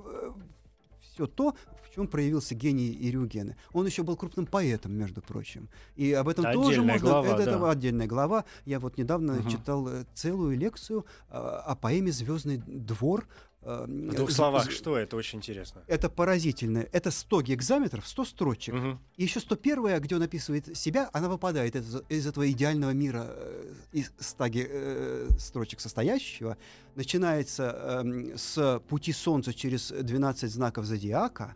все 1.12 1.26
то, 1.26 1.54
в 1.82 1.94
чем 1.94 2.06
проявился 2.06 2.54
гений 2.54 2.96
Ирюгена. 3.00 3.56
Он 3.72 3.86
еще 3.86 4.02
был 4.02 4.16
крупным 4.16 4.46
поэтом, 4.46 4.92
между 4.92 5.20
прочим. 5.20 5.68
И 5.96 6.12
об 6.12 6.28
этом 6.28 6.46
отдельная 6.46 6.66
тоже 6.68 6.82
можно... 6.82 7.08
Глава, 7.08 7.26
это, 7.26 7.36
да. 7.36 7.42
это 7.42 7.70
отдельная 7.70 8.06
глава. 8.06 8.44
Я 8.64 8.80
вот 8.80 8.96
недавно 8.96 9.38
угу. 9.38 9.50
читал 9.50 9.88
э, 9.88 10.04
целую 10.14 10.56
лекцию 10.56 11.04
э, 11.28 11.36
о 11.36 11.74
поэме 11.74 12.12
«Звездный 12.12 12.58
двор» 12.58 13.26
Э, 13.62 13.84
в 13.86 14.14
двух 14.14 14.30
словах, 14.30 14.70
что 14.70 14.96
это? 14.96 15.16
Очень 15.16 15.38
интересно. 15.38 15.82
Это 15.86 16.08
поразительно. 16.08 16.86
Это 16.92 17.10
100 17.10 17.42
гекзаметров, 17.42 18.06
100 18.06 18.24
строчек. 18.24 18.74
Угу. 18.74 18.98
И 19.16 19.22
еще 19.22 19.40
101, 19.40 20.00
где 20.00 20.16
он 20.16 20.22
описывает 20.22 20.76
себя, 20.76 21.10
она 21.12 21.28
выпадает 21.28 21.76
из, 21.76 21.96
из 22.08 22.26
этого 22.26 22.50
идеального 22.50 22.92
мира, 22.92 23.26
э, 23.28 23.72
из 23.92 24.12
100 24.18 24.44
э, 24.54 25.28
строчек 25.38 25.80
состоящего. 25.80 26.56
Начинается 26.94 28.02
э, 28.04 28.36
с 28.36 28.80
пути 28.88 29.12
Солнца 29.12 29.52
через 29.52 29.90
12 29.90 30.50
знаков 30.50 30.86
зодиака, 30.86 31.54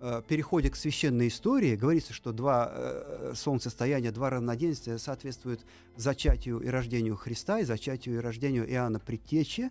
э, 0.00 0.22
переходит 0.26 0.72
к 0.72 0.76
священной 0.76 1.28
истории. 1.28 1.76
Говорится, 1.76 2.14
что 2.14 2.32
два 2.32 2.72
э, 2.72 3.32
солнцестояния, 3.36 4.10
два 4.10 4.30
равноденствия 4.30 4.96
соответствуют 4.96 5.66
зачатию 5.96 6.60
и 6.60 6.68
рождению 6.68 7.16
Христа, 7.16 7.60
и 7.60 7.64
зачатию 7.64 8.14
и 8.14 8.18
рождению 8.18 8.66
Иоанна 8.70 9.00
Предтечи 9.00 9.70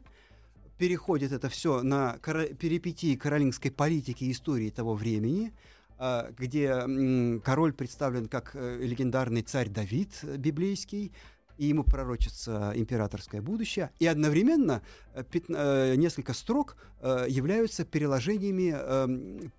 переходит 0.81 1.31
это 1.31 1.47
все 1.47 1.83
на 1.83 2.17
перипетии 2.17 3.15
каролингской 3.15 3.69
политики 3.69 4.23
и 4.23 4.31
истории 4.31 4.71
того 4.71 4.95
времени, 4.95 5.53
а, 5.99 6.31
где 6.35 7.39
король 7.43 7.71
представлен 7.71 8.27
как 8.27 8.55
э, 8.55 8.79
легендарный 8.81 9.43
царь 9.43 9.69
Давид 9.69 10.09
э, 10.23 10.37
библейский, 10.37 11.13
и 11.59 11.65
ему 11.67 11.83
пророчится 11.83 12.73
императорское 12.75 13.43
будущее, 13.43 13.91
и 13.99 14.07
одновременно 14.07 14.81
э, 15.13 15.95
несколько 15.97 16.33
строк 16.33 16.77
являются 17.27 17.85
переложениями 17.85 18.73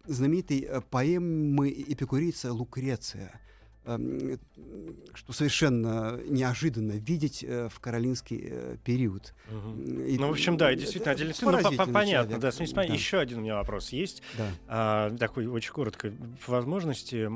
знаменитой 0.07 0.69
поэмы 0.91 1.71
эпикурийца 1.71 2.53
Лукреция– 2.53 3.41
что 3.85 5.33
совершенно 5.33 6.21
неожиданно 6.25 6.93
видеть 6.93 7.45
э, 7.47 7.69
в 7.69 7.81
каролинский 7.81 8.41
э, 8.45 8.77
период. 8.85 9.35
Угу. 9.51 9.83
И, 10.03 10.19
ну, 10.19 10.29
в 10.29 10.31
общем, 10.31 10.57
да, 10.57 10.73
действительно, 10.75 11.13
отдельный 11.13 11.35
сын. 11.35 11.51
Ну, 11.51 11.93
понятно, 11.93 12.39
да, 12.39 12.51
да. 12.53 12.83
Еще 12.85 13.19
один 13.19 13.39
у 13.39 13.41
меня 13.41 13.57
вопрос 13.57 13.91
есть. 13.91 14.23
Да. 14.39 14.49
А, 14.69 15.17
такой 15.17 15.47
очень 15.47 15.73
коротко. 15.73 16.13
По 16.47 16.53
возможности, 16.53 17.29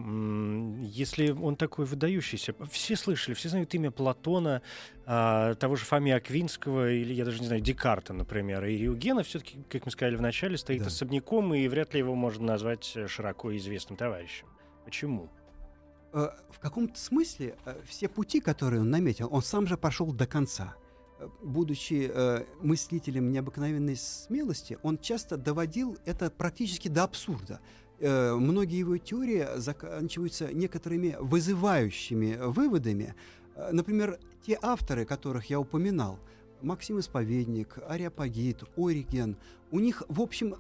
если 0.87 1.31
он 1.31 1.57
такой 1.57 1.85
выдающийся, 1.85 2.55
все 2.71 2.95
слышали, 2.95 3.35
все 3.35 3.49
знают 3.49 3.75
имя 3.75 3.91
Платона, 3.91 4.63
а, 5.05 5.55
того 5.57 5.75
же 5.75 5.85
Фомия 5.85 6.17
Аквинского, 6.17 6.93
или, 6.93 7.13
я 7.13 7.25
даже 7.25 7.41
не 7.41 7.47
знаю, 7.47 7.61
Декарта, 7.61 8.13
например, 8.13 8.65
и 8.67 8.77
Риугена 8.79 9.25
все-таки, 9.25 9.59
как 9.69 9.85
мы 9.85 9.91
сказали 9.91 10.15
в 10.15 10.23
начале, 10.23 10.57
стоит 10.57 10.83
да. 10.83 10.87
особняком, 10.87 11.55
и 11.55 11.67
вряд 11.67 11.95
ли 11.95 12.01
его 12.01 12.15
можно 12.15 12.45
назвать 12.45 12.93
э, 12.95 13.09
широко 13.09 13.57
известным 13.57 13.97
товарищем. 13.97 14.47
Почему? 14.85 15.29
Э, 16.13 16.31
в 16.51 16.59
каком-то 16.61 16.99
смысле 16.99 17.57
э, 17.65 17.81
все 17.87 18.09
пути, 18.09 18.41
которые 18.41 18.81
он 18.81 18.91
наметил, 18.91 19.29
он 19.31 19.43
сам 19.43 19.67
же 19.67 19.77
пошел 19.77 20.13
до 20.13 20.27
конца. 20.27 20.75
Э, 21.19 21.29
будучи 21.43 22.11
мыслителем 22.65 23.31
необыкновенной 23.31 23.97
смелости, 23.97 24.79
он 24.83 24.99
часто 24.99 25.37
доводил 25.37 25.99
это 26.05 26.31
практически 26.31 26.89
до 26.89 27.05
абсурда. 27.05 27.61
Многие 27.99 28.81
его 28.81 28.99
теории 28.99 29.47
заканчиваются 29.57 30.53
некоторыми 30.53 31.17
вызывающими 31.19 32.37
выводами. 32.43 33.15
Например, 33.73 34.19
те 34.47 34.59
авторы, 34.61 35.07
которых 35.07 35.49
я 35.49 35.59
упоминал, 35.59 36.19
Максим 36.61 37.01
Исповедник, 37.01 37.79
Ариапагит, 37.89 38.65
Ориген, 38.77 39.39
у 39.71 39.81
них, 39.81 40.03
в 40.09 40.21
общем, 40.21 40.57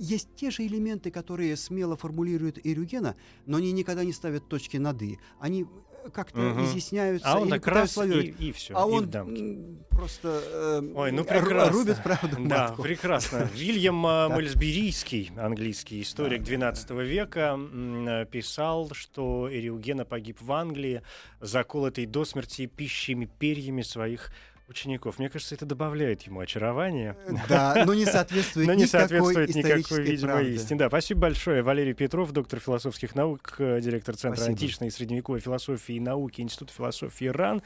есть 0.00 0.28
те 0.34 0.50
же 0.50 0.66
элементы, 0.66 1.10
которые 1.10 1.56
смело 1.56 1.94
формулируют 1.94 2.58
Ирюгена, 2.64 3.16
но 3.44 3.58
они 3.58 3.70
никогда 3.70 4.02
не 4.02 4.14
ставят 4.14 4.48
точки 4.48 4.78
над 4.78 5.02
«и». 5.02 5.18
Они 5.38 5.64
э, 5.64 6.08
как-то 6.10 6.40
угу. 6.40 6.64
изъясняются 6.64 7.30
а 7.30 7.38
он 7.38 7.50
так 7.50 7.66
раз 7.66 7.98
и, 7.98 8.34
и 8.38 8.52
все. 8.52 8.74
А 8.74 8.88
и 8.88 8.90
он 8.90 9.78
просто 9.90 10.40
э, 10.42 10.92
Ой, 10.94 11.12
ну 11.12 11.22
прекрасно. 11.22 11.72
рубит 11.72 12.02
правду 12.02 12.36
Да, 12.38 12.68
матку. 12.68 12.82
прекрасно. 12.82 13.50
Вильям 13.54 14.06
э, 14.06 14.28
Мольсберийский, 14.28 15.32
английский 15.36 16.00
историк 16.00 16.42
XII 16.42 17.04
века, 17.04 17.58
э, 17.60 18.24
писал, 18.24 18.90
что 18.94 19.52
Ириугена 19.52 20.06
погиб 20.06 20.38
в 20.40 20.50
Англии, 20.50 21.02
заколотый 21.40 22.06
до 22.06 22.24
смерти 22.24 22.64
пищими 22.64 23.26
перьями 23.38 23.82
своих 23.82 24.32
учеников. 24.70 25.18
Мне 25.18 25.28
кажется, 25.28 25.54
это 25.54 25.66
добавляет 25.66 26.22
ему 26.22 26.40
очарование. 26.40 27.16
Да, 27.48 27.82
но 27.84 27.94
не 27.94 28.06
соответствует 28.06 28.66
но 28.66 28.74
не 28.74 28.86
соответствует 28.86 29.54
никакой, 29.54 30.02
видимо, 30.02 30.40
истине. 30.40 30.78
Да, 30.78 30.88
спасибо 30.88 31.22
большое. 31.22 31.62
Валерий 31.62 31.92
Петров, 31.92 32.32
доктор 32.32 32.60
философских 32.60 33.14
наук, 33.14 33.56
э, 33.58 33.80
директор 33.80 34.16
Центра 34.16 34.36
спасибо. 34.36 34.52
античной 34.52 34.88
и 34.88 34.90
средневековой 34.90 35.40
философии 35.40 35.96
и 35.96 36.00
науки 36.00 36.40
Института 36.40 36.72
философии 36.72 37.26
РАН. 37.26 37.62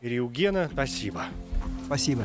Ириугена, 0.00 0.68
спасибо. 0.72 1.24
Спасибо. 1.86 2.24